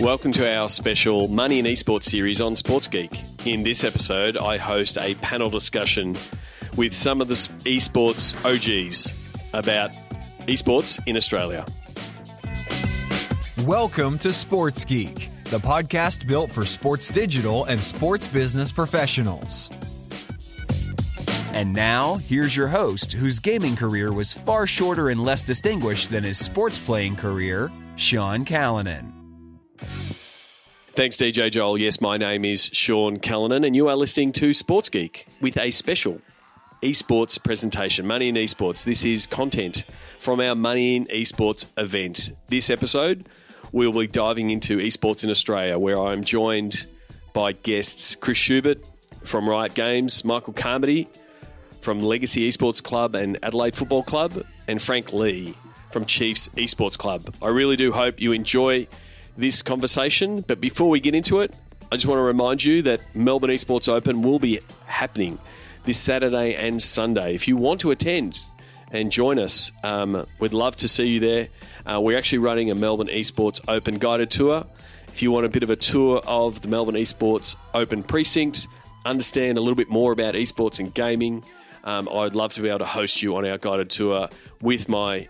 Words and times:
Welcome 0.00 0.32
to 0.32 0.52
our 0.52 0.68
special 0.68 1.28
Money 1.28 1.60
and 1.60 1.68
Esports 1.68 2.02
series 2.02 2.40
on 2.40 2.56
Sports 2.56 2.88
Geek. 2.88 3.12
In 3.46 3.62
this 3.62 3.84
episode, 3.84 4.36
I 4.36 4.56
host 4.56 4.98
a 4.98 5.14
panel 5.14 5.48
discussion 5.48 6.16
with 6.76 6.92
some 6.92 7.20
of 7.20 7.28
the 7.28 7.34
esports 7.34 8.34
OGs 8.44 9.14
about 9.54 9.92
esports 10.48 11.00
in 11.06 11.16
Australia. 11.16 11.64
Welcome 13.64 14.18
to 14.18 14.32
Sports 14.32 14.84
Geek, 14.84 15.30
the 15.44 15.58
podcast 15.58 16.26
built 16.26 16.50
for 16.50 16.64
sports 16.64 17.08
digital 17.08 17.64
and 17.66 17.82
sports 17.82 18.26
business 18.26 18.72
professionals. 18.72 19.70
And 21.52 21.72
now, 21.72 22.16
here's 22.16 22.56
your 22.56 22.66
host, 22.66 23.12
whose 23.12 23.38
gaming 23.38 23.76
career 23.76 24.12
was 24.12 24.32
far 24.32 24.66
shorter 24.66 25.10
and 25.10 25.22
less 25.22 25.44
distinguished 25.44 26.10
than 26.10 26.24
his 26.24 26.36
sports 26.36 26.80
playing 26.80 27.14
career, 27.14 27.70
Sean 27.94 28.44
Callanan. 28.44 29.23
Thanks, 30.94 31.16
DJ 31.16 31.50
Joel. 31.50 31.76
Yes, 31.76 32.00
my 32.00 32.16
name 32.18 32.44
is 32.44 32.66
Sean 32.66 33.18
Callanan, 33.18 33.64
and 33.64 33.74
you 33.74 33.88
are 33.88 33.96
listening 33.96 34.30
to 34.34 34.54
Sports 34.54 34.88
Geek 34.88 35.26
with 35.40 35.58
a 35.58 35.72
special 35.72 36.20
esports 36.84 37.42
presentation, 37.42 38.06
Money 38.06 38.28
in 38.28 38.36
Esports. 38.36 38.84
This 38.84 39.04
is 39.04 39.26
content 39.26 39.86
from 40.20 40.38
our 40.38 40.54
Money 40.54 40.94
in 40.94 41.06
Esports 41.06 41.66
event. 41.76 42.30
This 42.46 42.70
episode, 42.70 43.28
we'll 43.72 43.92
be 43.92 44.06
diving 44.06 44.50
into 44.50 44.78
esports 44.78 45.24
in 45.24 45.30
Australia, 45.30 45.80
where 45.80 45.98
I'm 45.98 46.22
joined 46.22 46.86
by 47.32 47.50
guests 47.50 48.14
Chris 48.14 48.38
Schubert 48.38 48.78
from 49.24 49.48
Riot 49.48 49.74
Games, 49.74 50.24
Michael 50.24 50.52
Carmody 50.52 51.08
from 51.80 51.98
Legacy 51.98 52.48
Esports 52.48 52.80
Club 52.80 53.16
and 53.16 53.36
Adelaide 53.42 53.74
Football 53.74 54.04
Club, 54.04 54.44
and 54.68 54.80
Frank 54.80 55.12
Lee 55.12 55.56
from 55.90 56.04
Chiefs 56.04 56.50
Esports 56.50 56.96
Club. 56.96 57.34
I 57.42 57.48
really 57.48 57.74
do 57.74 57.90
hope 57.90 58.20
you 58.20 58.30
enjoy 58.30 58.86
this 59.36 59.62
conversation. 59.62 60.42
But 60.42 60.60
before 60.60 60.88
we 60.88 61.00
get 61.00 61.14
into 61.14 61.40
it, 61.40 61.54
I 61.92 61.96
just 61.96 62.06
want 62.06 62.18
to 62.18 62.22
remind 62.22 62.64
you 62.64 62.82
that 62.82 63.00
Melbourne 63.14 63.50
Esports 63.50 63.88
Open 63.88 64.22
will 64.22 64.38
be 64.38 64.60
happening 64.86 65.38
this 65.84 65.98
Saturday 65.98 66.54
and 66.54 66.82
Sunday. 66.82 67.34
If 67.34 67.46
you 67.46 67.56
want 67.56 67.80
to 67.82 67.90
attend 67.90 68.44
and 68.90 69.12
join 69.12 69.38
us, 69.38 69.70
um, 69.82 70.26
we'd 70.38 70.52
love 70.52 70.76
to 70.76 70.88
see 70.88 71.06
you 71.06 71.20
there. 71.20 71.48
Uh, 71.86 72.00
we're 72.00 72.16
actually 72.16 72.38
running 72.38 72.70
a 72.70 72.74
Melbourne 72.74 73.08
Esports 73.08 73.60
Open 73.68 73.98
guided 73.98 74.30
tour. 74.30 74.64
If 75.08 75.22
you 75.22 75.30
want 75.30 75.46
a 75.46 75.48
bit 75.48 75.62
of 75.62 75.70
a 75.70 75.76
tour 75.76 76.20
of 76.26 76.60
the 76.62 76.68
Melbourne 76.68 76.96
Esports 76.96 77.56
Open 77.74 78.02
precinct, 78.02 78.66
understand 79.04 79.58
a 79.58 79.60
little 79.60 79.76
bit 79.76 79.88
more 79.88 80.12
about 80.12 80.34
esports 80.34 80.80
and 80.80 80.92
gaming, 80.92 81.44
um, 81.84 82.08
I'd 82.08 82.34
love 82.34 82.54
to 82.54 82.62
be 82.62 82.68
able 82.68 82.80
to 82.80 82.86
host 82.86 83.22
you 83.22 83.36
on 83.36 83.46
our 83.46 83.58
guided 83.58 83.90
tour 83.90 84.28
with 84.62 84.88
my 84.88 85.28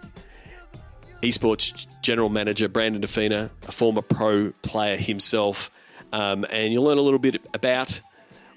esports 1.25 1.86
general 2.03 2.28
manager 2.28 2.69
Brandon 2.69 3.00
Defina, 3.00 3.50
a 3.67 3.72
former 3.72 4.03
pro 4.03 4.53
player 4.62 4.97
himself, 4.97 5.70
um, 6.12 6.44
and 6.50 6.72
you'll 6.72 6.84
learn 6.84 6.98
a 6.98 7.03
little 7.03 7.19
bit 7.19 7.41
about 7.55 8.00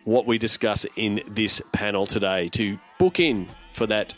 what 0.03 0.25
we 0.25 0.37
discuss 0.37 0.85
in 0.95 1.21
this 1.27 1.61
panel 1.71 2.05
today. 2.05 2.49
To 2.49 2.77
book 2.99 3.19
in 3.19 3.47
for 3.71 3.87
that 3.87 4.13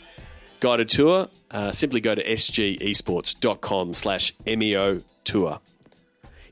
guided 0.60 0.88
tour, 0.88 1.28
uh, 1.50 1.72
simply 1.72 2.00
go 2.00 2.14
to 2.14 2.24
sgesports.com 2.24 3.94
slash 3.94 4.34
MEO 4.46 5.02
tour. 5.24 5.60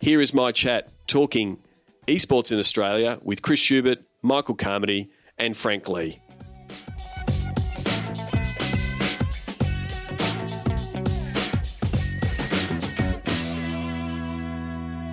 Here 0.01 0.21
is 0.21 0.33
my 0.33 0.53
chat 0.53 0.89
talking 1.07 1.61
esports 2.07 2.53
in 2.53 2.59
Australia 2.59 3.19
with 3.23 3.43
Chris 3.43 3.61
Schubert, 3.61 3.99
Michael 4.23 4.55
Carmody, 4.55 5.11
and 5.37 5.57
Frank 5.57 5.89
Lee. 5.89 6.21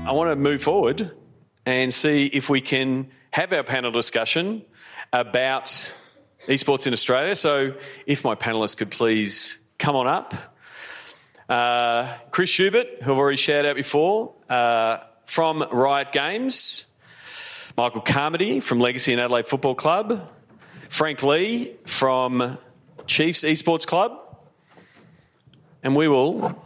I 0.06 0.12
want 0.12 0.30
to 0.30 0.36
move 0.36 0.62
forward 0.62 1.10
and 1.66 1.92
see 1.92 2.28
if 2.28 2.48
we 2.48 2.62
can 2.62 3.08
have 3.32 3.52
our 3.52 3.64
panel 3.64 3.90
discussion 3.90 4.64
about 5.12 5.66
esports 6.46 6.86
in 6.86 6.94
Australia. 6.94 7.36
So, 7.36 7.74
if 8.06 8.24
my 8.24 8.36
panelists 8.36 8.78
could 8.78 8.92
please 8.92 9.58
come 9.80 9.96
on 9.96 10.06
up. 10.06 10.36
Uh, 11.50 12.16
Chris 12.30 12.52
Schubert, 12.52 13.02
who 13.02 13.14
I've 13.14 13.18
already 13.18 13.38
shouted 13.38 13.68
out 13.68 13.76
before, 13.76 14.36
uh, 14.48 15.00
from 15.26 15.64
Riot 15.72 16.12
Games. 16.12 16.88
Michael 17.76 18.02
Carmody 18.02 18.60
from 18.60 18.80
Legacy 18.80 19.12
and 19.12 19.20
Adelaide 19.20 19.48
Football 19.48 19.74
Club. 19.74 20.32
Frank 20.88 21.24
Lee 21.24 21.78
from 21.88 22.60
Chiefs 23.08 23.44
Esports 23.44 23.88
Club. 23.88 24.22
And 25.82 25.96
we 25.96 26.08
will 26.08 26.62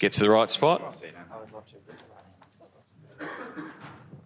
Get 0.00 0.12
to 0.12 0.20
the 0.20 0.30
right 0.30 0.50
spot. 0.50 1.00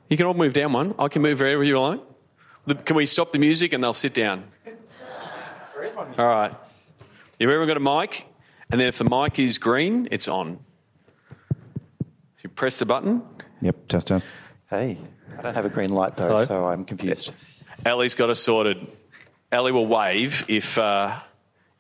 You 0.09 0.17
can 0.17 0.27
all 0.27 0.35
move 0.35 0.53
down 0.53 0.73
one. 0.73 0.95
I 1.01 1.09
can 1.09 1.21
move 1.21 1.41
wherever 1.41 1.65
you 1.65 1.81
like. 1.81 2.01
Can 2.85 2.95
we 2.97 3.07
stop 3.07 3.33
the 3.33 3.41
music 3.41 3.73
and 3.73 3.83
they'll 3.83 3.93
sit 3.93 4.15
down? 4.15 4.45
All 6.17 6.27
right. 6.27 6.55
You've 7.41 7.51
everyone 7.51 7.67
got 7.67 7.77
a 7.77 7.81
mic? 7.81 8.25
And 8.71 8.81
then 8.81 8.87
if 8.87 8.99
the 8.99 9.05
mic 9.05 9.41
is 9.41 9.59
green, 9.59 10.07
it's 10.13 10.29
on. 10.29 10.61
You 12.43 12.51
press 12.51 12.79
the 12.79 12.87
button. 12.87 13.23
Yep, 13.61 13.89
test, 13.89 14.09
test. 14.09 14.29
Hey, 14.71 14.97
I 15.37 15.43
don't 15.43 15.55
have 15.55 15.65
a 15.65 15.71
green 15.71 15.91
light 15.91 16.17
though, 16.17 16.29
Hello? 16.29 16.45
so 16.45 16.67
I'm 16.67 16.85
confused. 16.85 17.33
Ali's 17.85 18.15
got 18.15 18.31
us 18.31 18.39
sorted. 18.39 18.87
Ali 19.51 19.73
will 19.73 19.87
wave 19.87 20.45
if 20.47 20.79
uh, 20.79 21.19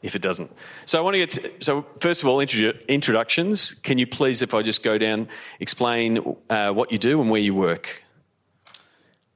if 0.04 0.14
it 0.14 0.22
doesn't. 0.22 0.52
So 0.84 0.98
I 0.98 1.00
want 1.00 1.14
to 1.14 1.18
get 1.18 1.30
to, 1.30 1.50
so 1.64 1.84
first 2.00 2.22
of 2.22 2.28
all 2.28 2.38
introductions. 2.40 3.72
Can 3.82 3.98
you 3.98 4.06
please, 4.06 4.42
if 4.42 4.52
I 4.52 4.62
just 4.62 4.82
go 4.82 4.98
down, 4.98 5.28
explain 5.60 6.36
uh, 6.50 6.70
what 6.72 6.92
you 6.92 6.98
do 6.98 7.20
and 7.20 7.30
where 7.30 7.40
you 7.40 7.54
work? 7.54 8.02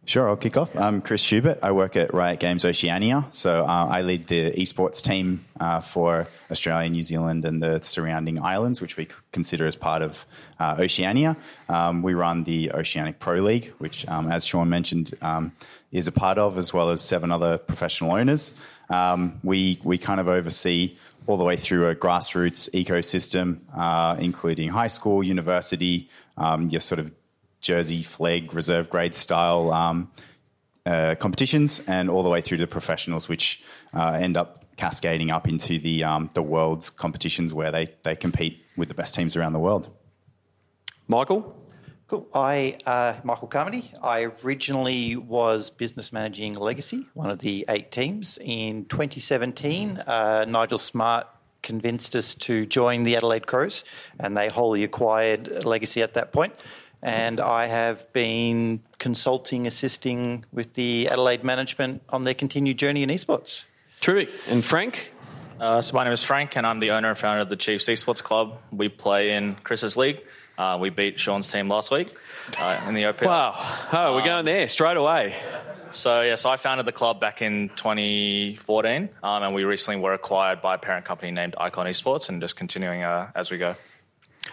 Sure, 0.04 0.28
I'll 0.28 0.36
kick 0.36 0.56
off. 0.56 0.74
I'm 0.74 1.02
Chris 1.02 1.22
Schubert. 1.22 1.58
I 1.62 1.72
work 1.72 1.96
at 1.96 2.14
Riot 2.14 2.40
Games 2.40 2.64
Oceania. 2.64 3.26
So 3.30 3.64
uh, 3.64 3.86
I 3.90 4.00
lead 4.02 4.24
the 4.24 4.52
esports 4.52 5.02
team 5.02 5.44
uh, 5.60 5.80
for 5.80 6.26
Australia, 6.50 6.88
New 6.88 7.02
Zealand, 7.02 7.44
and 7.44 7.62
the 7.62 7.80
surrounding 7.80 8.40
islands, 8.40 8.80
which 8.80 8.96
we 8.96 9.08
consider 9.32 9.66
as 9.66 9.76
part 9.76 10.00
of 10.00 10.24
uh, 10.58 10.76
Oceania. 10.78 11.36
Um, 11.68 12.02
we 12.02 12.14
run 12.14 12.44
the 12.44 12.72
Oceanic 12.72 13.18
Pro 13.18 13.34
League, 13.36 13.72
which, 13.78 14.08
um, 14.08 14.30
as 14.30 14.46
Sean 14.46 14.70
mentioned, 14.70 15.12
um, 15.20 15.52
is 15.92 16.08
a 16.08 16.12
part 16.12 16.38
of, 16.38 16.56
as 16.56 16.72
well 16.72 16.88
as 16.88 17.02
seven 17.02 17.30
other 17.30 17.58
professional 17.58 18.12
owners. 18.12 18.52
Um, 18.90 19.40
we 19.42 19.78
we 19.84 19.98
kind 19.98 20.20
of 20.20 20.28
oversee 20.28 20.96
all 21.26 21.36
the 21.36 21.44
way 21.44 21.56
through 21.56 21.88
a 21.88 21.94
grassroots 21.94 22.70
ecosystem, 22.70 23.60
uh, 23.76 24.16
including 24.18 24.70
high 24.70 24.86
school, 24.86 25.22
university, 25.22 26.08
um, 26.38 26.68
your 26.70 26.80
sort 26.80 26.98
of 26.98 27.12
Jersey 27.60 28.02
Flegg 28.02 28.54
reserve 28.54 28.88
grade 28.88 29.14
style 29.14 29.70
um, 29.72 30.10
uh, 30.86 31.16
competitions, 31.18 31.82
and 31.86 32.08
all 32.08 32.22
the 32.22 32.30
way 32.30 32.40
through 32.40 32.56
to 32.56 32.62
the 32.62 32.66
professionals, 32.66 33.28
which 33.28 33.62
uh, 33.92 34.12
end 34.12 34.36
up 34.36 34.64
cascading 34.76 35.30
up 35.30 35.48
into 35.48 35.78
the 35.78 36.04
um, 36.04 36.30
the 36.34 36.42
world's 36.42 36.88
competitions 36.88 37.52
where 37.52 37.70
they 37.70 37.92
they 38.04 38.16
compete 38.16 38.64
with 38.76 38.88
the 38.88 38.94
best 38.94 39.14
teams 39.14 39.36
around 39.36 39.52
the 39.52 39.60
world. 39.60 39.88
Michael. 41.08 41.57
Cool. 42.08 42.26
I, 42.32 42.78
uh, 42.86 43.16
Michael 43.22 43.48
Carmody, 43.48 43.90
I 44.02 44.30
originally 44.42 45.14
was 45.14 45.68
business 45.68 46.10
managing 46.10 46.54
Legacy, 46.54 47.06
one 47.12 47.28
of 47.28 47.40
the 47.40 47.66
eight 47.68 47.92
teams. 47.92 48.38
In 48.40 48.86
2017, 48.86 49.98
uh, 49.98 50.46
Nigel 50.48 50.78
Smart 50.78 51.26
convinced 51.62 52.16
us 52.16 52.34
to 52.34 52.64
join 52.64 53.04
the 53.04 53.14
Adelaide 53.14 53.46
Crows, 53.46 53.84
and 54.18 54.34
they 54.34 54.48
wholly 54.48 54.84
acquired 54.84 55.66
Legacy 55.66 56.02
at 56.02 56.14
that 56.14 56.32
point. 56.32 56.54
And 57.02 57.40
I 57.40 57.66
have 57.66 58.10
been 58.14 58.80
consulting, 58.98 59.66
assisting 59.66 60.46
with 60.50 60.74
the 60.74 61.08
Adelaide 61.10 61.44
management 61.44 62.02
on 62.08 62.22
their 62.22 62.32
continued 62.32 62.78
journey 62.78 63.02
in 63.02 63.10
esports. 63.10 63.66
Terrific. 64.00 64.34
And 64.48 64.64
Frank? 64.64 65.12
Uh, 65.60 65.82
so 65.82 65.94
my 65.94 66.04
name 66.04 66.14
is 66.14 66.24
Frank, 66.24 66.56
and 66.56 66.66
I'm 66.66 66.78
the 66.78 66.92
owner 66.92 67.10
and 67.10 67.18
founder 67.18 67.42
of 67.42 67.50
the 67.50 67.56
Chiefs 67.56 67.86
Esports 67.86 68.22
Club. 68.22 68.58
We 68.72 68.88
play 68.88 69.32
in 69.32 69.56
Chris's 69.56 69.94
league. 69.94 70.24
Uh, 70.58 70.76
we 70.80 70.90
beat 70.90 71.20
Sean's 71.20 71.50
team 71.50 71.68
last 71.68 71.92
week 71.92 72.12
uh, 72.58 72.80
in 72.88 72.94
the 72.94 73.04
Open. 73.04 73.28
Wow. 73.28 73.54
Oh, 73.92 74.16
we're 74.16 74.24
going 74.24 74.44
there 74.44 74.66
straight 74.66 74.96
away. 74.96 75.36
So, 75.92 76.20
yeah, 76.20 76.34
so 76.34 76.50
I 76.50 76.56
founded 76.56 76.84
the 76.84 76.92
club 76.92 77.20
back 77.20 77.40
in 77.40 77.70
2014, 77.70 79.08
um, 79.22 79.42
and 79.42 79.54
we 79.54 79.64
recently 79.64 80.00
were 80.00 80.12
acquired 80.12 80.60
by 80.60 80.74
a 80.74 80.78
parent 80.78 81.04
company 81.06 81.30
named 81.30 81.54
Icon 81.58 81.86
Esports 81.86 82.28
and 82.28 82.40
just 82.40 82.56
continuing 82.56 83.04
uh, 83.04 83.30
as 83.34 83.50
we 83.50 83.56
go. 83.56 83.74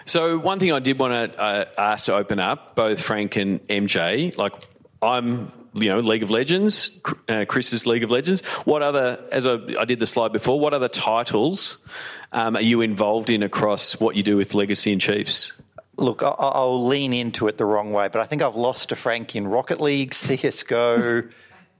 So, 0.06 0.38
one 0.38 0.60
thing 0.60 0.72
I 0.72 0.80
did 0.80 1.00
want 1.00 1.34
to 1.34 1.40
uh, 1.40 1.66
ask 1.78 2.06
to 2.06 2.16
open 2.16 2.40
up, 2.40 2.76
both 2.76 3.02
Frank 3.02 3.36
and 3.36 3.60
MJ, 3.68 4.38
like 4.38 4.54
I'm, 5.02 5.52
you 5.74 5.90
know, 5.90 6.00
League 6.00 6.24
of 6.24 6.32
Legends, 6.32 7.02
uh, 7.28 7.46
Chris's 7.46 7.86
League 7.86 8.04
of 8.04 8.12
Legends. 8.12 8.46
What 8.64 8.82
other, 8.82 9.20
as 9.32 9.46
I, 9.46 9.58
I 9.80 9.86
did 9.86 10.00
the 10.00 10.08
slide 10.08 10.32
before, 10.32 10.60
what 10.60 10.74
other 10.74 10.88
titles 10.88 11.86
um, 12.32 12.56
are 12.56 12.62
you 12.62 12.82
involved 12.82 13.30
in 13.30 13.44
across 13.44 14.00
what 14.00 14.16
you 14.16 14.24
do 14.24 14.38
with 14.38 14.54
Legacy 14.54 14.92
and 14.92 15.02
Chiefs? 15.02 15.54
Look, 15.98 16.22
I'll 16.24 16.86
lean 16.86 17.14
into 17.14 17.48
it 17.48 17.58
the 17.58 17.66
wrong 17.66 17.92
way, 17.92 18.10
but 18.10 18.20
I 18.22 18.26
think 18.26 18.42
I've 18.42 18.56
lost 18.56 18.90
to 18.90 18.96
Frank 18.96 19.36
in 19.36 19.48
Rocket 19.48 19.80
League, 19.80 20.12
CSGO. 20.12 21.32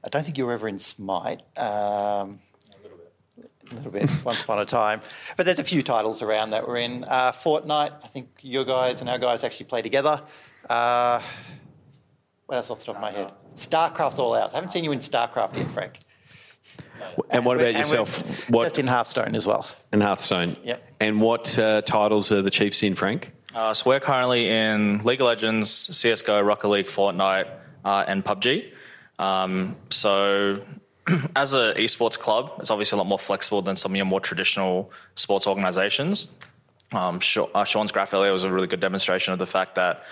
I 0.04 0.08
don't 0.08 0.24
think 0.24 0.38
you 0.38 0.46
were 0.46 0.54
ever 0.54 0.68
in 0.68 0.80
Smite. 0.80 1.42
Um, 1.58 1.66
a 1.68 2.82
little 2.84 2.98
bit 2.98 3.52
A 3.72 3.76
little 3.76 3.92
bit, 3.92 4.10
once 4.24 4.42
upon 4.42 4.60
a 4.60 4.66
time. 4.66 5.02
But 5.36 5.46
there's 5.46 5.60
a 5.60 5.64
few 5.64 5.84
titles 5.84 6.22
around 6.22 6.52
that 6.52 6.68
we're 6.68 6.78
in. 6.78 7.04
Uh, 7.04 7.32
Fortnite, 7.32 7.94
I 8.04 8.08
think 8.08 8.30
your 8.42 8.64
guys 8.64 9.02
and 9.02 9.10
our 9.10 9.18
guys 9.18 9.44
actually 9.44 9.66
play 9.66 9.82
together. 9.82 10.22
Uh, 10.70 11.22
what 12.46 12.56
else 12.56 12.70
off 12.70 12.80
the 12.80 12.86
top 12.86 12.96
of 12.96 13.02
my 13.02 13.12
head? 13.12 13.32
StarCraft's 13.56 14.20
all 14.20 14.34
out. 14.36 14.54
I 14.54 14.58
haven't 14.58 14.70
seen 14.70 14.84
you 14.84 14.92
in 14.92 15.00
StarCraft 15.00 15.58
yet, 15.58 15.68
Frank. 15.68 16.00
And 17.30 17.46
what 17.46 17.58
about 17.58 17.70
and 17.70 17.78
yourself? 17.78 18.50
What 18.50 18.64
Just 18.64 18.80
in 18.80 18.88
Hearthstone 18.88 19.36
as 19.36 19.46
well. 19.46 19.68
In 19.92 20.02
Hearthstone? 20.02 20.56
Yep. 20.64 20.94
And 21.00 21.22
what 21.22 21.58
uh, 21.60 21.82
titles 21.82 22.32
are 22.32 22.42
the 22.42 22.50
Chiefs 22.50 22.84
in, 22.84 22.96
Frank? 22.96 23.32
Uh, 23.56 23.74
so 23.74 23.90
we're 23.90 24.02
currently 24.02 24.50
in 24.50 24.98
League 25.06 25.22
of 25.22 25.28
Legends, 25.28 25.70
CS:GO, 25.72 26.42
Rocket 26.42 26.68
League, 26.68 26.88
Fortnite, 26.88 27.48
uh, 27.86 28.04
and 28.06 28.24
PUBG. 28.24 28.74
Um, 29.18 29.78
so 29.90 30.60
as 31.38 31.54
an 31.54 31.74
esports 31.76 32.20
club, 32.20 32.52
it's 32.60 32.70
obviously 32.70 32.98
a 32.98 33.00
lot 33.00 33.08
more 33.08 33.18
flexible 33.18 33.62
than 33.62 33.78
some 33.78 33.94
of 33.94 33.96
your 33.96 34.06
more 34.06 34.20
traditional 34.20 34.92
sports 35.16 35.48
organizations. 35.48 36.36
Um, 36.92 37.22
uh, 37.54 37.64
Sean's 37.64 37.94
graph 37.94 38.14
earlier 38.14 38.34
was 38.34 38.44
a 38.44 38.52
really 38.52 38.68
good 38.68 38.82
demonstration 38.82 39.32
of 39.32 39.40
the 39.40 39.46
fact 39.46 39.76
that 39.76 40.04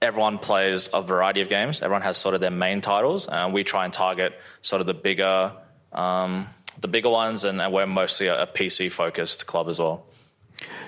everyone 0.00 0.38
plays 0.38 0.88
a 0.94 1.02
variety 1.02 1.40
of 1.40 1.48
games. 1.48 1.82
Everyone 1.82 2.02
has 2.02 2.16
sort 2.16 2.36
of 2.36 2.40
their 2.40 2.52
main 2.52 2.80
titles, 2.80 3.26
and 3.26 3.52
we 3.52 3.64
try 3.64 3.84
and 3.84 3.92
target 3.92 4.40
sort 4.60 4.80
of 4.80 4.86
the 4.86 4.94
bigger, 4.94 5.50
um, 5.92 6.46
the 6.80 6.88
bigger 6.88 7.10
ones, 7.10 7.42
and, 7.42 7.60
we're 7.72 7.84
mostly 7.84 8.28
a 8.28 8.46
PC 8.46 8.92
focused 8.92 9.48
club 9.48 9.68
as 9.68 9.80
well. 9.80 10.06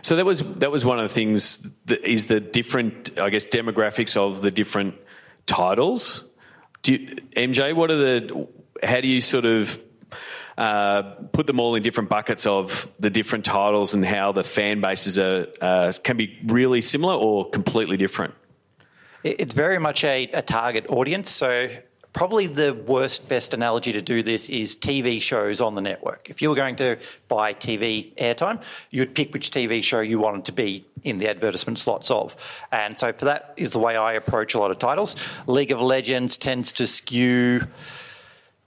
So 0.03 0.17
that 0.17 0.25
was 0.25 0.41
that 0.57 0.71
was 0.71 0.85
one 0.85 0.99
of 0.99 1.09
the 1.09 1.15
things. 1.15 1.71
That 1.87 2.05
is 2.05 2.27
the 2.27 2.41
different, 2.41 3.19
I 3.19 3.31
guess, 3.31 3.47
demographics 3.47 4.17
of 4.17 4.41
the 4.43 4.51
different 4.51 4.95
titles. 5.47 6.31
You, 6.87 7.17
MJ? 7.37 7.75
What 7.75 7.91
are 7.91 7.97
the? 7.97 8.49
How 8.83 9.01
do 9.01 9.09
you 9.09 9.21
sort 9.21 9.47
of 9.47 9.81
uh, 10.59 11.03
put 11.33 11.47
them 11.47 11.59
all 11.59 11.75
in 11.75 11.83
different 11.83 12.09
buckets 12.11 12.47
of 12.47 12.91
the 13.01 13.11
different 13.11 13.45
titles 13.45 13.95
and 13.95 14.05
how 14.05 14.33
the 14.33 14.45
fan 14.45 14.81
bases 14.81 15.19
are 15.19 15.49
uh, 15.61 15.93
can 16.03 16.17
be 16.17 16.39
really 16.47 16.81
similar 16.81 17.15
or 17.15 17.49
completely 17.49 17.97
different? 17.97 18.35
It's 19.23 19.55
very 19.55 19.79
much 19.79 20.05
a, 20.05 20.25
a 20.35 20.43
target 20.43 20.87
audience. 20.91 21.31
So, 21.31 21.69
probably 22.15 22.47
the 22.47 22.73
worst, 22.87 23.29
best 23.29 23.53
analogy 23.53 23.93
to 23.93 24.01
do 24.01 24.23
this 24.23 24.49
is 24.49 24.75
TV 24.75 25.21
shows 25.21 25.61
on 25.61 25.75
the 25.75 25.83
network. 25.83 26.31
If 26.31 26.41
you 26.41 26.49
were 26.49 26.55
going 26.55 26.77
to 26.77 26.97
buy 27.29 27.53
TV 27.53 28.15
airtime, 28.15 28.63
you'd 28.91 29.15
pick 29.15 29.35
which 29.35 29.51
TV 29.51 29.83
show 29.83 30.01
you 30.01 30.21
wanted 30.21 30.47
to 30.47 30.53
be 30.53 30.87
in 31.03 31.19
the 31.19 31.29
advertisement 31.29 31.79
slots 31.79 32.11
of. 32.11 32.67
And 32.73 32.99
so, 32.99 33.13
for 33.13 33.27
that 33.27 33.53
is 33.57 33.71
the 33.73 33.81
way 33.81 33.97
I 33.97 34.15
approach 34.15 34.55
a 34.55 34.61
lot 34.61 34.71
of 34.71 34.79
titles. 34.79 35.17
League 35.47 35.73
of 35.73 35.81
Legends 35.81 36.37
tends 36.37 36.73
to 36.73 36.87
skew 36.87 37.67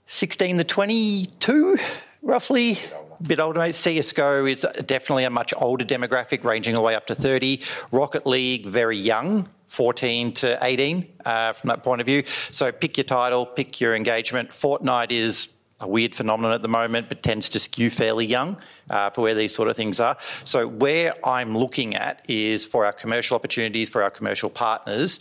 16 0.06 0.58
to 0.58 0.64
22, 0.64 1.78
roughly. 2.22 2.78
Bit 3.20 3.40
older, 3.40 3.58
mate. 3.58 3.74
CS:GO 3.74 4.46
is 4.46 4.64
definitely 4.86 5.24
a 5.24 5.30
much 5.30 5.52
older 5.56 5.84
demographic, 5.84 6.44
ranging 6.44 6.76
all 6.76 6.82
the 6.82 6.86
way 6.86 6.94
up 6.94 7.06
to 7.06 7.16
30. 7.16 7.60
Rocket 7.90 8.26
League, 8.26 8.66
very 8.66 8.96
young, 8.96 9.48
14 9.68 10.32
to 10.32 10.58
18, 10.62 11.06
uh, 11.24 11.52
from 11.52 11.68
that 11.68 11.82
point 11.82 12.00
of 12.00 12.06
view. 12.06 12.24
So 12.24 12.72
pick 12.72 12.96
your 12.96 13.04
title, 13.04 13.46
pick 13.46 13.80
your 13.80 13.94
engagement. 13.94 14.50
Fortnite 14.50 15.12
is 15.12 15.52
a 15.80 15.88
weird 15.88 16.14
phenomenon 16.14 16.52
at 16.52 16.62
the 16.62 16.68
moment, 16.68 17.08
but 17.08 17.22
tends 17.22 17.48
to 17.50 17.60
skew 17.60 17.90
fairly 17.90 18.26
young 18.26 18.56
uh, 18.90 19.10
for 19.10 19.22
where 19.22 19.34
these 19.34 19.54
sort 19.54 19.68
of 19.68 19.76
things 19.76 20.00
are. 20.00 20.16
So 20.44 20.66
where 20.66 21.14
I'm 21.24 21.56
looking 21.56 21.94
at 21.94 22.24
is 22.28 22.66
for 22.66 22.84
our 22.84 22.92
commercial 22.92 23.36
opportunities, 23.36 23.88
for 23.88 24.02
our 24.02 24.10
commercial 24.10 24.50
partners, 24.50 25.20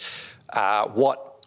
uh, 0.53 0.87
what 0.87 1.45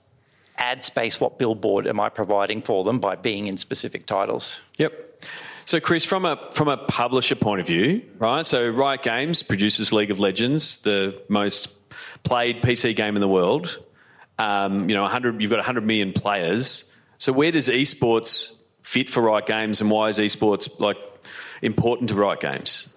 ad 0.59 0.83
space, 0.83 1.21
what 1.21 1.39
billboard 1.39 1.87
am 1.87 1.99
I 1.99 2.09
providing 2.09 2.63
for 2.63 2.85
them 2.85 3.01
by 3.01 3.17
being 3.17 3.47
in 3.47 3.57
specific 3.57 4.07
titles? 4.07 4.61
Yep. 4.77 5.25
So, 5.65 5.81
Chris, 5.81 6.05
from 6.05 6.25
a 6.25 6.37
from 6.53 6.69
a 6.69 6.77
publisher 6.77 7.37
point 7.37 7.61
of 7.61 7.67
view, 7.67 8.03
right? 8.19 8.45
So, 8.45 8.69
Riot 8.69 9.03
Games 9.03 9.43
produces 9.43 9.93
League 9.93 10.11
of 10.11 10.19
Legends, 10.19 10.83
the 10.83 11.21
most 11.29 11.80
played 12.23 12.63
PC 12.63 12.95
game 12.97 13.17
in 13.17 13.21
the 13.21 13.29
world. 13.29 13.79
Um, 14.39 14.89
you 14.89 14.95
know, 14.95 15.03
100, 15.03 15.41
you've 15.41 15.51
got 15.51 15.57
100 15.57 15.85
million 15.85 16.13
players. 16.13 16.93
So, 17.19 17.33
where 17.33 17.53
does 17.53 17.69
esports 17.69 18.61
fit 18.83 19.11
for 19.11 19.23
Riot 19.23 19.47
Games, 19.47 19.81
and 19.81 19.91
why 19.91 20.09
is 20.09 20.19
esports 20.19 20.81
like 20.81 20.97
important 21.63 22.09
to 22.11 22.15
Riot 22.15 22.41
Games? 22.41 22.95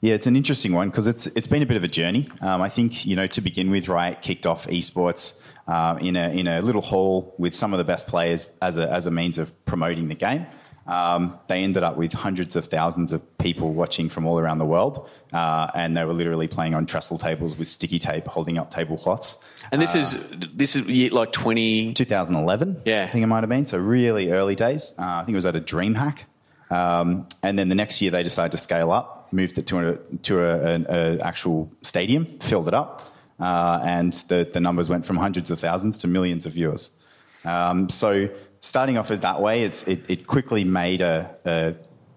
Yeah, 0.00 0.14
it's 0.14 0.26
an 0.26 0.36
interesting 0.36 0.74
one 0.74 0.90
because 0.90 1.06
it's 1.06 1.26
it's 1.28 1.46
been 1.46 1.62
a 1.62 1.66
bit 1.66 1.78
of 1.78 1.84
a 1.84 1.88
journey. 1.88 2.28
Um, 2.42 2.60
I 2.60 2.68
think 2.68 3.06
you 3.06 3.16
know 3.16 3.26
to 3.28 3.40
begin 3.40 3.70
with, 3.70 3.88
Riot 3.88 4.20
kicked 4.20 4.46
off 4.46 4.66
esports 4.66 5.40
uh, 5.66 5.96
in 6.00 6.16
a 6.16 6.28
in 6.28 6.46
a 6.46 6.60
little 6.60 6.82
hall 6.82 7.34
with 7.38 7.54
some 7.54 7.72
of 7.72 7.78
the 7.78 7.84
best 7.84 8.06
players 8.06 8.50
as 8.60 8.76
a 8.76 8.90
as 8.90 9.06
a 9.06 9.10
means 9.10 9.38
of 9.38 9.64
promoting 9.64 10.08
the 10.08 10.14
game. 10.14 10.46
Um, 10.86 11.38
they 11.46 11.62
ended 11.62 11.82
up 11.82 11.96
with 11.96 12.12
hundreds 12.12 12.56
of 12.56 12.66
thousands 12.66 13.12
of 13.12 13.38
people 13.38 13.72
watching 13.72 14.08
from 14.10 14.26
all 14.26 14.38
around 14.38 14.58
the 14.58 14.66
world, 14.66 15.08
uh, 15.32 15.70
and 15.74 15.96
they 15.96 16.04
were 16.04 16.12
literally 16.12 16.46
playing 16.46 16.74
on 16.74 16.84
trestle 16.84 17.16
tables 17.16 17.56
with 17.56 17.68
sticky 17.68 17.98
tape, 17.98 18.26
holding 18.26 18.58
up 18.58 18.70
tablecloths. 18.70 19.38
And 19.72 19.80
this 19.80 19.94
is 19.94 20.28
this 20.54 20.76
is 20.76 21.12
like 21.12 21.32
20. 21.32 21.94
2011, 21.94 22.82
Yeah. 22.84 23.04
I 23.04 23.06
think 23.08 23.22
it 23.22 23.26
might 23.28 23.40
have 23.40 23.48
been. 23.48 23.64
So 23.66 23.78
really 23.78 24.30
early 24.30 24.54
days. 24.54 24.92
Uh, 24.98 25.04
I 25.04 25.18
think 25.24 25.30
it 25.30 25.36
was 25.36 25.46
at 25.46 25.56
a 25.56 25.60
DreamHack. 25.60 26.24
Um, 26.70 27.28
and 27.42 27.58
then 27.58 27.68
the 27.68 27.74
next 27.74 28.02
year 28.02 28.10
they 28.10 28.22
decided 28.22 28.52
to 28.52 28.58
scale 28.58 28.90
up, 28.92 29.32
moved 29.32 29.58
it 29.58 29.66
to 29.68 29.90
a, 29.90 29.96
to 30.22 30.40
a, 30.44 30.60
an 30.74 30.86
a 30.88 31.18
actual 31.22 31.70
stadium, 31.82 32.26
filled 32.40 32.68
it 32.68 32.74
up, 32.74 33.10
uh, 33.40 33.80
and 33.84 34.12
the, 34.28 34.48
the 34.52 34.60
numbers 34.60 34.88
went 34.88 35.04
from 35.06 35.16
hundreds 35.16 35.50
of 35.50 35.60
thousands 35.60 35.98
to 35.98 36.08
millions 36.08 36.46
of 36.46 36.52
viewers. 36.52 36.90
Um, 37.44 37.88
so 37.90 38.28
starting 38.64 38.96
off 38.96 39.08
that 39.08 39.42
way, 39.42 39.62
it, 39.62 39.86
it 39.86 40.26
quickly 40.26 40.64
made 40.64 41.02
a, 41.02 41.36
a, 41.44 41.74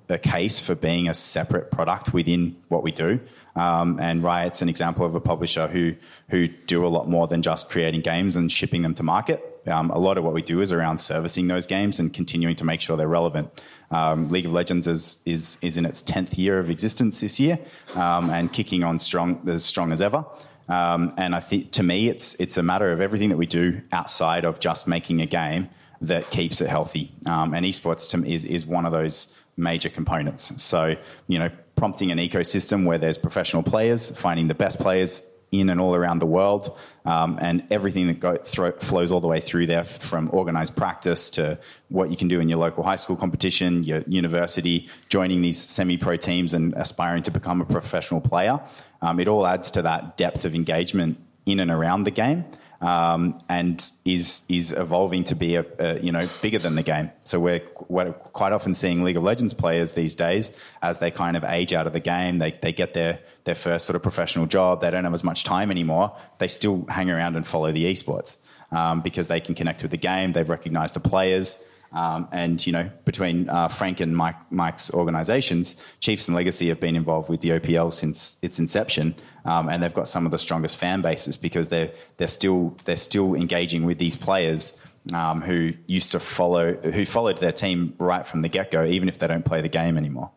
a 0.07 0.17
case 0.17 0.61
for 0.61 0.75
being 0.75 1.09
a 1.09 1.13
separate 1.13 1.69
product 1.71 2.13
within 2.13 2.55
what 2.69 2.83
we 2.83 2.91
do. 2.91 3.19
Um, 3.57 3.99
and 3.99 4.23
Riot's 4.23 4.61
an 4.61 4.69
example 4.69 5.05
of 5.05 5.13
a 5.13 5.19
publisher 5.19 5.67
who 5.67 5.95
who 6.29 6.47
do 6.47 6.85
a 6.85 6.87
lot 6.87 7.09
more 7.09 7.27
than 7.27 7.41
just 7.41 7.69
creating 7.69 8.01
games 8.01 8.37
and 8.37 8.49
shipping 8.49 8.81
them 8.81 8.93
to 8.93 9.03
market. 9.03 9.43
Um, 9.67 9.89
a 9.89 9.97
lot 9.97 10.17
of 10.17 10.23
what 10.23 10.33
we 10.33 10.41
do 10.41 10.61
is 10.61 10.71
around 10.71 10.99
servicing 10.99 11.49
those 11.49 11.67
games 11.67 11.99
and 11.99 12.13
continuing 12.13 12.55
to 12.55 12.63
make 12.63 12.79
sure 12.79 12.95
they're 12.95 13.09
relevant. 13.09 13.49
Um, 13.91 14.29
League 14.29 14.45
of 14.45 14.53
Legends 14.53 14.87
is, 14.87 15.21
is 15.25 15.57
is 15.61 15.75
in 15.75 15.85
its 15.85 16.01
tenth 16.01 16.37
year 16.37 16.59
of 16.59 16.69
existence 16.69 17.19
this 17.19 17.41
year 17.41 17.59
um, 17.95 18.29
and 18.29 18.53
kicking 18.53 18.85
on 18.85 18.97
strong 18.99 19.41
as 19.49 19.65
strong 19.65 19.91
as 19.91 20.01
ever. 20.01 20.23
Um, 20.69 21.13
and 21.17 21.35
I 21.35 21.41
think 21.41 21.71
to 21.71 21.83
me, 21.83 22.07
it's 22.07 22.35
it's 22.35 22.55
a 22.55 22.63
matter 22.63 22.93
of 22.93 23.01
everything 23.01 23.29
that 23.29 23.37
we 23.37 23.47
do 23.47 23.81
outside 23.91 24.45
of 24.45 24.61
just 24.61 24.87
making 24.87 25.21
a 25.21 25.25
game 25.25 25.67
that 26.01 26.29
keeps 26.29 26.61
it 26.61 26.69
healthy. 26.69 27.11
Um, 27.25 27.53
and 27.53 27.65
esports 27.65 28.09
to 28.11 28.25
is 28.25 28.45
is 28.45 28.65
one 28.65 28.85
of 28.85 28.91
those 28.91 29.33
major 29.55 29.89
components. 29.89 30.63
So 30.63 30.95
you 31.27 31.39
know, 31.39 31.49
prompting 31.75 32.11
an 32.11 32.17
ecosystem 32.17 32.85
where 32.85 32.97
there's 32.97 33.17
professional 33.17 33.63
players, 33.63 34.09
finding 34.17 34.47
the 34.47 34.55
best 34.55 34.79
players 34.79 35.27
in 35.51 35.69
and 35.69 35.79
all 35.79 35.95
around 35.95 36.19
the 36.19 36.25
world, 36.25 36.77
um, 37.05 37.37
and 37.41 37.65
everything 37.71 38.07
that 38.07 38.19
go, 38.19 38.35
thro- 38.35 38.73
flows 38.73 39.11
all 39.13 39.21
the 39.21 39.27
way 39.27 39.39
through 39.39 39.65
there, 39.65 39.85
from 39.85 40.29
organized 40.33 40.75
practice 40.75 41.29
to 41.29 41.57
what 41.87 42.11
you 42.11 42.17
can 42.17 42.27
do 42.27 42.41
in 42.41 42.49
your 42.49 42.59
local 42.59 42.83
high 42.83 42.97
school 42.97 43.15
competition, 43.15 43.83
your 43.83 44.03
university, 44.07 44.89
joining 45.07 45.41
these 45.41 45.57
semi-pro 45.57 46.17
teams 46.17 46.53
and 46.53 46.73
aspiring 46.75 47.23
to 47.23 47.31
become 47.31 47.61
a 47.61 47.65
professional 47.65 48.19
player. 48.19 48.59
Um, 49.01 49.19
it 49.19 49.27
all 49.29 49.47
adds 49.47 49.71
to 49.71 49.81
that 49.83 50.17
depth 50.17 50.43
of 50.43 50.53
engagement 50.53 51.17
in 51.45 51.61
and 51.61 51.71
around 51.71 52.03
the 52.03 52.11
game. 52.11 52.43
Um, 52.79 53.39
and 53.49 53.91
is 54.05 54.43
is 54.49 54.71
evolving 54.71 55.23
to 55.25 55.35
be 55.35 55.55
a, 55.55 55.65
a 55.79 55.99
you 55.99 56.11
know 56.11 56.27
bigger 56.43 56.59
than 56.59 56.75
the 56.75 56.83
game. 56.83 57.09
So 57.23 57.39
we're, 57.39 57.61
qu- 57.61 57.85
we're 57.89 58.13
quite 58.13 58.51
often 58.53 58.75
seeing 58.75 59.03
League 59.03 59.17
of 59.17 59.23
Legends 59.23 59.55
players 59.55 59.93
these 59.93 60.13
days 60.13 60.55
as 60.83 60.99
they 60.99 61.09
kind 61.09 61.35
of 61.35 61.43
age 61.43 61.73
out 61.73 61.87
of 61.87 61.93
the 61.93 61.99
game. 61.99 62.37
They 62.37 62.51
they 62.51 62.71
get 62.71 62.93
their 62.93 63.19
their 63.45 63.55
first 63.55 63.87
sort 63.87 63.95
of 63.95 64.03
professional 64.03 64.45
job. 64.45 64.81
They 64.81 64.91
don't 64.91 65.05
have 65.05 65.13
as 65.13 65.23
much 65.23 65.43
time 65.43 65.71
anymore. 65.71 66.15
They 66.37 66.47
still 66.47 66.85
hang 66.87 67.09
around 67.09 67.35
and 67.35 67.47
follow 67.47 67.71
the 67.71 67.91
esports 67.91 68.37
um, 68.71 69.01
because 69.01 69.27
they 69.27 69.39
can 69.39 69.55
connect 69.55 69.81
with 69.81 69.91
the 69.91 69.97
game. 69.97 70.33
They've 70.33 70.47
recognized 70.47 70.93
the 70.93 70.99
players. 70.99 71.63
Um, 71.91 72.27
and 72.31 72.65
you 72.65 72.73
know, 72.73 72.89
between 73.05 73.49
uh, 73.49 73.69
Frank 73.69 73.99
and 74.01 74.15
Mike, 74.15 74.51
Mike's 74.51 74.93
organisations, 74.93 75.81
Chiefs 75.99 76.27
and 76.27 76.35
Legacy 76.35 76.67
have 76.69 76.79
been 76.79 76.95
involved 76.95 77.29
with 77.29 77.41
the 77.41 77.49
OPL 77.49 77.93
since 77.93 78.37
its 78.41 78.59
inception, 78.59 79.15
um, 79.47 79.69
and 79.69 79.81
they've 79.81 79.93
got 79.93 80.07
some 80.07 80.25
of 80.25 80.31
the 80.31 80.37
strongest 80.37 80.77
fan 80.77 81.01
bases 81.01 81.37
because 81.37 81.69
they're 81.69 81.91
they're 82.17 82.27
still 82.27 82.75
they're 82.83 82.97
still 82.97 83.33
engaging 83.33 83.85
with 83.85 83.97
these 83.97 84.15
players 84.15 84.79
um, 85.13 85.41
who 85.41 85.73
used 85.87 86.11
to 86.11 86.19
follow 86.19 86.73
who 86.73 87.05
followed 87.05 87.39
their 87.39 87.53
team 87.53 87.95
right 87.97 88.27
from 88.27 88.41
the 88.41 88.49
get 88.49 88.71
go, 88.71 88.85
even 88.85 89.07
if 89.07 89.17
they 89.17 89.27
don't 89.27 89.45
play 89.45 89.61
the 89.61 89.69
game 89.69 89.97
anymore. 89.97 90.31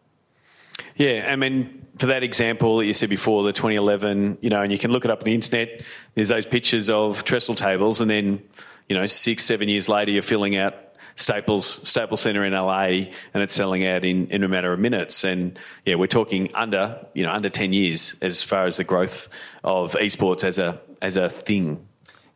Yeah, 0.95 1.29
I 1.29 1.37
mean, 1.37 1.87
for 1.99 2.07
that 2.07 2.23
example 2.23 2.79
that 2.79 2.87
you 2.87 2.93
said 2.93 3.11
before, 3.11 3.43
the 3.43 3.53
2011, 3.53 4.39
you 4.41 4.51
know, 4.51 4.63
and 4.63 4.71
you 4.71 4.79
can 4.79 4.93
look 4.93 5.05
it 5.05 5.11
up 5.11 5.21
on 5.21 5.25
the 5.25 5.35
internet. 5.35 5.83
There's 6.15 6.29
those 6.29 6.47
pictures 6.47 6.89
of 6.89 7.25
trestle 7.25 7.55
tables, 7.55 8.01
and 8.01 8.11
then, 8.11 8.43
you 8.89 8.97
know, 8.97 9.07
six, 9.07 9.45
seven 9.45 9.69
years 9.69 9.89
later, 9.89 10.11
you're 10.13 10.23
filling 10.23 10.57
out 10.57 10.75
Staples 11.21 11.67
Staples 11.67 12.21
Center 12.21 12.45
in 12.45 12.55
LA, 12.55 12.83
and 13.35 13.43
it's 13.43 13.53
selling 13.53 13.87
out 13.87 14.05
in, 14.05 14.29
in 14.29 14.43
a 14.43 14.49
matter 14.49 14.73
of 14.73 14.81
minutes. 14.81 15.23
And 15.23 15.59
yeah, 15.85 15.97
we're 15.97 16.07
talking 16.07 16.51
under, 16.55 17.07
you 17.13 17.23
know, 17.23 17.31
under 17.31 17.51
10 17.51 17.75
years 17.75 18.17
as 18.23 18.43
far 18.43 18.65
as 18.65 18.79
the 18.79 18.85
growth 18.85 19.29
of 19.63 19.93
esports 19.93 20.45
as 20.45 20.59
a 20.59 20.81
as 21.03 21.17
a 21.17 21.29
thing. 21.29 21.87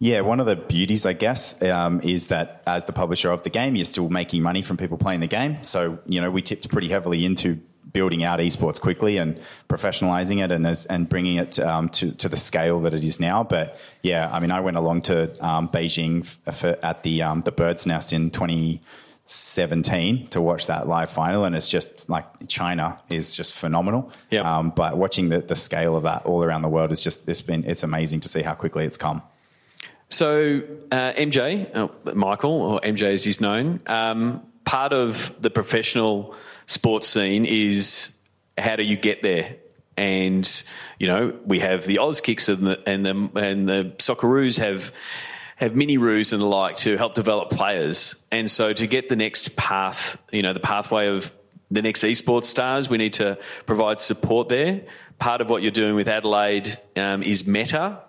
Yeah, 0.00 0.20
one 0.20 0.38
of 0.38 0.46
the 0.46 0.56
beauties, 0.56 1.06
I 1.06 1.14
guess, 1.14 1.62
um, 1.62 2.00
is 2.02 2.26
that 2.26 2.62
as 2.66 2.84
the 2.84 2.92
publisher 2.92 3.30
of 3.30 3.42
the 3.42 3.50
game, 3.50 3.74
you're 3.74 3.86
still 3.86 4.10
making 4.10 4.42
money 4.42 4.60
from 4.60 4.76
people 4.76 4.98
playing 4.98 5.20
the 5.20 5.26
game. 5.26 5.62
So, 5.62 5.98
you 6.04 6.20
know, 6.20 6.30
we 6.30 6.42
tipped 6.42 6.68
pretty 6.68 6.88
heavily 6.88 7.24
into 7.24 7.60
building 7.94 8.24
out 8.24 8.40
esports 8.40 8.78
quickly 8.78 9.16
and 9.16 9.40
professionalizing 9.68 10.44
it 10.44 10.52
and 10.52 10.66
as, 10.66 10.84
and 10.86 11.08
bringing 11.08 11.36
it 11.36 11.58
um, 11.58 11.88
to 11.88 12.10
to 12.12 12.28
the 12.28 12.36
scale 12.36 12.80
that 12.80 12.92
it 12.92 13.02
is 13.02 13.18
now. 13.18 13.42
But 13.42 13.78
yeah, 14.02 14.28
I 14.30 14.40
mean, 14.40 14.50
I 14.50 14.60
went 14.60 14.76
along 14.76 15.02
to 15.02 15.32
um, 15.44 15.70
Beijing 15.70 16.26
for, 16.26 16.76
at 16.82 17.02
the 17.04 17.22
um, 17.22 17.40
the 17.40 17.52
Bird's 17.52 17.86
Nest 17.86 18.12
in 18.12 18.30
2017 18.30 20.26
to 20.28 20.42
watch 20.42 20.66
that 20.66 20.86
live 20.86 21.08
final, 21.08 21.44
and 21.44 21.56
it's 21.56 21.68
just 21.68 22.10
like 22.10 22.26
China 22.48 22.98
is 23.08 23.32
just 23.32 23.54
phenomenal. 23.54 24.12
Yeah. 24.28 24.40
Um, 24.40 24.70
but 24.70 24.98
watching 24.98 25.30
the 25.30 25.40
the 25.40 25.56
scale 25.56 25.96
of 25.96 26.02
that 26.02 26.26
all 26.26 26.44
around 26.44 26.62
the 26.62 26.68
world 26.68 26.92
is 26.92 27.00
just 27.00 27.26
it's 27.28 27.40
been 27.40 27.64
it's 27.64 27.84
amazing 27.84 28.20
to 28.20 28.28
see 28.28 28.42
how 28.42 28.54
quickly 28.54 28.84
it's 28.84 28.98
come. 28.98 29.22
So 30.08 30.62
uh, 30.92 31.12
MJ, 31.14 31.70
oh, 31.74 31.90
Michael, 32.12 32.60
or 32.60 32.80
MJ 32.80 33.14
as 33.14 33.24
he's 33.24 33.40
known, 33.40 33.80
um, 33.86 34.42
part 34.64 34.92
of 34.92 35.34
the 35.40 35.50
professional 35.50 36.34
sports 36.66 37.08
scene 37.08 37.44
is 37.44 38.18
how 38.56 38.76
do 38.76 38.82
you 38.82 38.96
get 38.96 39.22
there? 39.22 39.56
And 39.96 40.64
you 40.98 41.06
know 41.06 41.38
we 41.44 41.60
have 41.60 41.84
the 41.84 41.96
Auskicks 41.96 42.48
and 42.48 42.66
the 42.66 42.88
and 42.88 43.06
the 43.06 43.40
and 43.40 43.68
the 43.68 43.94
Socceroos 43.98 44.58
have 44.58 44.92
have 45.56 45.76
mini 45.76 45.98
roos 45.98 46.32
and 46.32 46.42
the 46.42 46.46
like 46.46 46.76
to 46.78 46.96
help 46.96 47.14
develop 47.14 47.50
players. 47.50 48.24
And 48.30 48.50
so 48.50 48.72
to 48.72 48.86
get 48.86 49.08
the 49.08 49.16
next 49.16 49.56
path, 49.56 50.20
you 50.32 50.42
know, 50.42 50.52
the 50.52 50.60
pathway 50.60 51.08
of 51.08 51.32
the 51.70 51.82
next 51.82 52.02
esports 52.02 52.46
stars, 52.46 52.88
we 52.88 52.98
need 52.98 53.14
to 53.14 53.38
provide 53.66 54.00
support 54.00 54.48
there. 54.48 54.82
Part 55.18 55.40
of 55.40 55.48
what 55.48 55.62
you're 55.62 55.70
doing 55.70 55.94
with 55.94 56.08
Adelaide 56.08 56.76
um, 56.96 57.22
is 57.22 57.46
Meta. 57.46 58.00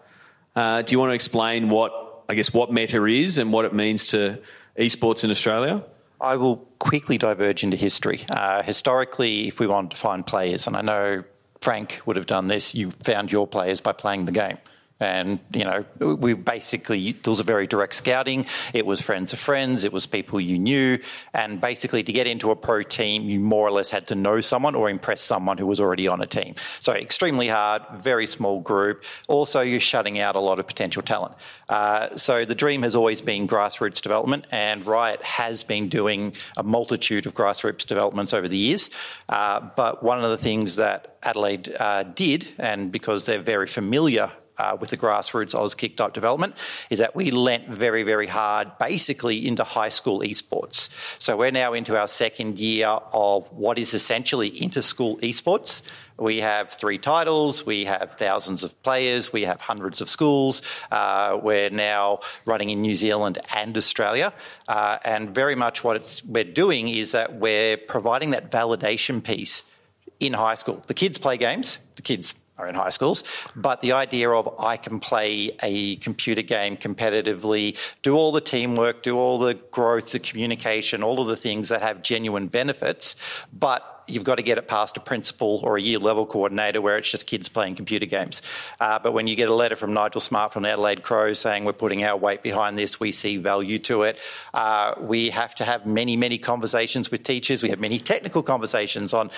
Uh, 0.55 0.81
do 0.81 0.93
you 0.93 0.99
want 0.99 1.11
to 1.11 1.15
explain 1.15 1.69
what 1.69 2.23
I 2.27 2.33
guess 2.33 2.53
what 2.53 2.73
Meta 2.73 3.03
is 3.05 3.37
and 3.37 3.53
what 3.53 3.65
it 3.65 3.73
means 3.73 4.07
to 4.07 4.41
esports 4.77 5.23
in 5.23 5.29
Australia? 5.29 5.83
I 6.19 6.35
will 6.35 6.57
quickly 6.79 7.17
diverge 7.17 7.63
into 7.63 7.77
history. 7.77 8.25
Uh, 8.29 8.63
historically, 8.63 9.47
if 9.47 9.59
we 9.59 9.67
wanted 9.67 9.91
to 9.91 9.97
find 9.97 10.25
players, 10.25 10.67
and 10.67 10.75
I 10.75 10.81
know 10.81 11.23
Frank 11.61 12.01
would 12.05 12.15
have 12.15 12.25
done 12.25 12.47
this, 12.47 12.73
you 12.73 12.91
found 12.91 13.31
your 13.31 13.47
players 13.47 13.81
by 13.81 13.91
playing 13.91 14.25
the 14.25 14.31
game. 14.31 14.57
And, 14.99 15.41
you 15.53 15.65
know, 15.65 15.83
we 15.99 16.33
basically, 16.33 17.11
there 17.11 17.31
was 17.31 17.41
a 17.41 17.43
very 17.43 17.67
direct 17.67 17.95
scouting. 17.95 18.45
It 18.73 18.85
was 18.85 19.01
friends 19.01 19.33
of 19.33 19.39
friends. 19.39 19.83
It 19.83 19.91
was 19.91 20.05
people 20.05 20.39
you 20.39 20.57
knew. 20.57 20.99
And 21.33 21.59
basically, 21.59 22.01
to 22.03 22.13
get 22.13 22.27
into 22.27 22.49
a 22.51 22.55
pro 22.55 22.81
team, 22.81 23.23
you 23.23 23.41
more 23.41 23.67
or 23.67 23.71
less 23.71 23.89
had 23.89 24.05
to 24.07 24.15
know 24.15 24.39
someone 24.39 24.73
or 24.73 24.89
impress 24.89 25.21
someone 25.21 25.57
who 25.57 25.67
was 25.67 25.81
already 25.81 26.07
on 26.07 26.21
a 26.21 26.25
team. 26.25 26.55
So, 26.79 26.93
extremely 26.93 27.49
hard, 27.49 27.81
very 27.97 28.25
small 28.25 28.61
group. 28.61 29.03
Also, 29.27 29.59
you're 29.59 29.81
shutting 29.81 30.19
out 30.19 30.37
a 30.37 30.39
lot 30.39 30.59
of 30.59 30.67
potential 30.67 31.01
talent. 31.01 31.35
Uh, 31.67 32.15
so, 32.15 32.45
the 32.45 32.55
dream 32.55 32.81
has 32.83 32.95
always 32.95 33.19
been 33.19 33.49
grassroots 33.49 34.01
development, 34.01 34.47
and 34.49 34.85
Riot 34.85 35.21
has 35.23 35.65
been 35.65 35.89
doing 35.89 36.33
a 36.55 36.63
multitude 36.63 37.25
of 37.25 37.33
grassroots 37.33 37.85
developments 37.85 38.33
over 38.33 38.47
the 38.47 38.57
years. 38.57 38.89
Uh, 39.27 39.69
but 39.75 40.03
one 40.03 40.23
of 40.23 40.29
the 40.29 40.37
things 40.37 40.77
that 40.77 41.17
Adelaide 41.21 41.75
uh, 41.81 42.03
did, 42.03 42.47
and 42.57 42.93
because 42.93 43.25
they're 43.25 43.41
very 43.41 43.67
familiar 43.67 44.31
uh, 44.57 44.77
with 44.79 44.89
the 44.89 44.97
grassroots 44.97 45.53
Auskick 45.53 45.95
type 45.95 46.13
development 46.13 46.55
is 46.89 46.99
that 46.99 47.15
we 47.15 47.31
lent 47.31 47.67
very, 47.67 48.03
very 48.03 48.27
hard 48.27 48.77
basically 48.77 49.47
into 49.47 49.63
high 49.63 49.89
school 49.89 50.19
esports. 50.19 50.89
So 51.21 51.37
we're 51.37 51.51
now 51.51 51.73
into 51.73 51.97
our 51.99 52.07
second 52.07 52.59
year 52.59 52.87
of 52.87 53.51
what 53.51 53.77
is 53.79 53.93
essentially 53.93 54.61
inter-school 54.61 55.17
esports. 55.17 55.81
We 56.17 56.37
have 56.37 56.71
three 56.71 56.97
titles, 56.97 57.65
we 57.65 57.85
have 57.85 58.13
thousands 58.13 58.63
of 58.63 58.81
players, 58.83 59.33
we 59.33 59.41
have 59.43 59.59
hundreds 59.59 59.99
of 59.99 60.09
schools. 60.09 60.61
Uh, 60.89 61.37
we're 61.41 61.69
now 61.69 62.19
running 62.45 62.69
in 62.69 62.81
New 62.81 62.95
Zealand 62.95 63.37
and 63.53 63.75
Australia. 63.75 64.33
Uh, 64.67 64.97
and 65.03 65.35
very 65.35 65.55
much 65.55 65.83
what 65.83 66.21
we're 66.25 66.45
doing 66.45 66.87
is 66.87 67.11
that 67.11 67.35
we're 67.35 67.75
providing 67.75 68.29
that 68.29 68.49
validation 68.49 69.21
piece 69.21 69.63
in 70.19 70.33
high 70.33 70.55
school. 70.55 70.81
The 70.87 70.93
kids 70.93 71.17
play 71.17 71.37
games, 71.37 71.79
the 71.97 72.01
kids 72.01 72.33
are 72.57 72.67
in 72.67 72.75
high 72.75 72.89
schools, 72.89 73.23
but 73.55 73.81
the 73.81 73.91
idea 73.91 74.29
of 74.29 74.59
I 74.59 74.77
can 74.77 74.99
play 74.99 75.51
a 75.61 75.97
computer 75.97 76.41
game 76.41 76.77
competitively, 76.77 77.77
do 78.01 78.15
all 78.15 78.31
the 78.31 78.41
teamwork, 78.41 79.03
do 79.03 79.17
all 79.17 79.39
the 79.39 79.55
growth, 79.55 80.11
the 80.11 80.19
communication, 80.19 81.03
all 81.03 81.21
of 81.21 81.27
the 81.27 81.35
things 81.35 81.69
that 81.69 81.81
have 81.81 82.01
genuine 82.01 82.47
benefits, 82.47 83.45
but 83.51 83.95
you've 84.07 84.23
got 84.23 84.35
to 84.35 84.43
get 84.43 84.57
it 84.57 84.67
past 84.67 84.97
a 84.97 84.99
principal 84.99 85.61
or 85.63 85.77
a 85.77 85.81
year 85.81 85.99
level 85.99 86.25
coordinator 86.25 86.81
where 86.81 86.97
it's 86.97 87.09
just 87.09 87.27
kids 87.27 87.49
playing 87.49 87.75
computer 87.75 88.05
games. 88.05 88.41
Uh, 88.79 88.99
but 88.99 89.13
when 89.13 89.27
you 89.27 89.35
get 89.35 89.49
a 89.49 89.53
letter 89.53 89.75
from 89.75 89.93
Nigel 89.93 90.21
Smart 90.21 90.53
from 90.53 90.63
the 90.63 90.69
Adelaide 90.69 91.03
Crow 91.03 91.33
saying 91.33 91.65
we're 91.65 91.73
putting 91.73 92.03
our 92.03 92.15
weight 92.15 92.43
behind 92.43 92.77
this, 92.77 92.99
we 92.99 93.11
see 93.11 93.37
value 93.37 93.79
to 93.79 94.03
it, 94.03 94.19
uh, 94.53 94.93
we 94.99 95.29
have 95.29 95.55
to 95.55 95.65
have 95.65 95.85
many, 95.85 96.15
many 96.15 96.37
conversations 96.37 97.11
with 97.11 97.23
teachers. 97.23 97.63
We 97.63 97.69
have 97.69 97.79
many 97.79 97.99
technical 97.99 98.43
conversations 98.43 99.13
on 99.13 99.31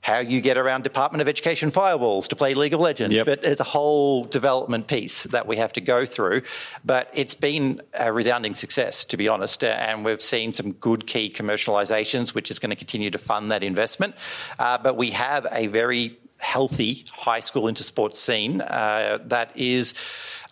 how 0.00 0.18
you 0.18 0.40
get 0.40 0.56
around 0.56 0.84
Department 0.84 1.20
of 1.20 1.28
Education 1.28 1.70
firewalls 1.70 2.28
to 2.28 2.36
play 2.36 2.54
League 2.54 2.74
of 2.74 2.80
Legends. 2.80 3.14
Yep. 3.14 3.26
But 3.26 3.42
there's 3.42 3.60
a 3.60 3.64
whole 3.64 4.24
development 4.24 4.86
piece 4.86 5.24
that 5.24 5.46
we 5.46 5.56
have 5.56 5.72
to 5.74 5.80
go 5.80 6.06
through. 6.06 6.42
But 6.84 7.10
it's 7.12 7.34
been 7.34 7.82
a 7.98 8.12
resounding 8.12 8.54
success, 8.54 9.04
to 9.06 9.16
be 9.16 9.28
honest. 9.28 9.64
And 9.64 10.04
we've 10.04 10.22
seen 10.22 10.52
some 10.52 10.72
good 10.72 11.06
key 11.06 11.28
commercializations, 11.30 12.34
which 12.34 12.50
is 12.50 12.58
going 12.58 12.70
to 12.70 12.76
continue 12.76 13.10
to 13.10 13.18
fund 13.18 13.50
that 13.50 13.62
investment. 13.62 14.14
Uh, 14.58 14.78
but 14.78 14.96
we 14.96 15.10
have 15.10 15.46
a 15.52 15.66
very 15.66 16.16
healthy 16.38 17.04
high 17.10 17.40
school 17.40 17.64
intersport 17.64 18.14
scene 18.14 18.60
uh, 18.60 19.18
that 19.24 19.56
is, 19.56 19.94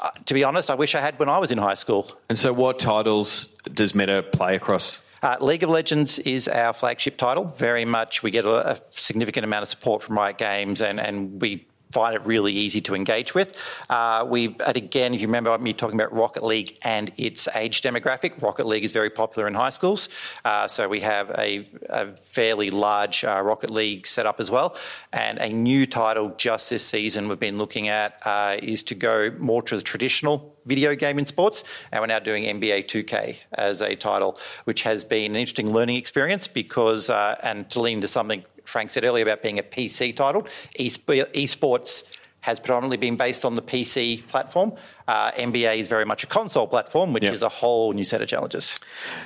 uh, 0.00 0.11
to 0.26 0.35
be 0.35 0.43
honest, 0.45 0.71
I 0.71 0.75
wish 0.75 0.95
I 0.95 1.00
had 1.00 1.19
when 1.19 1.29
I 1.29 1.38
was 1.38 1.50
in 1.50 1.59
high 1.59 1.75
school. 1.75 2.09
And 2.29 2.37
so, 2.37 2.53
what 2.53 2.79
titles 2.79 3.57
does 3.73 3.95
Meta 3.95 4.23
play 4.23 4.57
across? 4.57 5.06
Uh, 5.26 5.37
League 5.40 5.64
of 5.64 5.71
Legends 5.71 6.21
is 6.21 6.47
our 6.47 6.73
flagship 6.73 7.16
title. 7.16 7.47
Very 7.47 7.85
much, 7.85 8.23
we 8.23 8.30
get 8.30 8.45
a, 8.45 8.75
a 8.75 8.80
significant 8.92 9.42
amount 9.42 9.62
of 9.62 9.68
support 9.68 10.00
from 10.00 10.16
Riot 10.16 10.38
Games, 10.38 10.80
and, 10.80 11.00
and 11.00 11.42
we 11.42 11.66
find 11.90 12.14
it 12.14 12.23
really 12.25 12.52
easy 12.52 12.81
to 12.83 12.95
engage 12.95 13.35
with. 13.35 13.57
Uh, 13.88 14.25
we, 14.28 14.57
and 14.66 14.76
again, 14.76 15.14
if 15.14 15.21
you 15.21 15.28
remember 15.28 15.57
me 15.59 15.73
talking 15.73 15.99
about 15.99 16.12
Rocket 16.12 16.43
League 16.43 16.78
and 16.85 17.12
its 17.16 17.49
age 17.55 17.83
demographic, 17.83 18.43
Rocket 18.43 18.66
League 18.66 18.85
is 18.85 18.93
very 18.93 19.11
popular 19.11 19.47
in 19.47 19.55
high 19.55 19.71
schools. 19.71 20.09
Uh, 20.45 20.66
so 20.66 20.88
we 20.88 21.00
have 21.00 21.31
a, 21.38 21.69
a 21.88 22.12
fairly 22.12 22.71
large 22.71 23.25
uh, 23.25 23.40
Rocket 23.40 23.71
League 23.71 24.07
set 24.07 24.26
up 24.26 24.40
as 24.40 24.50
well. 24.50 24.76
And 25.12 25.38
a 25.38 25.49
new 25.49 25.87
title 25.87 26.35
just 26.37 26.71
this 26.71 26.85
season 26.85 27.28
we've 27.28 27.38
been 27.38 27.57
looking 27.57 27.88
at 27.88 28.21
uh, 28.25 28.57
is 28.62 28.83
to 28.85 28.95
go 28.95 29.31
more 29.38 29.62
to 29.62 29.76
the 29.76 29.83
traditional 29.83 30.57
video 30.66 30.97
game 30.97 31.19
in 31.19 31.26
sports, 31.26 31.62
and 31.93 32.00
we're 32.00 32.09
now 32.09 32.19
doing 32.19 32.43
NBA 32.43 32.87
2K 32.87 33.40
as 33.52 33.81
a 33.81 33.95
title, 33.95 34.37
which 34.64 34.83
has 34.83 35.05
been 35.05 35.33
an 35.33 35.37
interesting 35.37 35.73
learning 35.73 35.97
experience 35.97 36.49
because, 36.49 37.09
uh, 37.09 37.37
and 37.43 37.71
to 37.71 37.81
lean 37.81 37.99
into 37.99 38.09
something 38.09 38.45
Frank 38.66 38.90
said 38.90 39.04
earlier 39.04 39.25
about 39.25 39.42
being 39.42 39.58
a 39.58 39.62
PC 39.62 40.14
title, 40.14 40.42
esports 40.78 42.16
has 42.46 42.61
predominantly 42.61 42.96
been 42.96 43.16
based 43.16 43.44
on 43.44 43.54
the 43.54 43.62
PC 43.62 44.26
platform. 44.28 44.73
Uh, 45.08 45.32
NBA 45.32 45.78
is 45.78 45.88
very 45.88 46.04
much 46.04 46.23
a 46.23 46.28
console 46.28 46.68
platform, 46.68 47.12
which 47.12 47.25
is 47.25 47.42
a 47.42 47.49
whole 47.49 47.92
new 47.92 48.04
set 48.04 48.23
of 48.23 48.28
challenges. 48.28 48.78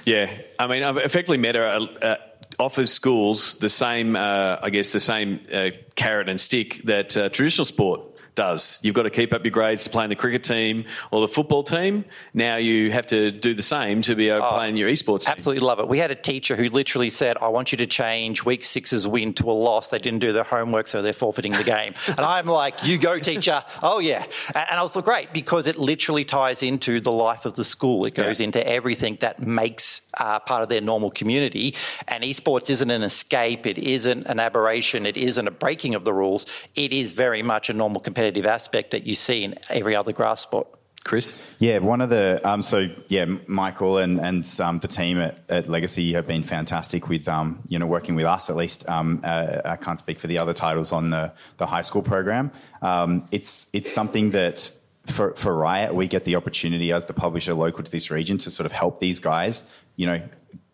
Yeah, 0.06 0.30
I 0.58 0.66
mean, 0.66 0.82
effectively, 0.82 1.36
Meta 1.36 1.66
uh, 1.66 1.84
uh, 2.02 2.16
offers 2.58 2.90
schools 2.90 3.58
the 3.58 3.68
same, 3.68 4.16
uh, 4.16 4.56
I 4.62 4.70
guess, 4.70 4.92
the 4.92 5.00
same 5.00 5.40
uh, 5.52 5.70
carrot 5.96 6.30
and 6.30 6.40
stick 6.40 6.80
that 6.84 7.14
uh, 7.14 7.28
traditional 7.28 7.66
sport 7.66 8.09
does. 8.34 8.78
You've 8.82 8.94
got 8.94 9.02
to 9.02 9.10
keep 9.10 9.32
up 9.32 9.44
your 9.44 9.50
grades 9.50 9.84
to 9.84 9.90
play 9.90 10.04
in 10.04 10.10
the 10.10 10.16
cricket 10.16 10.42
team 10.44 10.84
or 11.10 11.20
the 11.20 11.28
football 11.28 11.62
team. 11.62 12.04
Now 12.34 12.56
you 12.56 12.90
have 12.92 13.06
to 13.08 13.30
do 13.30 13.54
the 13.54 13.62
same 13.62 14.02
to 14.02 14.14
be 14.14 14.28
able 14.28 14.40
to 14.40 14.48
play 14.54 14.68
in 14.68 14.76
your 14.76 14.88
esports 14.88 15.24
team. 15.24 15.32
Absolutely 15.32 15.66
love 15.66 15.80
it. 15.80 15.88
We 15.88 15.98
had 15.98 16.10
a 16.10 16.14
teacher 16.14 16.56
who 16.56 16.68
literally 16.68 17.10
said, 17.10 17.36
I 17.38 17.48
want 17.48 17.72
you 17.72 17.78
to 17.78 17.86
change 17.86 18.44
week 18.44 18.64
six's 18.64 19.06
win 19.06 19.34
to 19.34 19.50
a 19.50 19.52
loss. 19.52 19.88
They 19.88 19.98
didn't 19.98 20.20
do 20.20 20.32
their 20.32 20.44
homework, 20.44 20.86
so 20.88 21.02
they're 21.02 21.12
forfeiting 21.12 21.52
the 21.52 21.64
game. 21.64 21.94
and 22.08 22.20
I'm 22.20 22.46
like, 22.46 22.84
you 22.86 22.98
go, 22.98 23.18
teacher. 23.18 23.62
Oh, 23.82 23.98
yeah. 23.98 24.24
And 24.54 24.66
and 24.70 24.78
I 24.78 24.82
was 24.82 24.94
like, 24.94 25.04
great, 25.04 25.32
because 25.32 25.66
it 25.66 25.78
literally 25.78 26.24
ties 26.24 26.62
into 26.62 27.00
the 27.00 27.10
life 27.10 27.44
of 27.44 27.54
the 27.54 27.64
school. 27.64 28.06
It 28.06 28.14
goes 28.14 28.38
Yeah. 28.38 28.44
into 28.44 28.64
everything 28.66 29.16
that 29.20 29.40
makes 29.40 30.08
uh, 30.18 30.38
part 30.38 30.62
of 30.62 30.68
their 30.68 30.80
normal 30.80 31.10
community. 31.10 31.74
And 32.06 32.22
esports 32.22 32.70
isn't 32.70 32.90
an 32.90 33.02
escape, 33.02 33.66
it 33.66 33.78
isn't 33.78 34.26
an 34.26 34.38
aberration, 34.38 35.06
it 35.06 35.16
isn't 35.16 35.46
a 35.48 35.50
breaking 35.50 35.96
of 35.96 36.04
the 36.04 36.12
rules. 36.12 36.46
It 36.76 36.92
is 36.92 37.10
very 37.12 37.42
much 37.42 37.68
a 37.68 37.72
normal 37.72 38.00
competitive 38.00 38.19
aspect 38.46 38.90
that 38.92 39.06
you 39.06 39.14
see 39.14 39.44
in 39.44 39.54
every 39.68 39.96
other 39.96 40.12
grass 40.12 40.40
sport. 40.40 40.68
Chris? 41.02 41.42
Yeah, 41.58 41.78
one 41.78 42.02
of 42.02 42.10
the 42.10 42.40
um, 42.44 42.62
so 42.62 42.88
yeah, 43.08 43.24
Michael 43.46 43.98
and 43.98 44.20
and 44.20 44.60
um, 44.60 44.80
the 44.80 44.88
team 44.88 45.18
at, 45.18 45.38
at 45.48 45.68
Legacy 45.68 46.12
have 46.12 46.26
been 46.26 46.42
fantastic 46.42 47.08
with 47.08 47.26
um, 47.26 47.60
you 47.68 47.78
know 47.78 47.86
working 47.86 48.14
with 48.14 48.26
us 48.26 48.50
at 48.50 48.56
least. 48.56 48.88
Um, 48.88 49.20
uh, 49.24 49.62
I 49.64 49.76
can't 49.76 49.98
speak 49.98 50.20
for 50.20 50.26
the 50.26 50.38
other 50.38 50.52
titles 50.52 50.92
on 50.92 51.10
the 51.10 51.32
the 51.56 51.66
high 51.66 51.80
school 51.80 52.02
program. 52.02 52.52
Um, 52.82 53.24
it's 53.32 53.70
it's 53.72 53.90
something 53.90 54.30
that. 54.30 54.70
For, 55.06 55.34
for 55.34 55.52
Riot, 55.52 55.94
we 55.94 56.06
get 56.06 56.24
the 56.24 56.36
opportunity 56.36 56.92
as 56.92 57.06
the 57.06 57.14
publisher 57.14 57.54
local 57.54 57.82
to 57.82 57.90
this 57.90 58.10
region 58.10 58.36
to 58.38 58.50
sort 58.50 58.66
of 58.66 58.70
help 58.70 59.00
these 59.00 59.18
guys, 59.18 59.68
you 59.96 60.06
know, 60.06 60.22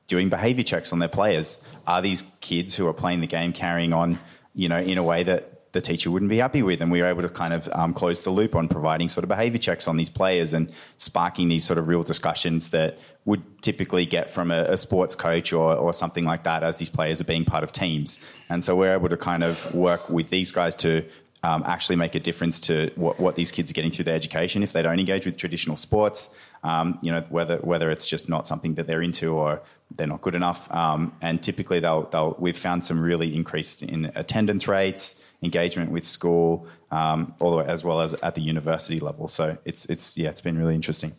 doing 0.08 0.28
behavior 0.28 0.64
checks 0.64 0.92
on 0.92 0.98
their 0.98 1.08
players. 1.08 1.62
Are 1.86 2.02
these 2.02 2.24
kids 2.40 2.74
who 2.74 2.86
are 2.88 2.92
playing 2.92 3.20
the 3.20 3.28
game 3.28 3.52
carrying 3.52 3.92
on, 3.92 4.18
you 4.52 4.68
know, 4.68 4.78
in 4.78 4.98
a 4.98 5.02
way 5.02 5.22
that 5.22 5.55
the 5.76 5.82
teacher 5.82 6.10
wouldn't 6.10 6.30
be 6.30 6.38
happy 6.38 6.62
with. 6.62 6.80
And 6.80 6.90
we 6.90 7.02
were 7.02 7.06
able 7.06 7.22
to 7.22 7.28
kind 7.28 7.52
of 7.52 7.68
um, 7.72 7.92
close 7.92 8.22
the 8.22 8.30
loop 8.30 8.56
on 8.56 8.66
providing 8.66 9.08
sort 9.08 9.24
of 9.24 9.28
behavior 9.28 9.58
checks 9.58 9.86
on 9.86 9.98
these 9.98 10.10
players 10.10 10.52
and 10.54 10.72
sparking 10.96 11.48
these 11.48 11.64
sort 11.64 11.78
of 11.78 11.86
real 11.86 12.02
discussions 12.02 12.70
that 12.70 12.98
would 13.26 13.42
typically 13.62 14.06
get 14.06 14.30
from 14.30 14.50
a, 14.50 14.62
a 14.62 14.76
sports 14.76 15.14
coach 15.14 15.52
or, 15.52 15.74
or 15.74 15.92
something 15.92 16.24
like 16.24 16.44
that 16.44 16.62
as 16.62 16.78
these 16.78 16.88
players 16.88 17.20
are 17.20 17.24
being 17.24 17.44
part 17.44 17.62
of 17.62 17.72
teams. 17.72 18.18
And 18.48 18.64
so 18.64 18.74
we're 18.74 18.94
able 18.94 19.10
to 19.10 19.16
kind 19.16 19.44
of 19.44 19.74
work 19.74 20.08
with 20.08 20.30
these 20.30 20.50
guys 20.50 20.74
to 20.76 21.04
um, 21.42 21.62
actually 21.66 21.96
make 21.96 22.14
a 22.14 22.20
difference 22.20 22.58
to 22.60 22.90
what, 22.96 23.20
what, 23.20 23.36
these 23.36 23.52
kids 23.52 23.70
are 23.70 23.74
getting 23.74 23.90
through 23.90 24.06
their 24.06 24.16
education 24.16 24.62
if 24.62 24.72
they 24.72 24.82
don't 24.82 24.98
engage 24.98 25.26
with 25.26 25.36
traditional 25.36 25.76
sports. 25.76 26.34
Um, 26.64 26.98
you 27.02 27.12
know, 27.12 27.24
whether 27.28 27.58
whether 27.58 27.90
it's 27.90 28.06
just 28.08 28.28
not 28.28 28.46
something 28.46 28.74
that 28.74 28.86
they're 28.88 29.02
into 29.02 29.34
or 29.34 29.62
they're 29.94 30.08
not 30.08 30.22
good 30.22 30.34
enough. 30.34 30.72
Um, 30.74 31.12
and 31.20 31.40
typically, 31.40 31.78
they'll, 31.78 32.04
they'll 32.04 32.34
we've 32.38 32.56
found 32.56 32.84
some 32.84 33.00
really 33.00 33.36
increased 33.36 33.82
in 33.82 34.10
attendance 34.16 34.66
rates, 34.66 35.22
engagement 35.46 35.90
with 35.90 36.04
school, 36.04 36.66
um, 36.90 37.34
all 37.40 37.50
the 37.52 37.56
way, 37.58 37.64
as 37.66 37.82
well 37.84 38.00
as 38.00 38.12
at 38.14 38.34
the 38.34 38.42
university 38.42 39.00
level. 39.00 39.28
So 39.28 39.56
it's 39.64 39.86
it's 39.86 40.18
yeah, 40.18 40.28
it's 40.28 40.42
been 40.42 40.58
really 40.58 40.74
interesting. 40.74 41.12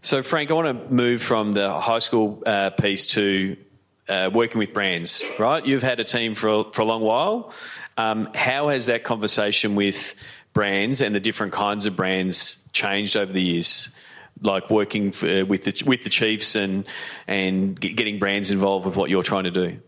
So 0.00 0.22
Frank, 0.22 0.50
I 0.50 0.54
want 0.54 0.68
to 0.68 0.94
move 0.94 1.20
from 1.20 1.52
the 1.52 1.68
high 1.78 1.98
school 1.98 2.42
uh, 2.46 2.70
piece 2.70 3.06
to 3.08 3.56
uh, 4.08 4.30
working 4.32 4.58
with 4.58 4.72
brands, 4.72 5.24
right? 5.38 5.64
You've 5.64 5.82
had 5.82 6.00
a 6.00 6.04
team 6.04 6.34
for 6.34 6.48
a, 6.48 6.72
for 6.72 6.82
a 6.82 6.84
long 6.84 7.02
while. 7.02 7.52
Um, 7.96 8.28
how 8.34 8.68
has 8.68 8.86
that 8.86 9.04
conversation 9.04 9.74
with 9.74 10.14
brands 10.52 11.00
and 11.00 11.14
the 11.14 11.20
different 11.20 11.52
kinds 11.52 11.86
of 11.86 11.96
brands 11.96 12.68
changed 12.72 13.16
over 13.16 13.32
the 13.32 13.42
years? 13.42 13.94
Like 14.40 14.70
working 14.70 15.12
for, 15.12 15.28
uh, 15.28 15.44
with 15.44 15.64
the 15.64 15.84
with 15.86 16.02
the 16.02 16.10
Chiefs 16.10 16.56
and 16.56 16.84
and 17.28 17.78
getting 17.78 18.18
brands 18.18 18.50
involved 18.50 18.86
with 18.86 18.96
what 18.96 19.08
you're 19.10 19.22
trying 19.22 19.44
to 19.44 19.50
do. 19.50 19.78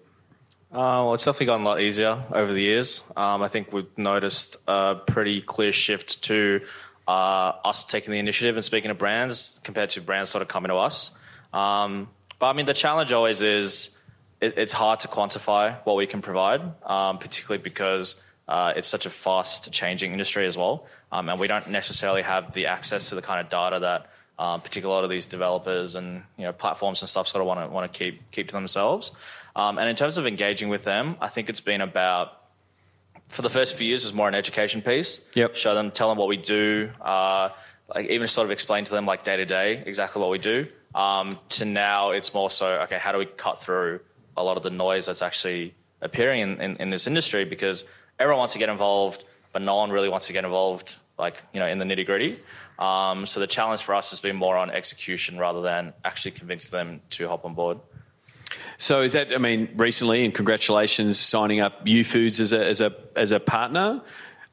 Uh, 0.74 1.06
well, 1.06 1.14
it's 1.14 1.24
definitely 1.24 1.46
gotten 1.46 1.64
a 1.64 1.68
lot 1.68 1.80
easier 1.80 2.20
over 2.32 2.52
the 2.52 2.60
years. 2.60 3.04
Um, 3.16 3.44
I 3.44 3.48
think 3.48 3.72
we've 3.72 3.96
noticed 3.96 4.56
a 4.66 4.96
pretty 4.96 5.40
clear 5.40 5.70
shift 5.70 6.24
to 6.24 6.62
uh, 7.06 7.52
us 7.64 7.84
taking 7.84 8.10
the 8.10 8.18
initiative 8.18 8.56
and 8.56 8.64
speaking 8.64 8.88
to 8.88 8.94
brands 8.94 9.60
compared 9.62 9.90
to 9.90 10.00
brands 10.00 10.30
sort 10.30 10.42
of 10.42 10.48
coming 10.48 10.70
to 10.70 10.74
us. 10.74 11.16
Um, 11.52 12.08
but 12.40 12.48
I 12.48 12.54
mean, 12.54 12.66
the 12.66 12.74
challenge 12.74 13.12
always 13.12 13.40
is 13.40 13.96
it, 14.40 14.58
it's 14.58 14.72
hard 14.72 14.98
to 15.00 15.08
quantify 15.08 15.76
what 15.84 15.94
we 15.94 16.08
can 16.08 16.20
provide, 16.20 16.60
um, 16.82 17.18
particularly 17.18 17.62
because 17.62 18.20
uh, 18.48 18.72
it's 18.74 18.88
such 18.88 19.06
a 19.06 19.10
fast 19.10 19.70
changing 19.70 20.10
industry 20.10 20.44
as 20.44 20.56
well. 20.56 20.88
Um, 21.12 21.28
and 21.28 21.38
we 21.38 21.46
don't 21.46 21.70
necessarily 21.70 22.22
have 22.22 22.52
the 22.52 22.66
access 22.66 23.10
to 23.10 23.14
the 23.14 23.22
kind 23.22 23.40
of 23.40 23.48
data 23.48 23.78
that 23.78 24.10
um, 24.38 24.60
particularly 24.60 24.92
a 24.92 24.96
lot 24.96 25.04
of 25.04 25.10
these 25.10 25.26
developers 25.26 25.94
and 25.94 26.24
you 26.36 26.44
know 26.44 26.52
platforms 26.52 27.02
and 27.02 27.08
stuff 27.08 27.28
sort 27.28 27.40
of 27.40 27.46
want 27.46 27.60
to 27.60 27.68
want 27.68 27.92
to 27.92 27.96
keep 27.96 28.30
keep 28.32 28.48
to 28.48 28.54
themselves. 28.54 29.12
Um, 29.56 29.78
and 29.78 29.88
in 29.88 29.96
terms 29.96 30.18
of 30.18 30.26
engaging 30.26 30.68
with 30.68 30.84
them, 30.84 31.16
I 31.20 31.28
think 31.28 31.48
it's 31.48 31.60
been 31.60 31.80
about 31.80 32.40
for 33.28 33.42
the 33.42 33.48
first 33.48 33.76
few 33.76 33.86
years 33.86 34.04
is 34.04 34.12
more 34.12 34.28
an 34.28 34.34
education 34.34 34.82
piece. 34.82 35.24
Yep. 35.34 35.56
Show 35.56 35.74
them, 35.74 35.90
tell 35.90 36.08
them 36.08 36.18
what 36.18 36.28
we 36.28 36.36
do, 36.36 36.90
uh, 37.00 37.48
like 37.94 38.08
even 38.08 38.26
sort 38.26 38.44
of 38.46 38.50
explain 38.50 38.84
to 38.84 38.90
them 38.90 39.06
like 39.06 39.24
day 39.24 39.36
to 39.36 39.44
day 39.44 39.82
exactly 39.86 40.20
what 40.20 40.30
we 40.30 40.38
do. 40.38 40.66
Um, 40.94 41.38
to 41.50 41.64
now, 41.64 42.10
it's 42.10 42.32
more 42.32 42.50
so 42.50 42.80
okay. 42.82 42.98
How 42.98 43.12
do 43.12 43.18
we 43.18 43.26
cut 43.26 43.60
through 43.60 44.00
a 44.36 44.44
lot 44.44 44.56
of 44.56 44.62
the 44.62 44.70
noise 44.70 45.06
that's 45.06 45.22
actually 45.22 45.74
appearing 46.00 46.40
in, 46.40 46.60
in, 46.60 46.76
in 46.76 46.88
this 46.88 47.06
industry 47.06 47.44
because 47.44 47.84
everyone 48.18 48.38
wants 48.38 48.52
to 48.52 48.58
get 48.58 48.68
involved, 48.68 49.24
but 49.52 49.62
no 49.62 49.76
one 49.76 49.90
really 49.90 50.08
wants 50.08 50.28
to 50.28 50.32
get 50.32 50.44
involved, 50.44 50.96
like 51.18 51.42
you 51.52 51.60
know, 51.60 51.66
in 51.66 51.78
the 51.78 51.84
nitty 51.84 52.06
gritty. 52.06 52.38
Um, 52.78 53.26
so 53.26 53.40
the 53.40 53.46
challenge 53.46 53.82
for 53.82 53.94
us 53.94 54.10
has 54.10 54.20
been 54.20 54.36
more 54.36 54.56
on 54.56 54.70
execution 54.70 55.38
rather 55.38 55.62
than 55.62 55.92
actually 56.04 56.32
convince 56.32 56.68
them 56.68 57.00
to 57.10 57.28
hop 57.28 57.44
on 57.44 57.54
board. 57.54 57.78
So 58.84 59.00
is 59.00 59.14
that? 59.14 59.32
I 59.34 59.38
mean, 59.38 59.70
recently, 59.76 60.26
and 60.26 60.34
congratulations 60.34 61.18
signing 61.18 61.60
up 61.60 61.86
Youfoodz 61.86 62.38
as 62.38 62.52
a 62.52 62.66
as 62.66 62.82
a 62.82 62.94
as 63.16 63.32
a 63.32 63.40
partner. 63.40 64.02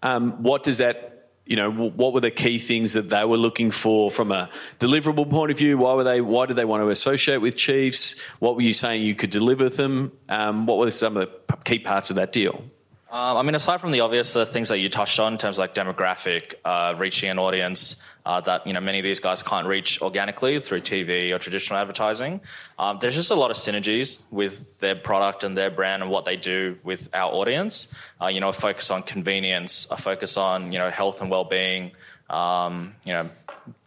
Um, 0.01 0.41
what 0.41 0.63
does 0.63 0.77
that 0.77 1.11
you 1.45 1.57
know, 1.57 1.69
what 1.69 2.13
were 2.13 2.21
the 2.21 2.31
key 2.31 2.59
things 2.59 2.93
that 2.93 3.09
they 3.09 3.25
were 3.25 3.35
looking 3.35 3.71
for 3.71 4.09
from 4.09 4.31
a 4.31 4.49
deliverable 4.79 5.29
point 5.29 5.51
of 5.51 5.57
view? 5.57 5.77
Why 5.77 5.95
were 5.95 6.05
they? 6.05 6.21
Why 6.21 6.45
did 6.45 6.55
they 6.55 6.63
want 6.63 6.81
to 6.81 6.89
associate 6.89 7.39
with 7.39 7.57
Chiefs? 7.57 8.21
What 8.39 8.55
were 8.55 8.61
you 8.61 8.73
saying 8.73 9.03
you 9.03 9.15
could 9.15 9.31
deliver 9.31 9.67
them? 9.67 10.13
Um, 10.29 10.65
what 10.65 10.77
were 10.77 10.89
some 10.91 11.17
of 11.17 11.27
the 11.27 11.57
key 11.65 11.79
parts 11.79 12.09
of 12.09 12.15
that 12.15 12.31
deal? 12.31 12.63
Um, 13.11 13.35
I 13.35 13.41
mean, 13.41 13.55
aside 13.55 13.81
from 13.81 13.91
the 13.91 13.99
obvious, 13.99 14.31
the 14.31 14.45
things 14.45 14.69
that 14.69 14.79
you 14.79 14.87
touched 14.87 15.19
on 15.19 15.33
in 15.33 15.37
terms 15.37 15.57
of 15.57 15.63
like 15.63 15.75
demographic, 15.75 16.53
uh, 16.63 16.95
reaching 16.97 17.29
an 17.29 17.37
audience 17.37 18.01
uh, 18.25 18.41
that 18.41 18.65
you 18.65 18.73
know 18.73 18.79
many 18.79 18.99
of 18.99 19.03
these 19.03 19.19
guys 19.19 19.41
can't 19.41 19.67
reach 19.67 20.01
organically 20.01 20.59
through 20.59 20.81
TV 20.81 21.33
or 21.33 21.39
traditional 21.39 21.79
advertising, 21.79 22.41
um, 22.77 22.97
there's 23.01 23.15
just 23.15 23.31
a 23.31 23.35
lot 23.35 23.51
of 23.51 23.57
synergies 23.57 24.21
with 24.31 24.79
their 24.79 24.95
product 24.95 25.43
and 25.43 25.57
their 25.57 25.69
brand 25.69 26.01
and 26.01 26.11
what 26.11 26.25
they 26.25 26.35
do 26.35 26.77
with 26.83 27.09
our 27.13 27.31
audience. 27.31 27.93
Uh, 28.21 28.27
you 28.27 28.39
know, 28.39 28.49
a 28.49 28.53
focus 28.53 28.91
on 28.91 29.03
convenience, 29.03 29.87
a 29.91 29.97
focus 29.97 30.37
on 30.37 30.71
you 30.71 30.79
know 30.79 30.89
health 30.89 31.21
and 31.21 31.29
well-being. 31.29 31.91
Um, 32.29 32.95
you 33.05 33.11
know, 33.13 33.29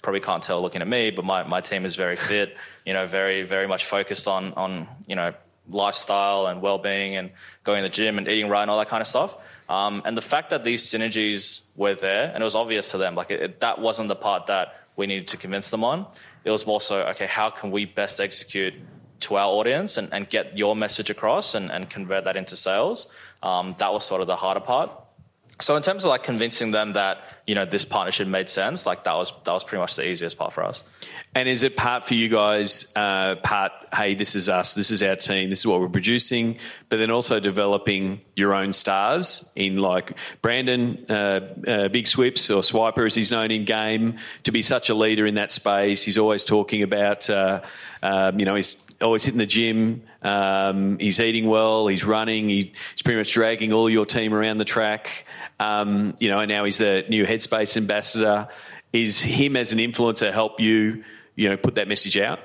probably 0.03 0.21
can't 0.21 0.43
tell 0.43 0.61
looking 0.61 0.83
at 0.83 0.89
me, 0.89 1.11
but 1.11 1.25
my, 1.25 1.45
my 1.45 1.61
team 1.61 1.85
is 1.85 1.97
very 1.97 2.17
fit. 2.17 2.57
You 2.85 2.93
know, 2.93 3.07
very 3.07 3.43
very 3.43 3.67
much 3.67 3.85
focused 3.85 4.29
on 4.29 4.53
on 4.55 4.89
you 5.07 5.17
know 5.17 5.33
lifestyle 5.69 6.47
and 6.47 6.61
well-being 6.61 7.17
and 7.17 7.31
going 7.63 7.83
to 7.83 7.89
the 7.89 7.95
gym 7.95 8.19
and 8.19 8.29
eating 8.29 8.49
right 8.49 8.63
and 8.63 8.71
all 8.71 8.79
that 8.79 8.89
kind 8.89 9.01
of 9.01 9.07
stuff. 9.07 9.37
Um, 9.69 10.03
and 10.05 10.17
the 10.17 10.23
fact 10.23 10.51
that 10.51 10.65
these 10.65 10.85
synergies 10.85 11.69
were 11.77 11.95
there 11.95 12.31
and 12.33 12.43
it 12.43 12.45
was 12.45 12.55
obvious 12.55 12.91
to 12.91 12.99
them, 12.99 13.15
like 13.15 13.31
it, 13.31 13.43
it, 13.43 13.61
that 13.61 13.79
wasn't 13.79 14.09
the 14.09 14.17
part 14.17 14.47
that 14.47 14.81
we 14.97 15.07
needed 15.07 15.27
to 15.29 15.37
convince 15.37 15.71
them 15.71 15.83
on. 15.83 16.07
It 16.45 16.51
was 16.51 16.67
more 16.67 16.81
so, 16.81 17.03
okay, 17.09 17.27
how 17.27 17.51
can 17.51 17.71
we 17.71 17.85
best 17.87 18.21
execute 18.21 18.75
to 19.21 19.37
our 19.37 19.49
audience 19.49 19.97
and, 19.97 20.13
and 20.13 20.29
get 20.29 20.57
your 20.59 20.77
message 20.77 21.09
across 21.09 21.55
and, 21.55 21.73
and 21.73 21.89
convert 21.89 22.25
that 22.25 22.37
into 22.37 22.57
sales? 22.57 23.09
Um, 23.43 23.75
that 23.79 23.93
was 23.93 24.05
sort 24.05 24.21
of 24.21 24.27
the 24.27 24.37
harder 24.37 24.61
part. 24.61 24.91
So 25.61 25.77
in 25.77 25.83
terms 25.83 26.05
of 26.05 26.09
like 26.09 26.25
convincing 26.25 26.73
them 26.73 26.95
that 26.95 27.25
you 27.47 27.55
know 27.55 27.65
this 27.65 27.85
partnership 27.85 28.27
made 28.27 28.49
sense, 28.49 28.87
like 28.87 29.05
that 29.05 29.15
was 29.15 29.33
that 29.45 29.53
was 29.53 29.65
pretty 29.65 29.81
much 29.81 29.95
the 29.95 30.09
easiest 30.09 30.37
part 30.37 30.53
for 30.53 30.65
us. 30.65 30.83
And 31.37 31.49
is 31.49 31.65
it 31.65 31.77
part 31.77 32.05
for 32.05 32.15
you 32.15 32.29
guys? 32.29 32.93
Uh, 32.95 33.35
part, 33.37 33.73
hey, 33.93 34.15
this 34.15 34.37
is 34.37 34.49
us, 34.49 34.75
this 34.75 34.93
is 34.93 35.03
our 35.03 35.17
team, 35.17 35.51
this 35.51 35.61
is 35.61 35.67
what 35.67 35.81
we're 35.81 35.89
producing, 35.89 36.59
but 36.89 36.99
then 36.99 37.11
also 37.11 37.41
developing 37.41 38.21
your 38.37 38.55
own 38.55 38.73
stars 38.73 39.51
in 39.57 39.77
like 39.77 40.17
Brandon, 40.43 41.05
uh, 41.09 41.41
uh, 41.67 41.89
Big 41.89 42.07
Swips 42.07 42.51
or 42.51 42.63
Swiper, 42.63 43.05
as 43.05 43.17
he's 43.17 43.33
known 43.33 43.51
in 43.51 43.65
game, 43.65 44.19
to 44.45 44.53
be 44.53 44.63
such 44.63 44.91
a 44.91 44.95
leader 44.95 45.27
in 45.27 45.35
that 45.35 45.51
space. 45.51 46.05
He's 46.05 46.19
always 46.19 46.45
talking 46.45 46.85
about, 46.85 47.29
uh, 47.29 47.63
um, 48.01 48.39
you 48.39 48.45
know, 48.45 48.55
he's 48.55 48.87
always 49.03 49.25
hitting 49.25 49.39
the 49.39 49.47
gym. 49.47 50.05
Um, 50.23 51.01
he's 51.01 51.19
eating 51.19 51.49
well. 51.49 51.89
He's 51.89 52.05
running. 52.05 52.49
He, 52.49 52.73
he's 52.93 53.03
pretty 53.03 53.19
much 53.19 53.33
dragging 53.33 53.73
all 53.73 53.91
your 53.91 54.07
team 54.07 54.33
around 54.33 54.59
the 54.59 54.65
track. 54.65 55.27
Um, 55.65 56.17
you 56.19 56.29
know, 56.29 56.41
and 56.41 56.49
now 56.49 56.65
he's 56.65 56.79
the 56.79 57.05
new 57.09 57.25
Headspace 57.25 57.77
ambassador. 57.77 58.49
Is 58.93 59.21
him 59.21 59.57
as 59.57 59.73
an 59.73 59.79
influencer 59.79 60.33
help 60.33 60.61
you? 60.61 61.05
you 61.37 61.49
know, 61.49 61.57
put 61.57 61.75
that 61.75 61.89
message 61.89 62.17
out? 62.19 62.41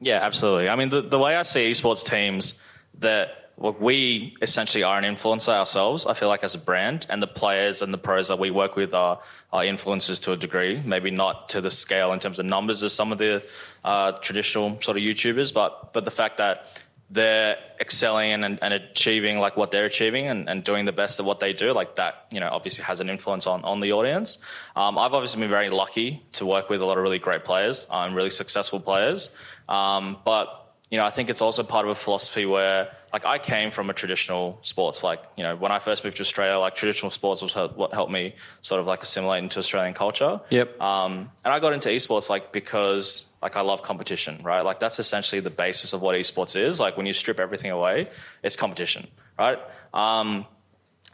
Yeah, 0.00 0.18
absolutely. 0.22 0.68
I 0.68 0.76
mean, 0.76 0.88
the, 0.88 1.02
the 1.02 1.18
way 1.18 1.36
I 1.36 1.42
see 1.42 1.70
esports 1.70 2.08
teams, 2.08 2.60
that 2.98 3.50
well, 3.56 3.76
we 3.78 4.36
essentially 4.42 4.82
are 4.82 4.98
an 4.98 5.04
influencer 5.04 5.52
ourselves. 5.52 6.06
I 6.06 6.14
feel 6.14 6.28
like 6.28 6.42
as 6.42 6.54
a 6.54 6.58
brand, 6.58 7.06
and 7.08 7.22
the 7.22 7.28
players 7.28 7.82
and 7.82 7.92
the 7.92 7.98
pros 7.98 8.28
that 8.28 8.38
we 8.38 8.50
work 8.50 8.74
with 8.74 8.94
are, 8.94 9.20
are 9.52 9.62
influencers 9.62 10.20
to 10.22 10.32
a 10.32 10.36
degree. 10.36 10.80
Maybe 10.84 11.10
not 11.10 11.50
to 11.50 11.60
the 11.60 11.70
scale 11.70 12.12
in 12.12 12.18
terms 12.18 12.38
of 12.38 12.46
numbers 12.46 12.82
as 12.82 12.92
some 12.92 13.12
of 13.12 13.18
the 13.18 13.42
uh, 13.84 14.12
traditional 14.12 14.80
sort 14.80 14.96
of 14.96 15.02
YouTubers, 15.02 15.54
but 15.54 15.92
but 15.92 16.04
the 16.04 16.10
fact 16.10 16.38
that 16.38 16.81
they're 17.12 17.58
excelling 17.78 18.42
and, 18.42 18.58
and, 18.62 18.72
achieving 18.72 19.38
like 19.38 19.54
what 19.54 19.70
they're 19.70 19.84
achieving 19.84 20.28
and, 20.28 20.48
and, 20.48 20.64
doing 20.64 20.86
the 20.86 20.92
best 20.92 21.20
of 21.20 21.26
what 21.26 21.40
they 21.40 21.52
do, 21.52 21.74
like 21.74 21.96
that, 21.96 22.24
you 22.32 22.40
know, 22.40 22.48
obviously 22.50 22.82
has 22.84 23.00
an 23.00 23.10
influence 23.10 23.46
on, 23.46 23.62
on 23.64 23.80
the 23.80 23.92
audience. 23.92 24.38
Um, 24.74 24.96
I've 24.96 25.12
obviously 25.12 25.40
been 25.40 25.50
very 25.50 25.68
lucky 25.68 26.22
to 26.32 26.46
work 26.46 26.70
with 26.70 26.80
a 26.80 26.86
lot 26.86 26.96
of 26.96 27.02
really 27.02 27.18
great 27.18 27.44
players 27.44 27.86
and 27.90 28.10
um, 28.10 28.14
really 28.14 28.30
successful 28.30 28.80
players. 28.80 29.30
Um, 29.68 30.16
but 30.24 30.61
you 30.92 30.98
know, 30.98 31.06
I 31.06 31.10
think 31.10 31.30
it's 31.30 31.40
also 31.40 31.62
part 31.62 31.86
of 31.86 31.90
a 31.90 31.94
philosophy 31.94 32.44
where, 32.44 32.90
like, 33.14 33.24
I 33.24 33.38
came 33.38 33.70
from 33.70 33.88
a 33.88 33.94
traditional 33.94 34.58
sports. 34.60 35.02
Like, 35.02 35.24
you 35.38 35.42
know, 35.42 35.56
when 35.56 35.72
I 35.72 35.78
first 35.78 36.04
moved 36.04 36.18
to 36.18 36.20
Australia, 36.20 36.58
like, 36.58 36.74
traditional 36.74 37.10
sports 37.10 37.40
was 37.40 37.54
what 37.54 37.94
helped 37.94 38.12
me 38.12 38.34
sort 38.60 38.78
of 38.78 38.86
like 38.86 39.02
assimilate 39.02 39.42
into 39.42 39.58
Australian 39.58 39.94
culture. 39.94 40.42
Yep. 40.50 40.78
Um, 40.82 41.30
and 41.46 41.54
I 41.54 41.60
got 41.60 41.72
into 41.72 41.88
esports 41.88 42.28
like 42.28 42.52
because 42.52 43.30
like 43.40 43.56
I 43.56 43.62
love 43.62 43.82
competition, 43.82 44.40
right? 44.42 44.60
Like 44.60 44.80
that's 44.80 44.98
essentially 44.98 45.40
the 45.40 45.50
basis 45.50 45.94
of 45.94 46.02
what 46.02 46.14
esports 46.14 46.54
is. 46.56 46.78
Like 46.78 46.98
when 46.98 47.06
you 47.06 47.14
strip 47.14 47.40
everything 47.40 47.70
away, 47.70 48.08
it's 48.42 48.56
competition, 48.56 49.08
right? 49.38 49.58
Um, 49.94 50.46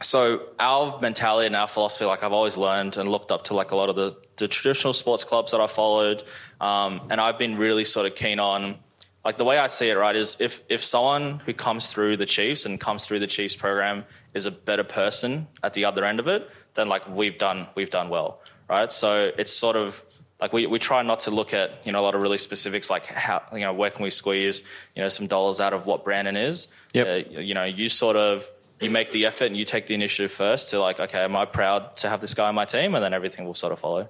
so 0.01 0.43
our 0.59 0.99
mentality 0.99 1.47
and 1.47 1.55
our 1.55 1.67
philosophy, 1.67 2.05
like 2.05 2.23
I've 2.23 2.33
always 2.33 2.57
learned 2.57 2.97
and 2.97 3.09
looked 3.09 3.31
up 3.31 3.45
to 3.45 3.53
like 3.53 3.71
a 3.71 3.75
lot 3.77 3.89
of 3.89 3.95
the, 3.95 4.15
the 4.35 4.47
traditional 4.47 4.93
sports 4.93 5.23
clubs 5.23 5.51
that 5.53 5.61
I 5.61 5.67
followed, 5.67 6.23
um, 6.61 7.01
and 7.09 7.19
I've 7.19 7.37
been 7.37 7.57
really 7.57 7.83
sort 7.83 8.05
of 8.05 8.15
keen 8.15 8.39
on 8.39 8.75
like 9.23 9.37
the 9.37 9.43
way 9.43 9.57
I 9.57 9.67
see 9.67 9.89
it, 9.89 9.97
right, 9.97 10.15
is 10.15 10.39
if 10.39 10.61
if 10.69 10.83
someone 10.83 11.39
who 11.39 11.53
comes 11.53 11.91
through 11.91 12.17
the 12.17 12.25
Chiefs 12.25 12.65
and 12.65 12.79
comes 12.79 13.05
through 13.05 13.19
the 13.19 13.27
Chiefs 13.27 13.55
program 13.55 14.05
is 14.33 14.45
a 14.45 14.51
better 14.51 14.83
person 14.83 15.47
at 15.61 15.73
the 15.73 15.85
other 15.85 16.05
end 16.05 16.19
of 16.19 16.27
it, 16.27 16.49
then 16.75 16.87
like 16.87 17.07
we've 17.07 17.37
done 17.37 17.67
we've 17.75 17.89
done 17.89 18.09
well, 18.09 18.41
right? 18.69 18.91
So 18.91 19.31
it's 19.37 19.51
sort 19.51 19.75
of 19.75 20.03
like 20.39 20.53
we, 20.53 20.67
we 20.67 20.79
try 20.79 21.03
not 21.03 21.19
to 21.19 21.31
look 21.31 21.53
at 21.53 21.85
you 21.85 21.91
know 21.91 21.99
a 21.99 22.01
lot 22.01 22.15
of 22.15 22.21
really 22.21 22.37
specifics 22.37 22.89
like 22.89 23.05
how 23.07 23.43
you 23.53 23.59
know 23.59 23.73
where 23.73 23.89
can 23.89 24.03
we 24.03 24.09
squeeze 24.09 24.63
you 24.95 25.01
know 25.01 25.09
some 25.09 25.27
dollars 25.27 25.59
out 25.59 25.73
of 25.73 25.85
what 25.85 26.05
Brandon 26.05 26.37
is. 26.37 26.67
Yep. 26.93 27.07
Uh, 27.07 27.41
you 27.41 27.53
know, 27.53 27.65
you 27.65 27.89
sort 27.89 28.15
of 28.15 28.49
you 28.79 28.89
make 28.89 29.11
the 29.11 29.25
effort 29.25 29.45
and 29.45 29.57
you 29.57 29.65
take 29.65 29.87
the 29.87 29.93
initiative 29.93 30.31
first 30.31 30.69
to 30.69 30.79
like, 30.79 30.99
okay, 30.99 31.23
am 31.23 31.35
I 31.35 31.45
proud 31.45 31.97
to 31.97 32.09
have 32.09 32.21
this 32.21 32.33
guy 32.33 32.47
on 32.47 32.55
my 32.55 32.65
team, 32.65 32.95
and 32.95 33.03
then 33.03 33.13
everything 33.13 33.45
will 33.45 33.53
sort 33.53 33.73
of 33.73 33.79
follow. 33.79 34.09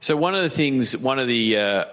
So 0.00 0.16
one 0.16 0.34
of 0.34 0.42
the 0.42 0.50
things, 0.50 0.96
one 0.96 1.18
of 1.18 1.28
the 1.28 1.56
uh, 1.56 1.84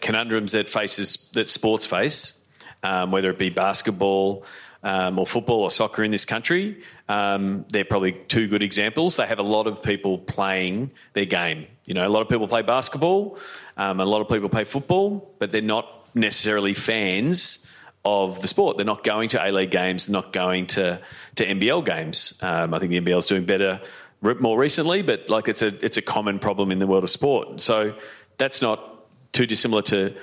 conundrums 0.00 0.52
that 0.52 0.68
faces 0.68 1.30
that 1.34 1.50
sports 1.50 1.86
face, 1.86 2.42
um, 2.82 3.10
whether 3.10 3.30
it 3.30 3.38
be 3.38 3.50
basketball 3.50 4.44
um, 4.82 5.18
or 5.18 5.26
football 5.26 5.62
or 5.62 5.70
soccer 5.70 6.02
in 6.02 6.10
this 6.10 6.24
country, 6.24 6.82
um, 7.08 7.64
they're 7.70 7.84
probably 7.84 8.12
two 8.12 8.48
good 8.48 8.62
examples. 8.62 9.16
They 9.16 9.26
have 9.26 9.38
a 9.38 9.44
lot 9.44 9.66
of 9.66 9.82
people 9.82 10.18
playing 10.18 10.92
their 11.12 11.26
game. 11.26 11.66
You 11.86 11.94
know, 11.94 12.06
a 12.06 12.10
lot 12.10 12.22
of 12.22 12.28
people 12.28 12.48
play 12.48 12.62
basketball, 12.62 13.38
um, 13.76 14.00
a 14.00 14.04
lot 14.04 14.20
of 14.20 14.28
people 14.28 14.48
play 14.48 14.64
football, 14.64 15.34
but 15.38 15.50
they're 15.50 15.62
not 15.62 16.08
necessarily 16.14 16.74
fans 16.74 17.66
of 18.04 18.42
the 18.42 18.48
sport. 18.48 18.76
They're 18.76 18.86
not 18.86 19.04
going 19.04 19.28
to 19.30 19.46
A 19.46 19.50
League 19.52 19.70
games, 19.70 20.08
not 20.08 20.32
going 20.32 20.66
to 20.68 21.00
to 21.36 21.46
NBL 21.46 21.84
games. 21.84 22.38
Um, 22.42 22.74
I 22.74 22.78
think 22.78 22.90
the 22.90 23.00
NBL 23.00 23.18
is 23.18 23.26
doing 23.26 23.44
better 23.44 23.80
more 24.22 24.58
recently, 24.58 25.02
but 25.02 25.28
like 25.28 25.48
it's 25.48 25.62
a 25.62 25.84
it's 25.84 25.96
a 25.96 26.02
common 26.02 26.38
problem 26.38 26.72
in 26.72 26.78
the 26.78 26.86
world 26.86 27.04
of 27.04 27.10
sport. 27.10 27.60
So 27.60 27.94
that's 28.36 28.62
not 28.62 28.91
too 29.32 29.46
dissimilar 29.46 29.82
to 29.82 30.14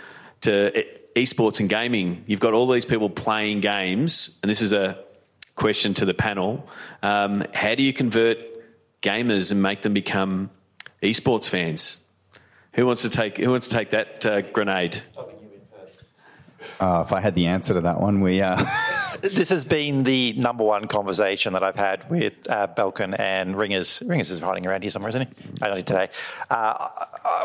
to 0.41 0.85
esports 1.15 1.59
and 1.59 1.69
gaming. 1.69 2.23
You've 2.27 2.39
got 2.39 2.53
all 2.53 2.67
these 2.67 2.85
people 2.85 3.09
playing 3.09 3.61
games, 3.61 4.39
and 4.41 4.49
this 4.49 4.61
is 4.61 4.73
a 4.73 5.03
question 5.55 5.93
to 5.95 6.05
the 6.05 6.13
panel: 6.13 6.67
um, 7.03 7.43
How 7.53 7.75
do 7.75 7.83
you 7.83 7.93
convert 7.93 8.37
gamers 9.01 9.51
and 9.51 9.61
make 9.61 9.81
them 9.81 9.93
become 9.93 10.49
esports 11.01 11.49
fans? 11.49 12.05
Who 12.73 12.85
wants 12.85 13.01
to 13.01 13.09
take 13.09 13.37
Who 13.37 13.49
wants 13.49 13.67
to 13.67 13.75
take 13.75 13.91
that 13.91 14.25
uh, 14.25 14.41
grenade? 14.41 15.01
Uh, 16.79 17.03
if 17.05 17.13
I 17.13 17.19
had 17.19 17.35
the 17.35 17.47
answer 17.47 17.73
to 17.73 17.81
that 17.81 17.99
one, 17.99 18.21
we. 18.21 18.41
Uh... 18.41 18.63
this 19.21 19.49
has 19.49 19.65
been 19.65 20.03
the 20.03 20.33
number 20.33 20.63
one 20.63 20.87
conversation 20.87 21.53
that 21.53 21.63
I've 21.63 21.75
had 21.75 22.09
with 22.09 22.33
uh, 22.49 22.67
Belkin 22.67 23.17
and 23.19 23.55
Ringers. 23.55 24.01
Ringers 24.05 24.31
is 24.31 24.39
hiding 24.39 24.65
around 24.65 24.81
here 24.81 24.91
somewhere, 24.91 25.09
isn't 25.09 25.27
he? 25.27 25.65
Only 25.65 25.83
today. 25.83 26.09
Uh, 26.49 26.87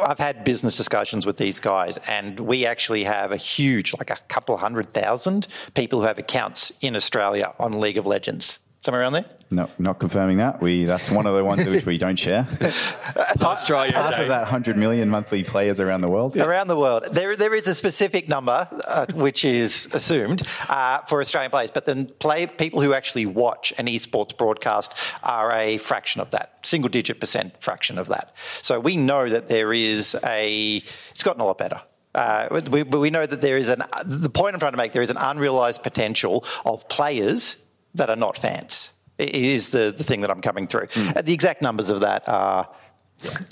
I've 0.02 0.18
had 0.18 0.44
business 0.44 0.76
discussions 0.76 1.26
with 1.26 1.36
these 1.36 1.60
guys, 1.60 1.98
and 2.08 2.38
we 2.40 2.66
actually 2.66 3.04
have 3.04 3.32
a 3.32 3.36
huge, 3.36 3.94
like 3.98 4.10
a 4.10 4.16
couple 4.28 4.56
hundred 4.56 4.92
thousand 4.92 5.48
people 5.74 6.00
who 6.00 6.06
have 6.06 6.18
accounts 6.18 6.72
in 6.80 6.96
Australia 6.96 7.54
on 7.58 7.80
League 7.80 7.98
of 7.98 8.06
Legends 8.06 8.58
somewhere 8.84 9.00
around 9.00 9.14
there? 9.14 9.24
No, 9.50 9.70
not 9.78 9.98
confirming 9.98 10.36
that. 10.38 10.60
We 10.60 10.84
that's 10.84 11.10
one 11.10 11.26
of 11.26 11.34
the 11.34 11.42
ones 11.42 11.66
which 11.66 11.86
we 11.86 11.96
don't 11.96 12.18
share. 12.18 12.46
Australia, 13.40 13.92
part 13.92 14.18
of 14.18 14.28
that 14.28 14.42
100 14.42 14.76
million 14.76 15.08
monthly 15.08 15.42
players 15.42 15.80
around 15.80 16.02
the 16.02 16.10
world. 16.10 16.36
Yeah. 16.36 16.44
Around 16.44 16.68
the 16.68 16.76
world, 16.76 17.04
there 17.10 17.34
there 17.34 17.54
is 17.54 17.66
a 17.66 17.74
specific 17.74 18.28
number 18.28 18.68
uh, 18.86 19.06
which 19.14 19.44
is 19.44 19.88
assumed 19.94 20.42
uh, 20.68 20.98
for 21.08 21.20
Australian 21.20 21.50
players, 21.50 21.70
but 21.70 21.86
then 21.86 22.06
play 22.18 22.46
people 22.46 22.82
who 22.82 22.92
actually 22.92 23.26
watch 23.26 23.72
an 23.78 23.86
esports 23.86 24.36
broadcast 24.36 24.94
are 25.22 25.50
a 25.52 25.78
fraction 25.78 26.20
of 26.20 26.30
that, 26.32 26.58
single 26.62 26.90
digit 26.90 27.20
percent 27.20 27.60
fraction 27.62 27.98
of 27.98 28.08
that. 28.08 28.34
So 28.60 28.78
we 28.80 28.96
know 28.96 29.28
that 29.28 29.48
there 29.48 29.72
is 29.72 30.14
a. 30.24 30.76
It's 30.76 31.22
gotten 31.22 31.40
a 31.40 31.46
lot 31.46 31.58
better. 31.58 31.80
Uh, 32.14 32.60
we, 32.70 32.84
we 32.84 33.10
know 33.10 33.26
that 33.26 33.40
there 33.40 33.56
is 33.56 33.68
an. 33.70 33.82
The 34.04 34.30
point 34.30 34.54
I'm 34.54 34.60
trying 34.60 34.72
to 34.72 34.78
make 34.78 34.92
there 34.92 35.02
is 35.02 35.10
an 35.10 35.16
unrealized 35.16 35.82
potential 35.82 36.44
of 36.66 36.88
players 36.88 37.63
that 37.94 38.10
are 38.10 38.16
not 38.16 38.36
fans. 38.36 38.92
It 39.18 39.34
is 39.34 39.70
the, 39.70 39.94
the 39.96 40.04
thing 40.04 40.22
that 40.22 40.30
I'm 40.30 40.40
coming 40.40 40.66
through. 40.66 40.86
Mm. 40.86 41.24
the 41.24 41.34
exact 41.34 41.62
numbers 41.62 41.90
of 41.90 42.00
that 42.00 42.28
are 42.28 42.68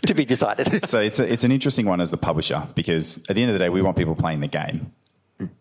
to 0.07 0.15
be 0.15 0.25
decided. 0.25 0.87
so 0.89 1.01
it's, 1.01 1.19
a, 1.19 1.33
it's 1.33 1.45
an 1.45 1.53
interesting 1.53 1.87
one 1.87 2.01
as 2.01 2.11
the 2.11 2.17
publisher 2.17 2.67
because 2.75 3.19
at 3.29 3.37
the 3.37 3.43
end 3.43 3.51
of 3.51 3.55
the 3.55 3.59
day, 3.59 3.69
we 3.69 3.83
want 3.83 3.97
people 3.97 4.15
playing 4.15 4.41
the 4.41 4.49
game. 4.49 4.93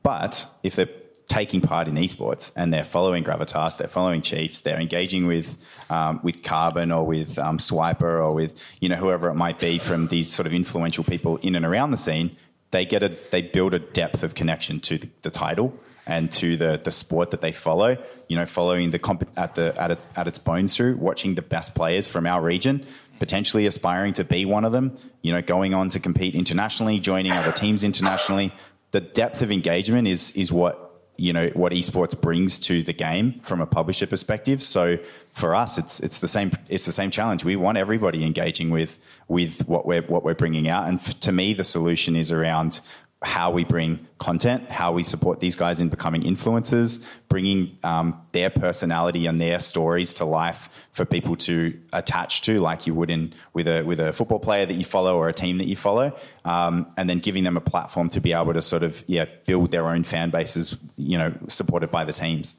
But 0.04 0.46
if 0.64 0.76
they're 0.76 0.90
taking 1.28 1.62
part 1.62 1.88
in 1.88 1.96
esports 1.96 2.52
and 2.58 2.74
they're 2.74 2.84
following 2.84 3.24
Gravitas, 3.24 3.78
they're 3.78 3.88
following 3.88 4.22
Chiefs, 4.22 4.60
they're 4.60 4.80
engaging 4.80 5.28
with 5.28 5.58
um, 5.90 6.20
with 6.24 6.44
Carbon 6.44 6.92
or 6.92 7.06
with 7.06 7.40
um, 7.40 7.58
Swiper 7.58 8.04
or 8.04 8.34
with 8.34 8.62
you 8.80 8.90
know 8.90 8.98
whoever 8.98 9.30
it 9.30 9.36
might 9.36 9.58
be 9.58 9.80
from 9.80 10.08
these 10.08 10.32
sort 10.32 10.46
of 10.46 10.54
influential 10.54 11.04
people 11.04 11.38
in 11.38 11.56
and 11.56 11.66
around 11.66 11.92
the 11.92 11.98
scene, 11.98 12.36
they 12.72 12.86
get 12.86 13.02
a 13.02 13.16
they 13.32 13.42
build 13.42 13.74
a 13.74 13.80
depth 13.80 14.24
of 14.24 14.36
connection 14.36 14.80
to 14.82 14.98
the, 14.98 15.10
the 15.22 15.32
title 15.32 15.74
and 16.08 16.32
to 16.32 16.58
the, 16.58 16.80
the 16.84 16.92
sport 16.92 17.32
that 17.32 17.42
they 17.42 17.52
follow. 17.52 17.98
You 18.28 18.38
know, 18.38 18.46
following 18.46 18.92
the 18.92 19.00
comp- 19.00 19.30
at 19.38 19.56
the 19.56 19.74
at 19.82 19.92
its 19.92 20.08
at 20.16 20.28
its 20.28 20.40
bones 20.40 20.76
through, 20.76 20.98
watching 20.98 21.36
the 21.36 21.42
best 21.42 21.76
players 21.76 22.08
from 22.08 22.26
our 22.26 22.42
region, 22.42 22.86
potentially 23.20 23.66
aspiring 23.66 24.14
to 24.14 24.24
be 24.24 24.46
one 24.46 24.66
of 24.66 24.72
them. 24.72 24.98
You 25.22 25.34
know, 25.34 25.42
going 25.42 25.74
on 25.74 25.90
to 25.90 26.00
compete 26.00 26.36
internationally, 26.36 27.00
joining 27.00 27.32
other 27.32 27.52
teams 27.52 27.84
internationally. 27.84 28.54
The 28.92 29.02
depth 29.02 29.42
of 29.42 29.52
engagement 29.52 30.08
is 30.08 30.36
is 30.36 30.52
what 30.52 30.92
you 31.18 31.34
know 31.34 31.48
what 31.54 31.72
esports 31.72 32.20
brings 32.20 32.58
to 32.58 32.82
the 32.82 32.94
game 32.94 33.34
from 33.40 33.62
a 33.62 33.66
publisher 33.66 34.08
perspective. 34.08 34.64
So 34.64 34.98
for 35.34 35.54
us, 35.54 35.78
it's 35.78 36.00
it's 36.00 36.18
the 36.18 36.28
same 36.28 36.52
it's 36.68 36.86
the 36.86 36.92
same 36.92 37.12
challenge. 37.12 37.46
We 37.46 37.56
want 37.56 37.78
everybody 37.78 38.26
engaging 38.26 38.70
with 38.70 38.98
with 39.28 39.68
what 39.68 39.86
we're 39.86 40.02
what 40.02 40.24
we're 40.24 40.34
bringing 40.34 40.68
out, 40.68 40.88
and 40.88 41.00
to 41.22 41.32
me, 41.32 41.54
the 41.54 41.64
solution 41.64 42.16
is 42.16 42.32
around 42.32 42.82
how 43.24 43.52
we 43.52 43.64
bring 43.64 44.08
content, 44.18 44.68
how 44.70 44.92
we 44.92 45.04
support 45.04 45.40
these 45.40 45.56
guys 45.56 45.80
in 45.80 45.90
becoming 45.90 46.24
influencers, 46.24 47.06
bringing 47.30 47.78
um, 47.84 48.20
their 48.32 48.50
personality 48.50 49.28
and 49.28 49.40
their 49.40 49.60
stories 49.60 50.16
to 50.16 50.26
life 50.26 50.88
for 50.92 51.06
people 51.06 51.36
to 51.36 51.80
attach 51.94 52.42
to, 52.42 52.60
like 52.60 52.88
you 52.88 52.96
would 52.96 53.12
in 53.12 53.32
with 53.54 53.68
a 53.68 53.84
with 53.84 54.00
a 54.00 54.12
football 54.12 54.40
player 54.40 54.66
that 54.66 54.74
you 54.74 54.84
follow 54.84 55.16
or 55.16 55.30
a 55.30 55.34
team 55.34 55.60
that 55.60 55.68
you 55.68 55.76
follow, 55.76 56.18
um, 56.46 56.92
and 56.98 57.08
then 57.08 57.20
giving 57.20 57.44
them 57.44 57.58
a 57.58 57.62
platform 57.62 58.10
to 58.10 58.20
be 58.20 58.34
able 58.34 58.54
to 58.54 58.62
sort 58.62 58.82
of 58.82 59.04
yeah 59.08 59.26
build 59.46 59.70
their 59.70 59.88
own 59.88 60.04
fan 60.04 60.32
bases, 60.32 60.76
you 60.98 61.18
know, 61.18 61.32
supported 61.48 61.92
by 61.92 62.04
the 62.04 62.14
teams. 62.14 62.56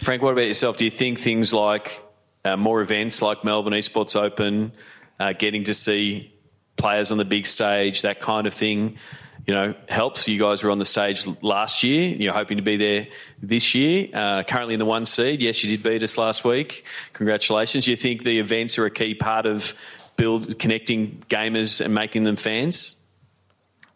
Frank, 0.00 0.22
what 0.22 0.30
about 0.30 0.46
yourself? 0.46 0.76
Do 0.76 0.84
you 0.84 0.92
think 0.92 1.18
things 1.18 1.52
like 1.52 2.00
uh, 2.44 2.56
more 2.56 2.80
events 2.82 3.20
like 3.20 3.42
Melbourne 3.42 3.72
Esports 3.72 4.14
Open, 4.14 4.70
uh, 5.18 5.32
getting 5.32 5.64
to 5.64 5.74
see 5.74 6.32
players 6.76 7.10
on 7.10 7.18
the 7.18 7.24
big 7.24 7.46
stage, 7.46 8.02
that 8.02 8.20
kind 8.20 8.46
of 8.46 8.54
thing? 8.54 8.96
You 9.48 9.54
know, 9.54 9.74
helps. 9.88 10.28
You 10.28 10.38
guys 10.38 10.62
were 10.62 10.70
on 10.70 10.76
the 10.76 10.84
stage 10.84 11.26
last 11.42 11.82
year. 11.82 12.14
You're 12.14 12.34
hoping 12.34 12.58
to 12.58 12.62
be 12.62 12.76
there 12.76 13.06
this 13.42 13.74
year. 13.74 14.10
Uh, 14.12 14.42
currently 14.42 14.74
in 14.74 14.78
the 14.78 14.84
one 14.84 15.06
seed. 15.06 15.40
Yes, 15.40 15.64
you 15.64 15.74
did 15.74 15.82
beat 15.82 16.02
us 16.02 16.18
last 16.18 16.44
week. 16.44 16.84
Congratulations. 17.14 17.88
You 17.88 17.96
think 17.96 18.24
the 18.24 18.40
events 18.40 18.76
are 18.78 18.84
a 18.84 18.90
key 18.90 19.14
part 19.14 19.46
of 19.46 19.72
build 20.16 20.58
connecting 20.58 21.22
gamers 21.30 21.82
and 21.82 21.94
making 21.94 22.24
them 22.24 22.36
fans? 22.36 22.96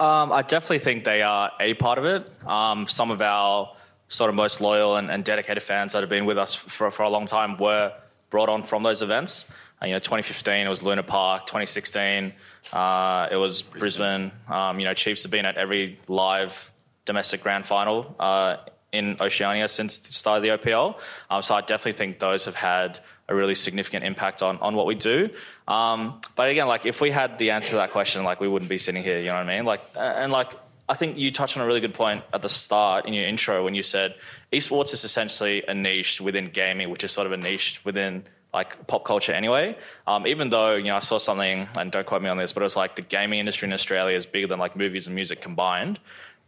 Um, 0.00 0.32
I 0.32 0.40
definitely 0.40 0.78
think 0.78 1.04
they 1.04 1.20
are 1.20 1.52
a 1.60 1.74
part 1.74 1.98
of 1.98 2.06
it. 2.06 2.30
Um, 2.48 2.86
some 2.86 3.10
of 3.10 3.20
our 3.20 3.76
sort 4.08 4.30
of 4.30 4.34
most 4.34 4.62
loyal 4.62 4.96
and, 4.96 5.10
and, 5.10 5.22
dedicated 5.22 5.62
fans 5.62 5.92
that 5.92 6.00
have 6.00 6.08
been 6.08 6.24
with 6.24 6.38
us 6.38 6.54
for, 6.54 6.90
for 6.90 7.02
a 7.02 7.10
long 7.10 7.26
time 7.26 7.58
were 7.58 7.92
brought 8.30 8.48
on 8.48 8.62
from 8.62 8.82
those 8.82 9.02
events. 9.02 9.52
Uh, 9.82 9.86
you 9.86 9.92
know, 9.92 9.98
2015 9.98 10.66
it 10.66 10.68
was 10.68 10.82
Luna 10.82 11.02
Park. 11.02 11.42
2016 11.42 12.32
uh, 12.72 13.28
it 13.30 13.36
was 13.36 13.62
Brisbane. 13.62 14.30
Brisbane. 14.30 14.32
Um, 14.48 14.80
you 14.80 14.86
know, 14.86 14.94
Chiefs 14.94 15.22
have 15.22 15.32
been 15.32 15.46
at 15.46 15.56
every 15.56 15.98
live 16.08 16.72
domestic 17.04 17.42
grand 17.42 17.66
final 17.66 18.14
uh, 18.20 18.58
in 18.92 19.16
Oceania 19.20 19.68
since 19.68 19.98
the 19.98 20.12
start 20.12 20.36
of 20.38 20.42
the 20.42 20.50
OPL. 20.50 21.00
Um, 21.30 21.42
so 21.42 21.54
I 21.54 21.60
definitely 21.60 21.94
think 21.94 22.18
those 22.18 22.44
have 22.44 22.54
had 22.54 22.98
a 23.28 23.34
really 23.34 23.54
significant 23.54 24.04
impact 24.04 24.42
on, 24.42 24.58
on 24.58 24.76
what 24.76 24.86
we 24.86 24.94
do. 24.94 25.30
Um, 25.66 26.20
but 26.36 26.50
again, 26.50 26.68
like 26.68 26.86
if 26.86 27.00
we 27.00 27.10
had 27.10 27.38
the 27.38 27.50
answer 27.52 27.70
to 27.70 27.76
that 27.76 27.90
question, 27.90 28.24
like 28.24 28.40
we 28.40 28.48
wouldn't 28.48 28.68
be 28.68 28.78
sitting 28.78 29.02
here. 29.02 29.18
You 29.18 29.26
know 29.26 29.34
what 29.34 29.48
I 29.48 29.56
mean? 29.56 29.64
Like 29.64 29.80
and 29.96 30.30
like 30.32 30.52
I 30.88 30.94
think 30.94 31.16
you 31.16 31.30
touched 31.30 31.56
on 31.56 31.62
a 31.62 31.66
really 31.66 31.80
good 31.80 31.94
point 31.94 32.24
at 32.32 32.42
the 32.42 32.48
start 32.48 33.06
in 33.06 33.14
your 33.14 33.24
intro 33.24 33.64
when 33.64 33.74
you 33.74 33.82
said 33.82 34.14
esports 34.52 34.92
is 34.92 35.04
essentially 35.04 35.62
a 35.66 35.74
niche 35.74 36.20
within 36.20 36.46
gaming, 36.46 36.90
which 36.90 37.04
is 37.04 37.12
sort 37.12 37.26
of 37.26 37.32
a 37.32 37.36
niche 37.36 37.84
within 37.84 38.24
like 38.52 38.86
pop 38.86 39.04
culture 39.04 39.32
anyway. 39.32 39.76
Um, 40.06 40.26
even 40.26 40.50
though 40.50 40.74
you 40.74 40.84
know 40.84 40.96
I 40.96 41.00
saw 41.00 41.18
something, 41.18 41.68
and 41.76 41.90
don't 41.90 42.06
quote 42.06 42.22
me 42.22 42.28
on 42.28 42.36
this, 42.36 42.52
but 42.52 42.60
it 42.60 42.64
was 42.64 42.76
like 42.76 42.94
the 42.94 43.02
gaming 43.02 43.40
industry 43.40 43.66
in 43.66 43.72
Australia 43.72 44.16
is 44.16 44.26
bigger 44.26 44.46
than 44.46 44.58
like 44.58 44.76
movies 44.76 45.06
and 45.06 45.14
music 45.14 45.40
combined. 45.40 45.98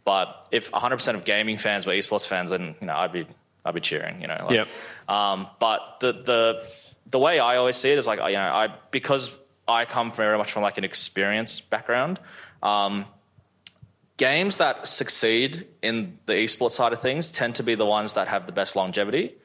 But 0.03 0.47
if 0.51 0.71
100% 0.71 1.15
of 1.15 1.25
gaming 1.25 1.57
fans 1.57 1.87
were 1.87 1.93
esports 1.93 2.27
fans, 2.27 2.51
then 2.51 2.75
you 2.79 2.87
know 2.87 2.95
I'd 2.95 3.11
be 3.11 3.25
I'd 3.63 3.73
be 3.73 3.81
cheering. 3.81 4.21
You 4.21 4.27
know. 4.27 4.37
Like, 4.39 4.51
yep. 4.51 4.67
Um, 5.07 5.47
but 5.59 5.99
the 5.99 6.11
the 6.13 6.71
the 7.11 7.19
way 7.19 7.39
I 7.39 7.57
always 7.57 7.75
see 7.75 7.91
it 7.91 7.97
is 7.97 8.07
like 8.07 8.19
you 8.19 8.35
know 8.35 8.39
I 8.39 8.69
because 8.91 9.37
I 9.67 9.85
come 9.85 10.11
very 10.11 10.37
much 10.37 10.51
from 10.51 10.63
like 10.63 10.77
an 10.77 10.83
experience 10.83 11.59
background. 11.59 12.19
Um, 12.61 13.05
games 14.17 14.57
that 14.57 14.87
succeed 14.87 15.67
in 15.81 16.17
the 16.25 16.33
esports 16.33 16.71
side 16.71 16.93
of 16.93 17.01
things 17.01 17.31
tend 17.31 17.55
to 17.55 17.63
be 17.63 17.75
the 17.75 17.85
ones 17.85 18.13
that 18.13 18.27
have 18.27 18.45
the 18.45 18.51
best 18.51 18.75
longevity. 18.75 19.35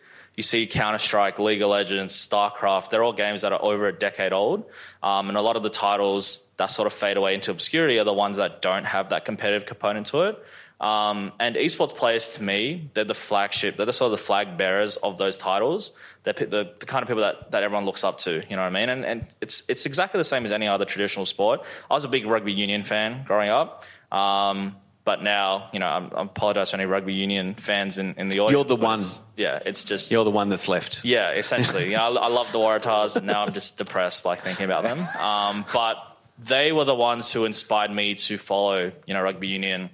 You 0.40 0.42
see 0.42 0.66
Counter 0.66 0.96
Strike, 0.96 1.38
League 1.38 1.61
of 1.61 1.68
Legends, 1.68 2.16
StarCraft, 2.16 2.88
they're 2.88 3.05
all 3.05 3.12
games 3.12 3.42
that 3.42 3.53
are 3.53 3.62
over 3.62 3.88
a 3.88 3.92
decade 3.92 4.33
old. 4.33 4.64
Um, 5.03 5.29
and 5.29 5.37
a 5.37 5.42
lot 5.42 5.57
of 5.57 5.62
the 5.62 5.68
titles 5.68 6.48
that 6.57 6.70
sort 6.70 6.87
of 6.87 6.94
fade 6.94 7.18
away 7.18 7.35
into 7.35 7.50
obscurity 7.50 7.98
are 7.98 8.05
the 8.05 8.14
ones 8.14 8.38
that 8.38 8.62
don't 8.62 8.85
have 8.85 9.11
that 9.11 9.26
competitive 9.26 9.66
component 9.66 10.07
to 10.07 10.22
it. 10.22 10.42
Um, 10.81 11.33
and 11.38 11.57
esports 11.57 11.94
players, 11.94 12.31
to 12.37 12.42
me, 12.42 12.88
they're 12.94 13.05
the 13.05 13.12
flagship, 13.12 13.76
they're 13.76 13.85
the 13.85 13.92
sort 13.92 14.14
of 14.14 14.18
the 14.18 14.24
flag 14.24 14.57
bearers 14.57 14.96
of 14.96 15.18
those 15.18 15.37
titles. 15.37 15.92
They're 16.22 16.33
the, 16.33 16.72
the 16.81 16.87
kind 16.87 17.03
of 17.03 17.09
people 17.09 17.20
that, 17.20 17.50
that 17.50 17.62
everyone 17.62 17.85
looks 17.85 18.03
up 18.03 18.16
to, 18.20 18.42
you 18.48 18.57
know 18.57 18.62
what 18.62 18.74
I 18.74 18.81
mean? 18.81 18.88
And, 18.88 19.05
and 19.05 19.29
it's, 19.42 19.68
it's 19.68 19.85
exactly 19.85 20.16
the 20.16 20.24
same 20.24 20.46
as 20.46 20.53
any 20.53 20.66
other 20.66 20.87
traditional 20.87 21.26
sport. 21.26 21.66
I 21.90 21.92
was 21.92 22.05
a 22.05 22.09
big 22.09 22.24
rugby 22.24 22.55
union 22.55 22.83
fan 22.83 23.24
growing 23.26 23.50
up. 23.50 23.85
Um, 24.11 24.76
But 25.11 25.25
now, 25.25 25.68
you 25.73 25.81
know, 25.81 25.88
I'm, 25.88 26.12
I 26.14 26.23
apologize 26.23 26.70
to 26.70 26.77
any 26.77 26.85
rugby 26.85 27.12
union 27.12 27.55
fans 27.55 27.99
in, 27.99 28.14
in 28.16 28.29
the 28.29 28.38
audience. 28.38 28.53
You're 28.53 28.77
the 28.77 28.81
one. 28.81 29.01
Yeah, 29.37 29.59
it's 29.66 29.83
just. 29.83 30.12
You're 30.12 30.23
the 30.23 30.31
one 30.31 30.51
that's 30.51 30.68
left. 30.68 31.05
Yeah, 31.05 31.33
essentially. 31.33 31.87
you 31.90 31.96
know, 31.96 32.16
I, 32.16 32.27
I 32.27 32.29
love 32.29 32.53
the 32.53 32.61
Waratahs, 32.61 33.16
and 33.16 33.27
now 33.27 33.42
I'm 33.42 33.53
just 33.53 33.77
depressed, 33.77 34.25
like 34.25 34.38
thinking 34.38 34.66
about 34.66 34.85
them. 34.85 35.01
Um, 35.20 35.64
but 35.73 35.96
they 36.38 36.70
were 36.70 36.85
the 36.85 36.94
ones 36.94 37.33
who 37.33 37.44
inspired 37.44 37.90
me 37.90 38.14
to 38.14 38.38
follow, 38.38 38.92
you 39.05 39.14
know, 39.14 39.20
rugby 39.20 39.49
union, 39.49 39.90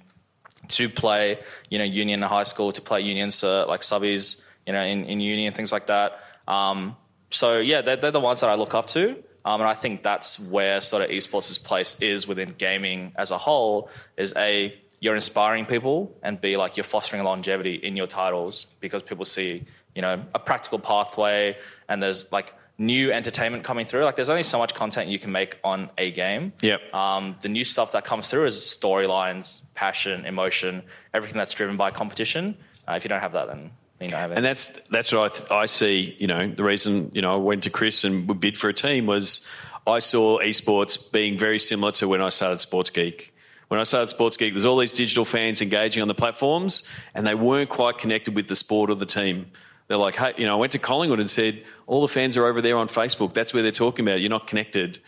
to 0.67 0.87
play, 0.87 1.39
you 1.71 1.79
know, 1.79 1.83
union 1.83 2.21
in 2.21 2.29
high 2.29 2.43
school, 2.43 2.71
to 2.71 2.81
play 2.81 3.01
unions, 3.01 3.43
uh, 3.43 3.65
like 3.65 3.81
subbies, 3.81 4.43
you 4.67 4.73
know, 4.73 4.83
in, 4.83 5.05
in 5.05 5.19
uni 5.19 5.47
and 5.47 5.55
things 5.55 5.71
like 5.71 5.87
that. 5.87 6.19
Um, 6.47 6.95
so 7.31 7.57
yeah, 7.57 7.81
they're, 7.81 7.95
they're 7.95 8.11
the 8.11 8.19
ones 8.19 8.41
that 8.41 8.51
I 8.51 8.53
look 8.53 8.75
up 8.75 8.85
to. 8.89 9.15
Um, 9.43 9.61
and 9.61 9.67
I 9.67 9.73
think 9.73 10.03
that's 10.03 10.39
where 10.51 10.79
sort 10.79 11.01
of 11.01 11.09
esports' 11.09 11.63
place 11.63 11.99
is 12.01 12.27
within 12.27 12.49
gaming 12.49 13.13
as 13.15 13.31
a 13.31 13.39
whole. 13.39 13.89
Is 14.15 14.35
a 14.35 14.77
you're 14.99 15.15
inspiring 15.15 15.65
people, 15.65 16.15
and 16.23 16.39
b 16.39 16.57
like 16.57 16.77
you're 16.77 16.83
fostering 16.83 17.23
longevity 17.23 17.75
in 17.75 17.95
your 17.95 18.07
titles 18.07 18.65
because 18.79 19.01
people 19.01 19.25
see 19.25 19.63
you 19.95 20.01
know 20.01 20.23
a 20.33 20.39
practical 20.39 20.79
pathway, 20.79 21.57
and 21.87 22.01
there's 22.01 22.31
like 22.31 22.53
new 22.77 23.11
entertainment 23.11 23.63
coming 23.63 23.85
through. 23.85 24.03
Like 24.03 24.15
there's 24.15 24.29
only 24.29 24.43
so 24.43 24.57
much 24.57 24.73
content 24.73 25.09
you 25.09 25.19
can 25.19 25.31
make 25.31 25.59
on 25.63 25.89
a 25.97 26.11
game. 26.11 26.53
Yep. 26.61 26.93
Um, 26.93 27.35
the 27.41 27.49
new 27.49 27.63
stuff 27.63 27.93
that 27.93 28.05
comes 28.05 28.29
through 28.29 28.45
is 28.45 28.55
storylines, 28.55 29.61
passion, 29.73 30.25
emotion, 30.25 30.83
everything 31.13 31.37
that's 31.37 31.53
driven 31.53 31.77
by 31.77 31.91
competition. 31.91 32.55
Uh, 32.87 32.93
if 32.93 33.03
you 33.03 33.09
don't 33.09 33.19
have 33.19 33.33
that, 33.33 33.47
then 33.47 33.71
you 34.01 34.09
don't 34.09 34.19
have 34.19 34.31
it. 34.31 34.37
And 34.37 34.45
that's 34.45 34.81
that's 34.83 35.11
what 35.11 35.31
I, 35.31 35.35
th- 35.35 35.51
I 35.51 35.65
see. 35.65 36.15
You 36.19 36.27
know, 36.27 36.51
the 36.51 36.63
reason 36.63 37.11
you 37.13 37.21
know 37.21 37.33
I 37.33 37.37
went 37.37 37.63
to 37.63 37.69
Chris 37.69 38.03
and 38.03 38.27
would 38.27 38.39
bid 38.39 38.57
for 38.57 38.69
a 38.69 38.73
team 38.73 39.05
was 39.07 39.47
I 39.85 39.99
saw 39.99 40.39
esports 40.39 41.11
being 41.11 41.37
very 41.37 41.59
similar 41.59 41.91
to 41.93 42.07
when 42.07 42.21
I 42.21 42.29
started 42.29 42.59
Sports 42.59 42.89
Geek. 42.89 43.33
When 43.67 43.79
I 43.79 43.83
started 43.83 44.07
Sports 44.07 44.37
Geek, 44.37 44.53
there's 44.53 44.65
all 44.65 44.77
these 44.77 44.93
digital 44.93 45.25
fans 45.25 45.61
engaging 45.61 46.01
on 46.01 46.07
the 46.07 46.15
platforms, 46.15 46.89
and 47.13 47.27
they 47.27 47.35
weren't 47.35 47.69
quite 47.69 47.97
connected 47.97 48.35
with 48.35 48.47
the 48.47 48.55
sport 48.55 48.89
or 48.89 48.95
the 48.95 49.05
team. 49.05 49.51
They're 49.87 49.97
like, 49.97 50.15
hey, 50.15 50.33
you 50.37 50.45
know, 50.45 50.53
I 50.53 50.55
went 50.57 50.71
to 50.73 50.79
Collingwood 50.79 51.19
and 51.19 51.29
said, 51.29 51.63
all 51.85 52.01
the 52.01 52.07
fans 52.07 52.37
are 52.37 52.45
over 52.45 52.61
there 52.61 52.77
on 52.77 52.87
Facebook. 52.87 53.33
That's 53.33 53.53
where 53.53 53.63
they're 53.63 53.71
talking 53.71 54.05
about. 54.05 54.21
You're 54.21 54.29
not 54.29 54.47
connected. 54.47 54.99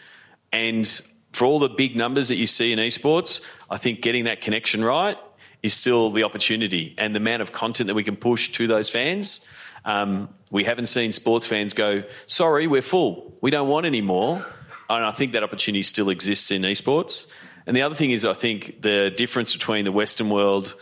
And 0.52 0.88
for 1.32 1.46
all 1.46 1.60
the 1.60 1.70
big 1.70 1.96
numbers 1.96 2.28
that 2.30 2.36
you 2.36 2.48
see 2.48 2.72
in 2.74 2.80
esports, 2.80 3.46
I 3.70 3.78
think 3.78 4.02
getting 4.02 4.26
that 4.26 4.42
connection 4.42 4.84
right 4.84 5.18
is 5.62 5.74
still 5.74 6.10
the 6.10 6.24
opportunity 6.24 6.96
and 6.98 7.14
the 7.14 7.20
amount 7.20 7.42
of 7.42 7.52
content 7.52 7.88
that 7.88 7.94
we 7.94 8.04
can 8.04 8.16
push 8.16 8.50
to 8.54 8.68
those 8.68 8.90
fans. 8.90 9.46
Um, 9.86 10.30
we 10.52 10.64
haven't 10.64 10.88
seen 10.88 11.12
sports 11.12 11.46
fans 11.46 11.74
go, 11.74 12.04
sorry, 12.26 12.68
we're 12.68 12.82
full. 12.82 13.38
We 13.42 13.52
don't 13.52 13.68
want 13.68 13.86
any 13.86 14.02
more. 14.02 14.46
And 14.90 15.06
I 15.06 15.12
think 15.12 15.34
that 15.34 15.44
opportunity 15.44 15.84
still 15.84 16.10
exists 16.10 16.52
in 16.52 16.64
esports. 16.64 17.32
And 17.70 17.78
the 17.78 17.84
other 17.84 17.94
thing 17.94 18.10
is, 18.10 18.26
I 18.26 18.34
think 18.34 18.82
the 18.82 19.12
difference 19.16 19.54
between 19.54 19.86
the 19.86 19.92
Western 19.92 20.32
world 20.32 20.74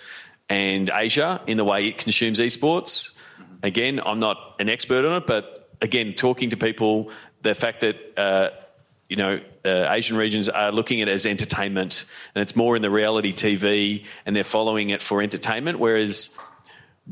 and 0.47 0.89
Asia 0.89 1.41
in 1.45 1.57
the 1.57 1.65
way 1.65 1.85
it 1.89 1.97
consumes 1.97 2.39
esports. 2.39 3.13
Again, 3.61 3.99
I'm 4.05 4.21
not 4.21 4.55
an 4.61 4.69
expert 4.69 5.03
on 5.03 5.17
it, 5.17 5.27
but 5.27 5.69
again, 5.81 6.13
talking 6.13 6.51
to 6.51 6.55
people, 6.55 7.11
the 7.41 7.53
fact 7.53 7.81
that 7.81 7.97
uh, 8.17 8.51
you 9.09 9.17
know 9.17 9.41
uh, 9.65 9.87
Asian 9.89 10.15
regions 10.15 10.47
are 10.47 10.71
looking 10.71 11.01
at 11.01 11.09
it 11.09 11.11
as 11.11 11.25
entertainment, 11.25 12.05
and 12.33 12.41
it's 12.41 12.55
more 12.55 12.77
in 12.77 12.81
the 12.81 12.89
reality 12.89 13.33
TV, 13.33 14.05
and 14.25 14.33
they're 14.33 14.45
following 14.45 14.89
it 14.89 15.01
for 15.01 15.21
entertainment, 15.21 15.79
whereas. 15.79 16.37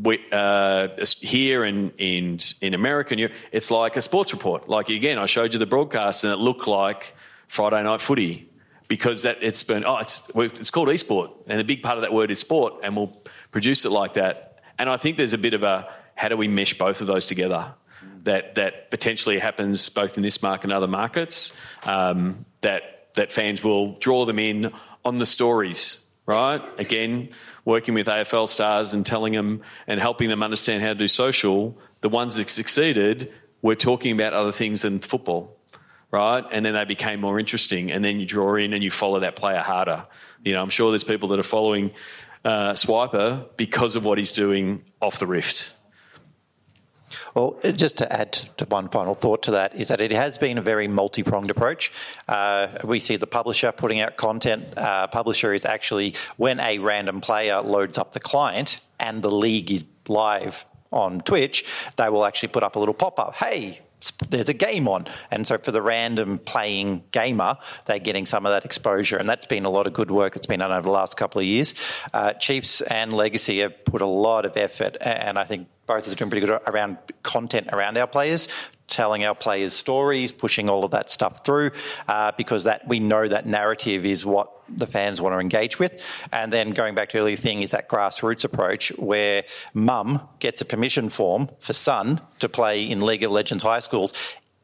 We, 0.02 0.20
uh, 0.30 0.90
here 1.22 1.64
in, 1.64 1.92
in 1.98 2.40
in 2.60 2.74
America, 2.74 3.14
and 3.14 3.32
it's 3.54 3.72
like 3.72 3.96
a 3.96 4.02
sports 4.02 4.34
report. 4.34 4.68
Like 4.68 4.90
again, 4.90 5.18
I 5.18 5.26
showed 5.26 5.54
you 5.54 5.60
the 5.60 5.66
broadcast, 5.66 6.26
and 6.26 6.34
it 6.34 6.36
looked 6.38 6.68
like 6.68 7.14
Friday 7.48 7.82
night 7.82 8.02
footy 8.02 8.50
because 8.88 9.24
that 9.24 9.42
it's 9.42 9.64
been 9.64 9.86
oh 9.86 9.98
it's 9.98 10.30
it's 10.36 10.70
called 10.70 10.90
esport, 10.90 11.32
and 11.48 11.60
a 11.60 11.64
big 11.64 11.82
part 11.84 11.98
of 11.98 12.02
that 12.02 12.14
word 12.14 12.32
is 12.32 12.40
sport, 12.40 12.76
and 12.84 12.96
we'll 12.96 13.16
produce 13.52 13.86
it 13.86 13.90
like 13.90 14.14
that. 14.14 14.60
And 14.78 14.90
I 14.90 14.98
think 14.98 15.18
there's 15.18 15.34
a 15.34 15.38
bit 15.38 15.54
of 15.54 15.64
a 15.64 15.90
how 16.16 16.28
do 16.28 16.38
we 16.38 16.48
mesh 16.48 16.78
both 16.78 17.02
of 17.02 17.08
those 17.08 17.26
together? 17.26 17.74
That 18.24 18.56
that 18.56 18.92
potentially 18.92 19.40
happens 19.40 19.90
both 19.90 20.18
in 20.18 20.24
this 20.24 20.42
market 20.42 20.66
and 20.66 20.74
other 20.74 20.88
markets. 20.88 21.56
Um, 21.86 22.46
that 22.62 23.14
that 23.16 23.32
fans 23.32 23.64
will 23.64 23.94
draw 24.00 24.26
them 24.26 24.40
in 24.40 24.72
on 25.04 25.16
the 25.16 25.26
stories, 25.26 26.04
right? 26.26 26.62
Again, 26.78 27.30
working 27.64 27.94
with 27.94 28.08
AFL 28.08 28.50
stars 28.50 28.94
and 28.94 29.06
telling 29.06 29.34
them 29.34 29.62
and 29.88 30.00
helping 30.00 30.30
them 30.30 30.44
understand 30.44 30.82
how 30.82 30.90
to 30.90 30.96
do 30.96 31.08
social. 31.08 31.78
The 32.02 32.10
ones 32.10 32.36
that 32.36 32.50
succeeded 32.50 33.32
were 33.62 33.76
talking 33.76 34.12
about 34.12 34.34
other 34.34 34.52
things 34.52 34.82
than 34.84 35.00
football 35.00 35.55
right? 36.16 36.46
And 36.52 36.66
then 36.66 36.74
they 36.74 36.86
became 36.86 37.20
more 37.20 37.40
interesting. 37.40 37.92
And 37.92 38.04
then 38.04 38.20
you 38.20 38.26
draw 38.26 38.56
in 38.56 38.74
and 38.74 38.84
you 38.84 38.92
follow 38.92 39.20
that 39.20 39.36
player 39.36 39.60
harder. 39.60 40.08
You 40.44 40.54
know, 40.54 40.62
I'm 40.62 40.70
sure 40.70 40.92
there's 40.92 41.04
people 41.04 41.30
that 41.30 41.40
are 41.40 41.44
following 41.44 41.92
uh, 42.44 42.74
Swiper 42.74 43.46
because 43.58 43.96
of 43.96 44.06
what 44.06 44.18
he's 44.18 44.32
doing 44.32 44.84
off 45.02 45.20
the 45.20 45.28
rift. 45.28 45.74
Well, 47.34 47.60
uh, 47.64 47.72
just 47.72 47.98
to 47.98 48.12
add 48.12 48.34
to 48.58 48.66
one 48.66 48.90
final 48.90 49.14
thought 49.14 49.44
to 49.44 49.52
that 49.52 49.76
is 49.76 49.88
that 49.90 50.02
it 50.02 50.12
has 50.12 50.38
been 50.38 50.58
a 50.58 50.62
very 50.62 50.88
multi-pronged 50.88 51.52
approach. 51.52 51.92
Uh, 52.28 52.68
we 52.84 53.00
see 53.00 53.18
the 53.18 53.28
publisher 53.28 53.72
putting 53.72 54.00
out 54.00 54.16
content. 54.18 54.78
Uh, 54.78 55.08
publisher 55.08 55.54
is 55.54 55.66
actually 55.66 56.16
when 56.38 56.60
a 56.60 56.80
random 56.80 57.22
player 57.22 57.62
loads 57.62 57.98
up 57.98 58.14
the 58.14 58.20
client 58.20 58.80
and 59.00 59.22
the 59.22 59.32
league 59.32 59.72
is 59.72 59.86
live 60.08 60.66
on 60.92 61.20
Twitch, 61.22 61.66
they 61.98 62.10
will 62.10 62.26
actually 62.26 62.50
put 62.50 62.64
up 62.64 62.76
a 62.76 62.80
little 62.80 62.94
pop-up. 62.94 63.34
Hey, 63.34 63.82
there's 64.30 64.50
a 64.50 64.54
game 64.54 64.88
on. 64.88 65.08
And 65.32 65.48
so 65.48 65.58
for 65.58 65.72
the 65.72 65.82
random 65.82 66.40
playing 66.40 67.04
gamer, 67.12 67.58
they're 67.86 68.00
getting 68.00 68.26
some 68.26 68.46
of 68.46 68.52
that 68.52 68.66
exposure. 68.66 69.18
And 69.18 69.30
that's 69.30 69.48
been 69.48 69.66
a 69.66 69.70
lot 69.70 69.88
of 69.88 69.94
good 69.94 70.12
work 70.12 70.34
that's 70.34 70.48
been 70.48 70.60
done 70.60 70.72
over 70.72 70.84
the 70.84 70.92
last 70.92 71.18
couple 71.18 71.40
of 71.40 71.46
years. 71.46 71.74
Uh, 72.14 72.34
Chiefs 72.34 72.82
and 72.82 73.14
Legacy 73.14 73.60
have 73.60 73.86
put 73.86 74.02
a 74.02 74.08
lot 74.08 74.46
of 74.46 74.58
effort, 74.58 74.98
and 75.02 75.38
I 75.38 75.44
think 75.44 75.68
both 75.86 76.12
are 76.12 76.16
doing 76.16 76.30
pretty 76.32 76.46
good 76.46 76.60
around 76.68 76.98
content 77.24 77.70
around 77.72 77.98
our 77.98 78.08
players, 78.08 78.48
telling 78.88 79.26
our 79.26 79.36
players 79.36 79.74
stories, 79.74 80.32
pushing 80.32 80.70
all 80.70 80.84
of 80.84 80.92
that 80.92 81.12
stuff 81.12 81.46
through, 81.46 81.72
uh, 82.08 82.32
because 82.38 82.66
that 82.66 82.88
we 82.88 83.00
know 83.00 83.28
that 83.28 83.46
narrative 83.46 84.06
is 84.06 84.26
what 84.26 84.52
the 84.68 84.88
fans 84.88 85.22
want 85.22 85.34
to 85.34 85.40
engage 85.40 85.80
with. 85.80 86.04
And 86.32 86.52
then 86.52 86.72
going 86.72 86.96
back 86.96 87.10
to 87.10 87.18
the 87.18 87.22
earlier 87.22 87.38
thing 87.38 87.62
is 87.62 87.72
that 87.72 87.90
grassroots 87.90 88.44
approach 88.44 88.90
where 88.98 89.44
mum 89.74 90.22
gets 90.40 90.62
a 90.62 90.66
permission 90.66 91.10
form 91.10 91.50
for 91.60 91.74
son 91.74 92.22
to 92.40 92.50
play 92.50 92.84
in 92.84 93.00
League 93.00 93.24
of 93.24 93.32
Legends 93.32 93.64
high 93.64 93.80
schools 93.80 94.14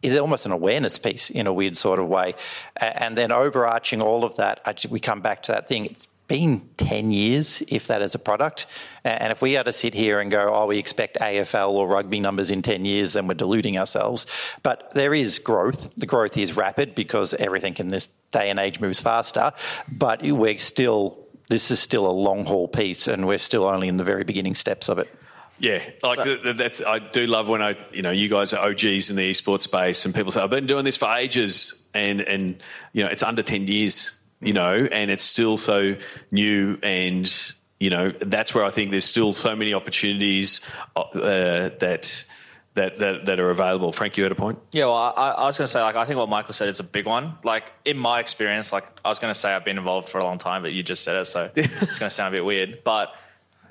is 0.01 0.17
almost 0.17 0.45
an 0.45 0.51
awareness 0.51 0.97
piece 0.97 1.29
in 1.29 1.45
a 1.45 1.53
weird 1.53 1.77
sort 1.77 1.99
of 1.99 2.07
way. 2.07 2.33
And 2.77 3.15
then 3.17 3.31
overarching 3.31 4.01
all 4.01 4.23
of 4.23 4.35
that, 4.37 4.85
we 4.89 4.99
come 4.99 5.21
back 5.21 5.43
to 5.43 5.51
that 5.51 5.67
thing. 5.67 5.85
It's 5.85 6.07
been 6.31 6.61
10 6.77 7.11
years, 7.11 7.61
if 7.67 7.87
that 7.87 8.01
is 8.01 8.15
a 8.15 8.19
product. 8.19 8.65
And 9.03 9.33
if 9.33 9.41
we 9.41 9.57
are 9.57 9.65
to 9.65 9.73
sit 9.73 9.93
here 9.93 10.21
and 10.21 10.31
go, 10.31 10.49
oh, 10.49 10.67
we 10.67 10.77
expect 10.77 11.17
AFL 11.19 11.71
or 11.71 11.85
rugby 11.89 12.21
numbers 12.21 12.51
in 12.51 12.61
10 12.61 12.85
years, 12.85 13.13
then 13.13 13.27
we're 13.27 13.33
deluding 13.33 13.77
ourselves. 13.77 14.25
But 14.63 14.91
there 14.93 15.13
is 15.13 15.39
growth. 15.39 15.93
The 15.95 16.05
growth 16.05 16.37
is 16.37 16.55
rapid 16.55 16.95
because 16.95 17.33
everything 17.33 17.75
in 17.79 17.89
this 17.89 18.07
day 18.31 18.49
and 18.49 18.59
age 18.59 18.79
moves 18.79 19.01
faster. 19.01 19.51
But 19.91 20.21
we're 20.23 20.57
still, 20.57 21.17
this 21.49 21.69
is 21.69 21.81
still 21.81 22.07
a 22.07 22.15
long 22.15 22.45
haul 22.45 22.69
piece, 22.69 23.09
and 23.09 23.27
we're 23.27 23.37
still 23.37 23.65
only 23.65 23.89
in 23.89 23.97
the 23.97 24.05
very 24.05 24.23
beginning 24.23 24.55
steps 24.55 24.87
of 24.87 24.99
it. 24.99 25.13
Yeah, 25.59 25.81
like 26.01 26.23
so, 26.23 26.53
that's. 26.53 26.81
I 26.81 26.99
do 26.99 27.27
love 27.27 27.49
when 27.49 27.61
I, 27.61 27.75
you 27.91 28.01
know, 28.01 28.09
you 28.09 28.29
guys 28.29 28.53
are 28.53 28.67
OGs 28.67 29.09
in 29.11 29.15
the 29.17 29.29
esports 29.29 29.61
space, 29.61 30.05
and 30.05 30.15
people 30.15 30.31
say, 30.31 30.41
"I've 30.41 30.49
been 30.49 30.65
doing 30.65 30.85
this 30.85 30.97
for 30.97 31.13
ages," 31.13 31.87
and 31.93 32.19
and 32.21 32.55
you 32.93 33.03
know, 33.03 33.09
it's 33.09 33.21
under 33.21 33.43
ten 33.43 33.67
years 33.67 34.20
you 34.41 34.53
know, 34.53 34.87
and 34.91 35.11
it's 35.11 35.23
still 35.23 35.57
so 35.57 35.95
new 36.31 36.77
and 36.83 37.31
you 37.79 37.89
know 37.89 38.11
that's 38.19 38.53
where 38.53 38.63
I 38.63 38.71
think 38.71 38.91
there's 38.91 39.05
still 39.05 39.33
so 39.33 39.55
many 39.55 39.73
opportunities 39.73 40.67
uh, 40.95 41.05
that. 41.13 42.25
That, 42.73 42.99
that, 42.99 43.25
that 43.25 43.37
are 43.41 43.49
available. 43.49 43.91
Frank, 43.91 44.15
you 44.15 44.23
had 44.23 44.31
a 44.31 44.35
point? 44.35 44.57
Yeah, 44.71 44.85
well, 44.85 44.95
I, 44.95 45.31
I 45.31 45.45
was 45.45 45.57
going 45.57 45.65
to 45.65 45.71
say, 45.71 45.81
like, 45.81 45.97
I 45.97 46.05
think 46.05 46.17
what 46.17 46.29
Michael 46.29 46.53
said 46.53 46.69
is 46.69 46.79
a 46.79 46.85
big 46.85 47.05
one. 47.05 47.33
Like, 47.43 47.69
in 47.83 47.97
my 47.97 48.21
experience, 48.21 48.71
like, 48.71 48.85
I 49.03 49.09
was 49.09 49.19
going 49.19 49.29
to 49.29 49.37
say 49.37 49.51
I've 49.53 49.65
been 49.65 49.77
involved 49.77 50.07
for 50.07 50.19
a 50.19 50.23
long 50.23 50.37
time, 50.37 50.61
but 50.61 50.71
you 50.71 50.81
just 50.81 51.03
said 51.03 51.17
it, 51.17 51.25
so 51.25 51.51
it's 51.55 51.99
going 51.99 52.09
to 52.09 52.09
sound 52.09 52.33
a 52.33 52.37
bit 52.37 52.45
weird. 52.45 52.81
But 52.85 53.13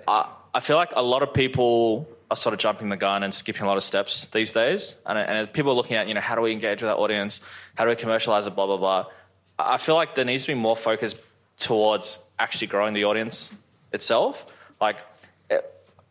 I, 0.06 0.28
I 0.54 0.60
feel 0.60 0.76
like 0.76 0.92
a 0.94 1.02
lot 1.02 1.22
of 1.22 1.32
people 1.32 2.10
are 2.30 2.36
sort 2.36 2.52
of 2.52 2.58
jumping 2.58 2.88
the 2.88 2.96
gun 2.96 3.22
and 3.22 3.34
skipping 3.34 3.62
a 3.62 3.66
lot 3.66 3.76
of 3.76 3.82
steps 3.82 4.30
these 4.30 4.52
days. 4.52 4.96
And, 5.04 5.18
and 5.18 5.52
people 5.52 5.72
are 5.72 5.74
looking 5.74 5.96
at, 5.96 6.06
you 6.06 6.14
know, 6.14 6.20
how 6.20 6.34
do 6.34 6.42
we 6.42 6.52
engage 6.52 6.82
with 6.82 6.90
our 6.90 6.96
audience? 6.96 7.44
How 7.74 7.84
do 7.84 7.90
we 7.90 7.96
commercialize 7.96 8.46
it? 8.46 8.54
Blah, 8.54 8.66
blah, 8.66 8.76
blah. 8.76 9.06
I 9.66 9.78
feel 9.78 9.94
like 9.94 10.14
there 10.14 10.24
needs 10.24 10.44
to 10.44 10.52
be 10.52 10.58
more 10.58 10.76
focus 10.76 11.14
towards 11.56 12.24
actually 12.38 12.68
growing 12.68 12.94
the 12.94 13.04
audience 13.04 13.56
itself. 13.92 14.46
Like 14.80 14.98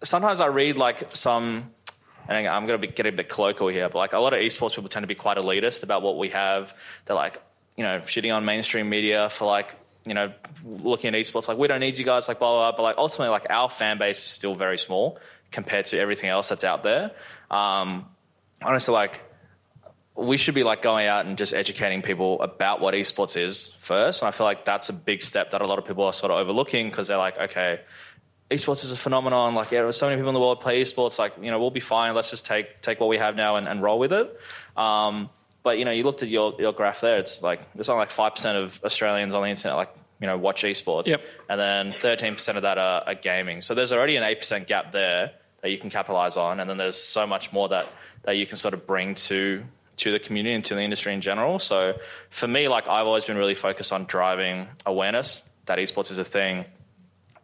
sometimes 0.04 0.40
I 0.42 0.48
read 0.48 0.78
like 0.78 1.16
some, 1.16 1.66
and 2.28 2.48
I'm 2.48 2.68
going 2.68 2.80
to 2.82 2.88
get 2.88 3.06
a 3.08 3.12
bit 3.12 3.30
colloquial 3.30 3.70
here, 3.70 3.90
but 3.90 3.98
like 3.98 4.14
a 4.14 4.20
lot 4.20 4.34
of 4.34 4.40
esports 4.40 4.76
people 4.76 4.90
tend 4.90 5.04
to 5.04 5.08
be 5.08 5.16
quite 5.16 5.38
elitist 5.38 5.84
about 5.84 6.02
what 6.02 6.18
we 6.18 6.30
have. 6.30 6.74
They're 7.06 7.16
like, 7.16 7.42
you 7.76 7.84
know, 7.84 8.00
shitting 8.00 8.34
on 8.34 8.46
mainstream 8.46 8.90
media 8.90 9.30
for 9.30 9.46
like, 9.46 9.76
you 10.06 10.14
know, 10.14 10.32
looking 10.66 11.14
at 11.14 11.14
esports 11.20 11.48
like 11.48 11.58
we 11.58 11.68
don't 11.68 11.80
need 11.80 11.98
you 11.98 12.06
guys, 12.06 12.28
like 12.28 12.40
blah 12.40 12.52
blah. 12.52 12.72
blah. 12.72 12.78
But 12.78 12.84
like 12.84 12.98
ultimately, 12.98 13.32
like 13.32 13.48
our 13.50 13.70
fan 13.70 13.98
base 13.98 14.20
is 14.20 14.32
still 14.32 14.56
very 14.56 14.78
small 14.78 15.20
compared 15.52 15.86
to 15.88 16.00
everything 16.00 16.30
else 16.30 16.50
that's 16.50 16.64
out 16.64 16.84
there. 16.84 17.12
Um, 17.50 18.06
honestly, 18.62 18.94
like 18.94 19.22
we 20.20 20.38
should 20.38 20.56
be 20.56 20.64
like 20.64 20.82
going 20.82 21.08
out 21.08 21.26
and 21.26 21.38
just 21.38 21.54
educating 21.54 22.02
people 22.02 22.42
about 22.42 22.82
what 22.82 22.94
esports 22.94 23.38
is 23.38 23.76
first. 23.80 24.22
And 24.22 24.28
I 24.28 24.32
feel 24.32 24.46
like 24.46 24.66
that's 24.66 24.90
a 24.90 24.94
big 24.94 25.22
step 25.22 25.52
that 25.52 25.62
a 25.62 25.68
lot 25.68 25.80
of 25.80 25.86
people 25.86 26.04
are 26.04 26.14
sort 26.14 26.32
of 26.32 26.38
overlooking 26.38 26.90
because 26.90 27.08
they're 27.08 27.18
like, 27.18 27.38
okay, 27.38 27.80
esports 28.52 28.84
is 28.84 28.92
a 28.92 28.98
phenomenon. 28.98 29.56
Like, 29.56 29.72
yeah, 29.72 29.90
so 29.92 30.08
many 30.08 30.18
people 30.18 30.30
in 30.30 30.34
the 30.34 30.40
world 30.40 30.62
play 30.62 30.82
esports. 30.82 31.18
Like, 31.20 31.34
you 31.42 31.52
know, 31.52 31.60
we'll 31.60 31.72
be 31.72 31.80
fine. 31.80 32.14
Let's 32.16 32.30
just 32.30 32.46
take 32.46 32.82
take 32.82 33.00
what 33.00 33.10
we 33.10 33.18
have 33.18 33.36
now 33.36 33.56
and, 33.56 33.68
and 33.68 33.82
roll 33.82 34.00
with 34.00 34.12
it. 34.14 34.40
Um, 34.76 35.30
but 35.64 35.78
you 35.78 35.86
know, 35.86 35.92
you 35.92 36.04
looked 36.04 36.24
at 36.24 36.30
your, 36.30 36.56
your 36.60 36.74
graph 36.74 37.02
there. 37.02 37.18
It's 37.20 37.42
like 37.44 37.74
there's 37.74 37.90
only 37.90 38.02
like 38.02 38.12
five 38.12 38.36
percent 38.36 38.58
of 38.58 38.82
Australians 38.84 39.34
on 39.34 39.44
the 39.44 39.50
internet 39.50 39.76
like 39.76 39.94
you 40.20 40.28
know 40.28 40.38
watch 40.38 40.64
esports, 40.64 41.08
Yep. 41.08 41.22
and 41.50 41.60
then 41.60 41.92
thirteen 41.92 42.34
percent 42.34 42.58
of 42.58 42.64
that 42.64 42.78
are, 42.78 43.04
are 43.06 43.16
gaming. 43.16 43.62
So 43.62 43.74
there's 43.76 43.94
already 43.94 44.16
an 44.16 44.24
eight 44.24 44.40
percent 44.40 44.68
gap 44.68 44.92
there 44.92 45.32
that 45.62 45.70
you 45.72 45.78
can 45.78 45.90
capitalize 45.90 46.38
on, 46.38 46.60
and 46.60 46.70
then 46.70 46.78
there's 46.78 46.96
so 46.96 47.28
much 47.28 47.54
more 47.54 47.70
that 47.70 47.88
that 48.24 48.38
you 48.38 48.46
can 48.46 48.58
sort 48.58 48.74
of 48.74 48.88
bring 48.88 49.16
to 49.16 49.64
to 50.00 50.12
the 50.12 50.20
community 50.20 50.54
and 50.56 50.66
to 50.66 50.76
the 50.76 50.82
industry 50.82 51.14
in 51.14 51.22
general. 51.22 51.60
So 51.60 51.98
for 52.30 52.48
me, 52.48 52.68
like 52.68 52.88
I've 52.88 53.08
always 53.08 53.26
been 53.26 53.38
really 53.38 53.56
focused 53.56 53.94
on 53.94 54.06
driving 54.06 54.68
awareness 54.86 55.50
that 55.66 55.78
esports 55.78 56.12
is 56.12 56.18
a 56.18 56.24
thing 56.24 56.66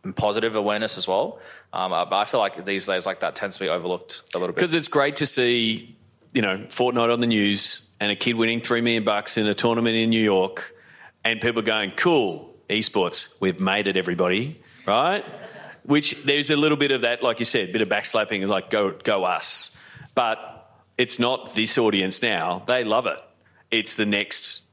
and 0.04 0.16
positive 0.16 0.56
awareness 0.56 0.98
as 0.98 1.08
well. 1.08 1.40
Um, 1.74 1.92
but 1.92 2.14
I 2.14 2.26
feel 2.26 2.40
like 2.40 2.66
these 2.66 2.86
days, 2.86 3.06
like 3.06 3.20
that 3.20 3.36
tends 3.36 3.58
to 3.58 3.64
be 3.64 3.70
overlooked 3.70 4.22
a 4.34 4.40
little 4.40 4.54
bit. 4.54 4.56
Because 4.56 4.74
it's 4.74 4.88
great 4.88 5.18
to 5.18 5.28
see, 5.28 5.96
you 6.34 6.42
know, 6.42 6.58
Fortnite 6.58 7.12
on 7.12 7.20
the 7.20 7.28
news 7.28 7.90
and 8.00 8.12
a 8.12 8.16
kid 8.16 8.36
winning 8.36 8.62
three 8.62 8.82
million 8.82 9.04
bucks 9.04 9.38
in 9.38 9.48
a 9.48 9.54
tournament 9.54 9.96
in 9.96 10.10
New 10.10 10.24
York, 10.24 10.76
and 11.24 11.42
people 11.42 11.62
going, 11.62 11.92
"Cool, 11.92 12.54
esports, 12.70 13.40
we've 13.42 13.60
made 13.60 13.88
it, 13.88 13.98
everybody!" 13.98 14.62
Right? 14.86 15.26
Which 15.84 16.24
there's 16.24 16.50
a 16.50 16.56
little 16.56 16.78
bit 16.78 16.92
of 16.92 17.02
that, 17.02 17.24
like 17.24 17.40
you 17.40 17.46
said, 17.46 17.70
a 17.70 17.72
bit 17.72 17.82
of 17.82 17.90
backslapping, 17.90 18.42
is 18.42 18.50
like 18.50 18.70
go 18.70 18.92
go 18.92 19.24
us, 19.24 19.78
but 20.14 20.55
it's 20.98 21.20
not 21.20 21.56
this 21.56 21.78
audience 21.78 22.22
now. 22.22 22.64
They 22.68 22.84
love 22.84 23.06
it. 23.06 23.20
It's 23.72 23.96
the 23.96 24.06
next 24.06 24.66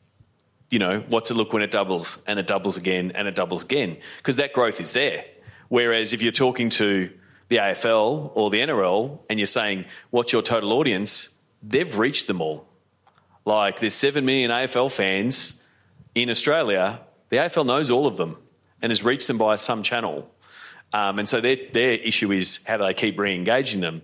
you 0.72 0.78
know, 0.78 1.04
what's 1.08 1.30
it 1.30 1.35
look 1.35 1.52
when 1.52 1.62
it 1.62 1.70
doubles 1.70 2.22
and 2.26 2.38
it 2.38 2.46
doubles 2.46 2.78
again 2.78 3.12
and 3.14 3.28
it 3.28 3.35
doubles 3.35 3.62
again? 3.62 3.98
Because 4.16 4.37
that 4.37 4.54
growth 4.54 4.80
is 4.80 4.92
there. 4.94 5.26
Whereas 5.68 6.14
if 6.14 6.22
you're 6.22 6.32
talking 6.32 6.70
to 6.70 7.11
the 7.48 7.58
AFL 7.58 8.32
or 8.35 8.48
the 8.48 8.61
NRL 8.61 9.18
and 9.28 9.38
you're 9.38 9.46
saying, 9.46 9.85
what's 10.08 10.32
your 10.32 10.40
total 10.40 10.72
audience? 10.72 11.35
They've 11.62 11.98
reached 11.98 12.26
them 12.26 12.40
all. 12.40 12.66
Like 13.44 13.80
there's 13.80 13.92
7 13.94 14.24
million 14.24 14.50
AFL 14.50 14.90
fans 14.90 15.62
in 16.14 16.30
Australia. 16.30 17.00
The 17.28 17.37
AFL 17.37 17.66
knows 17.66 17.90
all 17.90 18.06
of 18.06 18.16
them 18.16 18.38
and 18.80 18.90
has 18.90 19.04
reached 19.04 19.26
them 19.26 19.37
by 19.37 19.56
some 19.56 19.82
channel. 19.82 20.30
Um, 20.94 21.18
and 21.18 21.28
so 21.28 21.42
their, 21.42 21.56
their 21.72 21.92
issue 21.92 22.32
is 22.32 22.64
how 22.64 22.78
do 22.78 22.85
they 22.85 22.94
keep 22.94 23.18
re 23.18 23.35
engaging 23.35 23.82
them? 23.82 24.00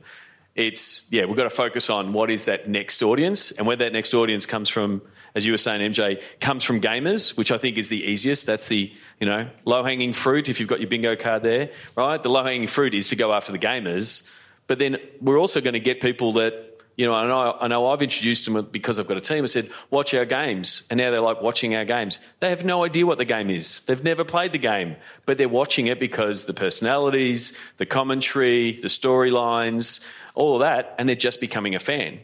It's, 0.58 1.06
yeah, 1.12 1.24
we've 1.24 1.36
got 1.36 1.44
to 1.44 1.50
focus 1.50 1.88
on 1.88 2.12
what 2.12 2.32
is 2.32 2.46
that 2.46 2.68
next 2.68 3.00
audience 3.04 3.52
and 3.52 3.64
where 3.64 3.76
that 3.76 3.92
next 3.92 4.12
audience 4.12 4.44
comes 4.44 4.68
from, 4.68 5.02
as 5.36 5.46
you 5.46 5.52
were 5.52 5.58
saying, 5.58 5.92
MJ, 5.92 6.20
comes 6.40 6.64
from 6.64 6.80
gamers, 6.80 7.38
which 7.38 7.52
I 7.52 7.58
think 7.58 7.78
is 7.78 7.88
the 7.88 8.02
easiest. 8.02 8.44
That's 8.44 8.66
the, 8.66 8.92
you 9.20 9.26
know, 9.28 9.48
low 9.64 9.84
hanging 9.84 10.12
fruit 10.12 10.48
if 10.48 10.58
you've 10.58 10.68
got 10.68 10.80
your 10.80 10.88
bingo 10.88 11.14
card 11.14 11.44
there, 11.44 11.70
right? 11.94 12.20
The 12.20 12.28
low 12.28 12.42
hanging 12.42 12.66
fruit 12.66 12.92
is 12.92 13.08
to 13.10 13.16
go 13.16 13.32
after 13.32 13.52
the 13.52 13.58
gamers. 13.60 14.28
But 14.66 14.80
then 14.80 14.96
we're 15.20 15.38
also 15.38 15.60
going 15.60 15.74
to 15.74 15.80
get 15.80 16.00
people 16.00 16.32
that, 16.32 16.67
you 16.98 17.06
know, 17.06 17.14
I 17.14 17.26
know, 17.28 17.56
I 17.60 17.68
know 17.68 17.86
I've 17.86 18.02
introduced 18.02 18.44
them 18.44 18.60
because 18.72 18.98
I've 18.98 19.06
got 19.06 19.16
a 19.16 19.20
team. 19.20 19.44
I 19.44 19.46
said, 19.46 19.70
watch 19.88 20.12
our 20.14 20.24
games. 20.24 20.84
And 20.90 20.98
now 20.98 21.12
they're 21.12 21.20
like 21.20 21.40
watching 21.40 21.76
our 21.76 21.84
games. 21.84 22.28
They 22.40 22.50
have 22.50 22.64
no 22.64 22.84
idea 22.84 23.06
what 23.06 23.18
the 23.18 23.24
game 23.24 23.50
is. 23.50 23.84
They've 23.84 24.02
never 24.02 24.24
played 24.24 24.50
the 24.50 24.58
game, 24.58 24.96
but 25.24 25.38
they're 25.38 25.48
watching 25.48 25.86
it 25.86 26.00
because 26.00 26.46
the 26.46 26.54
personalities, 26.54 27.56
the 27.76 27.86
commentary, 27.86 28.72
the 28.80 28.88
storylines, 28.88 30.04
all 30.34 30.56
of 30.56 30.60
that, 30.60 30.96
and 30.98 31.08
they're 31.08 31.14
just 31.14 31.40
becoming 31.40 31.76
a 31.76 31.78
fan. 31.78 32.18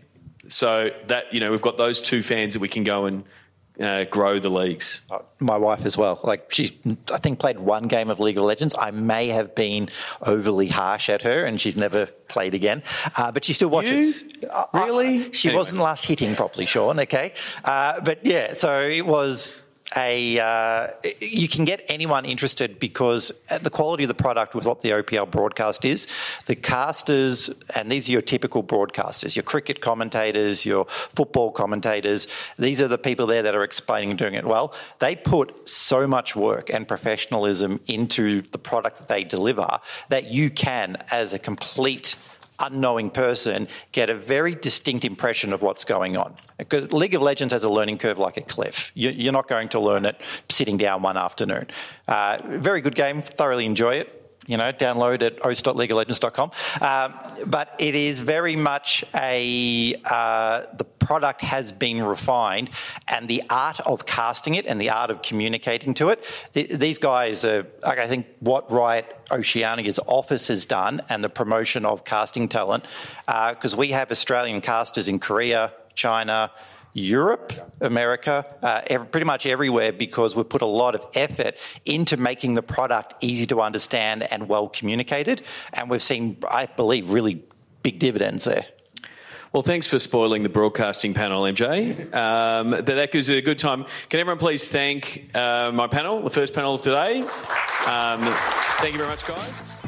So 0.48 0.90
that, 1.06 1.32
you 1.32 1.38
know, 1.38 1.52
we've 1.52 1.62
got 1.62 1.76
those 1.76 2.02
two 2.02 2.20
fans 2.20 2.54
that 2.54 2.60
we 2.60 2.68
can 2.68 2.82
go 2.82 3.06
and 3.06 3.22
uh, 3.80 4.04
grow 4.04 4.38
the 4.38 4.48
leagues. 4.50 5.00
My 5.40 5.56
wife 5.56 5.84
as 5.84 5.98
well. 5.98 6.20
Like 6.22 6.50
she, 6.52 6.78
I 7.12 7.18
think 7.18 7.38
played 7.38 7.58
one 7.58 7.84
game 7.88 8.08
of 8.10 8.20
League 8.20 8.38
of 8.38 8.44
Legends. 8.44 8.74
I 8.78 8.90
may 8.92 9.28
have 9.28 9.54
been 9.54 9.88
overly 10.22 10.68
harsh 10.68 11.08
at 11.08 11.22
her, 11.22 11.44
and 11.44 11.60
she's 11.60 11.76
never 11.76 12.06
played 12.28 12.54
again. 12.54 12.82
Uh, 13.18 13.32
but 13.32 13.44
she 13.44 13.52
still 13.52 13.70
watches. 13.70 14.32
Uh, 14.50 14.64
uh, 14.72 14.84
Really? 14.84 15.32
she 15.32 15.48
Anyway. 15.48 15.58
wasn't 15.58 15.80
last 15.82 16.06
hitting 16.06 16.34
properly, 16.36 16.66
Sean. 16.66 17.00
Okay, 17.00 17.32
uh, 17.64 18.00
but 18.00 18.24
yeah. 18.24 18.52
So 18.52 18.80
it 18.88 19.06
was 19.06 19.52
a. 19.96 20.38
Uh, 20.38 20.88
you 21.20 21.48
can 21.48 21.64
get 21.64 21.84
anyone 21.88 22.24
interested 22.24 22.78
because 22.78 23.40
the 23.62 23.70
quality 23.70 24.04
of 24.04 24.08
the 24.08 24.14
product 24.14 24.54
with 24.54 24.66
what 24.66 24.80
the 24.80 24.90
OPL 24.90 25.30
broadcast 25.30 25.84
is, 25.84 26.08
the 26.46 26.56
casters, 26.56 27.50
and 27.74 27.90
these 27.90 28.08
are 28.08 28.12
your 28.12 28.22
typical 28.22 28.62
broadcasters, 28.62 29.36
your 29.36 29.42
cricket 29.42 29.80
commentators, 29.80 30.66
your 30.66 30.84
football 30.86 31.50
commentators. 31.50 32.26
These 32.58 32.80
are 32.82 32.88
the 32.88 32.98
people 32.98 33.26
there 33.26 33.42
that 33.42 33.54
are 33.54 33.64
explaining 33.64 34.10
and 34.10 34.18
doing 34.18 34.34
it 34.34 34.44
well. 34.44 34.74
They 34.98 35.16
put 35.16 35.68
so 35.68 36.06
much 36.06 36.36
work 36.36 36.70
and 36.70 36.86
professionalism 36.86 37.80
into 37.86 38.42
the 38.42 38.58
product 38.58 38.98
that 38.98 39.08
they 39.08 39.24
deliver 39.24 39.78
that 40.08 40.30
you 40.30 40.50
can, 40.50 40.96
as 41.10 41.32
a 41.32 41.38
complete 41.38 42.16
unknowing 42.58 43.10
person 43.10 43.68
get 43.92 44.10
a 44.10 44.14
very 44.14 44.54
distinct 44.54 45.04
impression 45.04 45.52
of 45.52 45.62
what's 45.62 45.84
going 45.84 46.16
on. 46.16 46.34
Because 46.58 46.92
League 46.92 47.14
of 47.14 47.22
Legends 47.22 47.52
has 47.52 47.64
a 47.64 47.68
learning 47.68 47.98
curve 47.98 48.18
like 48.18 48.36
a 48.36 48.40
cliff. 48.42 48.92
You- 48.94 49.10
You're 49.10 49.32
not 49.32 49.48
going 49.48 49.68
to 49.70 49.80
learn 49.80 50.04
it 50.06 50.20
sitting 50.48 50.76
down 50.76 51.02
one 51.02 51.16
afternoon. 51.16 51.66
Uh, 52.06 52.38
very 52.44 52.80
good 52.80 52.94
game, 52.94 53.22
thoroughly 53.22 53.66
enjoy 53.66 53.94
it. 53.96 54.20
You 54.46 54.56
know, 54.56 54.72
download 54.72 55.22
at 55.22 55.42
host.leagueoflegends.com. 55.42 56.50
Um, 56.80 57.14
but 57.46 57.74
it 57.78 57.94
is 57.94 58.20
very 58.20 58.56
much 58.56 59.04
a 59.14 59.94
uh, 60.04 60.64
the 60.76 60.84
product 61.04 61.42
has 61.42 61.70
been 61.70 62.02
refined, 62.02 62.70
and 63.08 63.28
the 63.28 63.42
art 63.50 63.78
of 63.80 64.06
casting 64.06 64.54
it 64.54 64.64
and 64.66 64.80
the 64.80 64.90
art 64.90 65.10
of 65.10 65.20
communicating 65.22 65.94
to 65.94 66.08
it. 66.08 66.24
Th- 66.52 66.68
these 66.68 66.98
guys 66.98 67.44
are, 67.44 67.66
like, 67.82 67.98
I 67.98 68.06
think, 68.06 68.26
what 68.40 68.70
Riot 68.70 69.06
Oceania's 69.30 70.00
office 70.06 70.48
has 70.48 70.64
done, 70.64 71.02
and 71.08 71.22
the 71.22 71.28
promotion 71.28 71.84
of 71.84 72.04
casting 72.04 72.48
talent, 72.48 72.84
because 73.26 73.76
we 73.76 73.88
have 73.88 74.10
Australian 74.10 74.60
casters 74.60 75.08
in 75.08 75.18
Korea, 75.18 75.72
China. 75.94 76.50
Europe, 76.94 77.52
America, 77.80 78.46
uh, 78.62 79.04
pretty 79.04 79.26
much 79.26 79.46
everywhere 79.46 79.92
because 79.92 80.34
we've 80.36 80.48
put 80.48 80.62
a 80.62 80.66
lot 80.66 80.94
of 80.94 81.04
effort 81.14 81.56
into 81.84 82.16
making 82.16 82.54
the 82.54 82.62
product 82.62 83.14
easy 83.20 83.46
to 83.46 83.60
understand 83.60 84.22
and 84.32 84.48
well 84.48 84.68
communicated. 84.68 85.42
And 85.72 85.90
we've 85.90 86.02
seen, 86.02 86.36
I 86.48 86.66
believe, 86.66 87.10
really 87.10 87.42
big 87.82 87.98
dividends 87.98 88.44
there. 88.44 88.66
Well, 89.52 89.62
thanks 89.62 89.86
for 89.86 90.00
spoiling 90.00 90.42
the 90.42 90.48
broadcasting 90.48 91.14
panel, 91.14 91.42
MJ. 91.42 92.12
Um, 92.12 92.70
that 92.70 93.12
gives 93.12 93.28
it 93.28 93.38
a 93.38 93.42
good 93.42 93.58
time. 93.58 93.86
Can 94.08 94.18
everyone 94.18 94.38
please 94.38 94.64
thank 94.64 95.30
uh, 95.34 95.70
my 95.72 95.86
panel, 95.86 96.22
the 96.22 96.30
first 96.30 96.54
panel 96.54 96.74
of 96.74 96.82
today? 96.82 97.20
Um, 97.20 98.20
thank 98.80 98.92
you 98.92 98.98
very 98.98 99.08
much, 99.08 99.24
guys. 99.24 99.83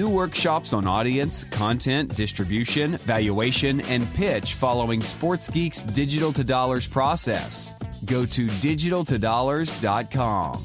New 0.00 0.08
workshops 0.08 0.72
on 0.72 0.86
audience, 0.86 1.44
content, 1.44 2.16
distribution, 2.16 2.96
valuation, 2.96 3.82
and 3.82 4.10
pitch 4.14 4.54
following 4.54 5.02
Sports 5.02 5.50
Geek's 5.50 5.84
Digital 5.84 6.32
to 6.32 6.42
Dollars 6.42 6.88
process. 6.88 7.74
Go 8.06 8.24
to 8.24 8.46
digitaltodollars.com. 8.46 10.56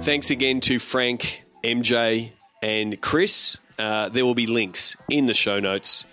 Thanks 0.00 0.30
again 0.30 0.60
to 0.60 0.78
Frank, 0.78 1.44
MJ, 1.62 2.30
and 2.62 2.98
Chris. 2.98 3.58
Uh, 3.78 4.08
there 4.08 4.24
will 4.24 4.34
be 4.34 4.46
links 4.46 4.96
in 5.10 5.26
the 5.26 5.34
show 5.34 5.60
notes 5.60 6.06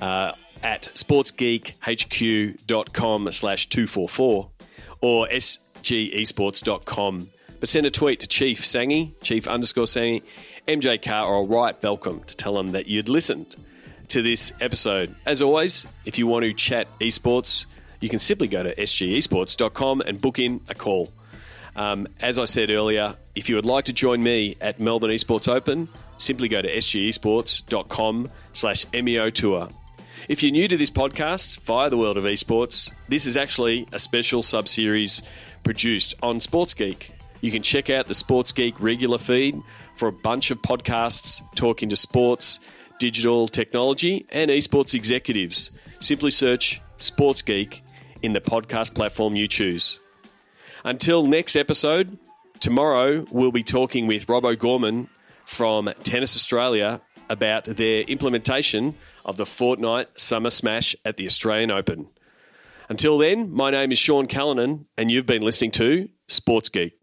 uh, 0.00 0.34
at 0.62 0.82
sportsgeekhq.com 0.94 3.32
slash 3.32 3.66
244 3.66 4.50
or 5.00 5.26
sgesports.com. 5.26 7.30
But 7.60 7.68
send 7.68 7.86
a 7.86 7.90
tweet 7.90 8.20
to 8.20 8.26
Chief 8.26 8.62
Sangi, 8.62 9.12
Chief 9.22 9.46
underscore 9.46 9.84
Sangi, 9.84 10.22
MJ 10.66 11.00
Carr, 11.00 11.26
or 11.26 11.46
write 11.46 11.80
Belcom 11.80 12.24
to 12.24 12.36
tell 12.36 12.54
them 12.54 12.72
that 12.72 12.86
you'd 12.86 13.08
listened 13.08 13.56
to 14.08 14.22
this 14.22 14.52
episode. 14.60 15.14
As 15.26 15.42
always, 15.42 15.86
if 16.04 16.18
you 16.18 16.26
want 16.26 16.44
to 16.44 16.52
chat 16.52 16.88
esports, 16.98 17.66
you 18.00 18.08
can 18.08 18.18
simply 18.18 18.48
go 18.48 18.62
to 18.62 18.74
sgesports.com 18.74 20.00
and 20.00 20.20
book 20.20 20.38
in 20.38 20.60
a 20.68 20.74
call. 20.74 21.12
Um, 21.76 22.08
as 22.20 22.38
I 22.38 22.46
said 22.46 22.70
earlier, 22.70 23.16
if 23.34 23.48
you 23.48 23.56
would 23.56 23.64
like 23.64 23.84
to 23.84 23.92
join 23.92 24.22
me 24.22 24.56
at 24.60 24.80
Melbourne 24.80 25.10
Esports 25.10 25.48
Open, 25.48 25.88
simply 26.18 26.48
go 26.48 26.60
to 26.60 26.68
sgesports.com 26.76 28.30
slash 28.52 28.86
MEO 28.92 29.30
tour. 29.30 29.68
If 30.28 30.42
you're 30.42 30.52
new 30.52 30.68
to 30.68 30.76
this 30.76 30.90
podcast 30.90 31.60
via 31.60 31.90
the 31.90 31.96
world 31.96 32.16
of 32.16 32.24
esports, 32.24 32.92
this 33.08 33.26
is 33.26 33.36
actually 33.36 33.86
a 33.92 33.98
special 33.98 34.42
sub-series 34.42 35.22
produced 35.64 36.14
on 36.22 36.40
Sports 36.40 36.74
Geek. 36.74 37.12
You 37.40 37.50
can 37.50 37.62
check 37.62 37.88
out 37.88 38.06
the 38.06 38.14
Sports 38.14 38.52
Geek 38.52 38.80
regular 38.80 39.18
feed 39.18 39.60
for 39.94 40.08
a 40.08 40.12
bunch 40.12 40.50
of 40.50 40.60
podcasts 40.60 41.42
talking 41.54 41.88
to 41.88 41.96
sports, 41.96 42.60
digital 42.98 43.48
technology, 43.48 44.26
and 44.30 44.50
esports 44.50 44.94
executives. 44.94 45.70
Simply 46.00 46.30
search 46.30 46.80
Sports 46.98 47.42
Geek 47.42 47.82
in 48.22 48.34
the 48.34 48.40
podcast 48.40 48.94
platform 48.94 49.34
you 49.34 49.48
choose. 49.48 50.00
Until 50.84 51.26
next 51.26 51.56
episode, 51.56 52.18
tomorrow 52.58 53.26
we'll 53.30 53.52
be 53.52 53.62
talking 53.62 54.06
with 54.06 54.28
Rob 54.28 54.44
O'Gorman 54.44 55.08
from 55.44 55.90
Tennis 56.02 56.36
Australia 56.36 57.00
about 57.30 57.64
their 57.64 58.02
implementation 58.02 58.96
of 59.24 59.36
the 59.36 59.44
Fortnite 59.44 60.06
Summer 60.18 60.50
Smash 60.50 60.96
at 61.04 61.16
the 61.16 61.26
Australian 61.26 61.70
Open. 61.70 62.08
Until 62.88 63.18
then, 63.18 63.50
my 63.50 63.70
name 63.70 63.92
is 63.92 63.98
Sean 63.98 64.26
Callanan, 64.26 64.86
and 64.98 65.10
you've 65.10 65.26
been 65.26 65.42
listening 65.42 65.70
to 65.72 66.08
Sports 66.26 66.68
Geek. 66.68 66.99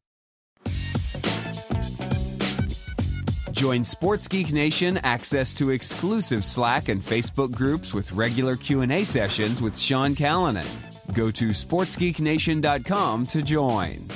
Join 3.58 3.84
Sports 3.84 4.28
Geek 4.28 4.54
Nation 4.54 5.00
access 5.00 5.52
to 5.54 5.72
exclusive 5.72 6.46
Slack 6.46 6.90
and 6.90 7.02
Facebook 7.02 7.56
groups 7.56 7.92
with 7.92 8.12
regular 8.12 8.56
Q&A 8.56 9.04
sessions 9.04 9.64
with 9.64 9.76
Sean 9.76 10.14
Callanan. 10.14 10.68
Go 11.16 11.32
to 11.32 11.48
sportsgeeknation.com 11.48 13.26
to 13.26 13.42
join. 13.42 14.08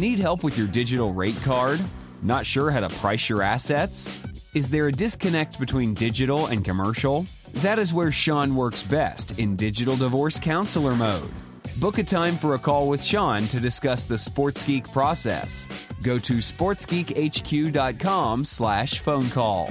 Need 0.00 0.20
help 0.20 0.44
with 0.44 0.56
your 0.56 0.68
digital 0.68 1.12
rate 1.12 1.42
card? 1.42 1.80
Not 2.22 2.46
sure 2.46 2.70
how 2.70 2.78
to 2.78 2.90
price 2.90 3.28
your 3.28 3.42
assets? 3.42 4.16
Is 4.54 4.70
there 4.70 4.86
a 4.86 4.92
disconnect 4.92 5.58
between 5.58 5.94
digital 5.94 6.46
and 6.46 6.64
commercial? 6.64 7.26
That 7.54 7.80
is 7.80 7.92
where 7.92 8.12
Sean 8.12 8.54
works 8.54 8.84
best 8.84 9.36
in 9.40 9.56
digital 9.56 9.96
divorce 9.96 10.38
counselor 10.38 10.94
mode. 10.94 11.32
Book 11.78 11.98
a 11.98 12.02
time 12.02 12.38
for 12.38 12.54
a 12.54 12.58
call 12.58 12.88
with 12.88 13.04
Sean 13.04 13.46
to 13.48 13.60
discuss 13.60 14.06
the 14.06 14.16
Sports 14.16 14.62
Geek 14.62 14.90
process. 14.92 15.68
Go 16.02 16.18
to 16.18 16.38
sportsgeekhq.com 16.38 18.46
slash 18.46 19.00
phone 19.00 19.28
call. 19.28 19.66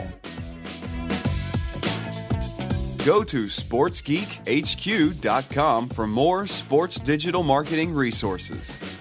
Go 3.04 3.24
to 3.24 3.46
sportsgeekhq.com 3.46 5.90
for 5.90 6.06
more 6.06 6.46
sports 6.46 7.00
digital 7.00 7.42
marketing 7.42 7.92
resources. 7.92 8.95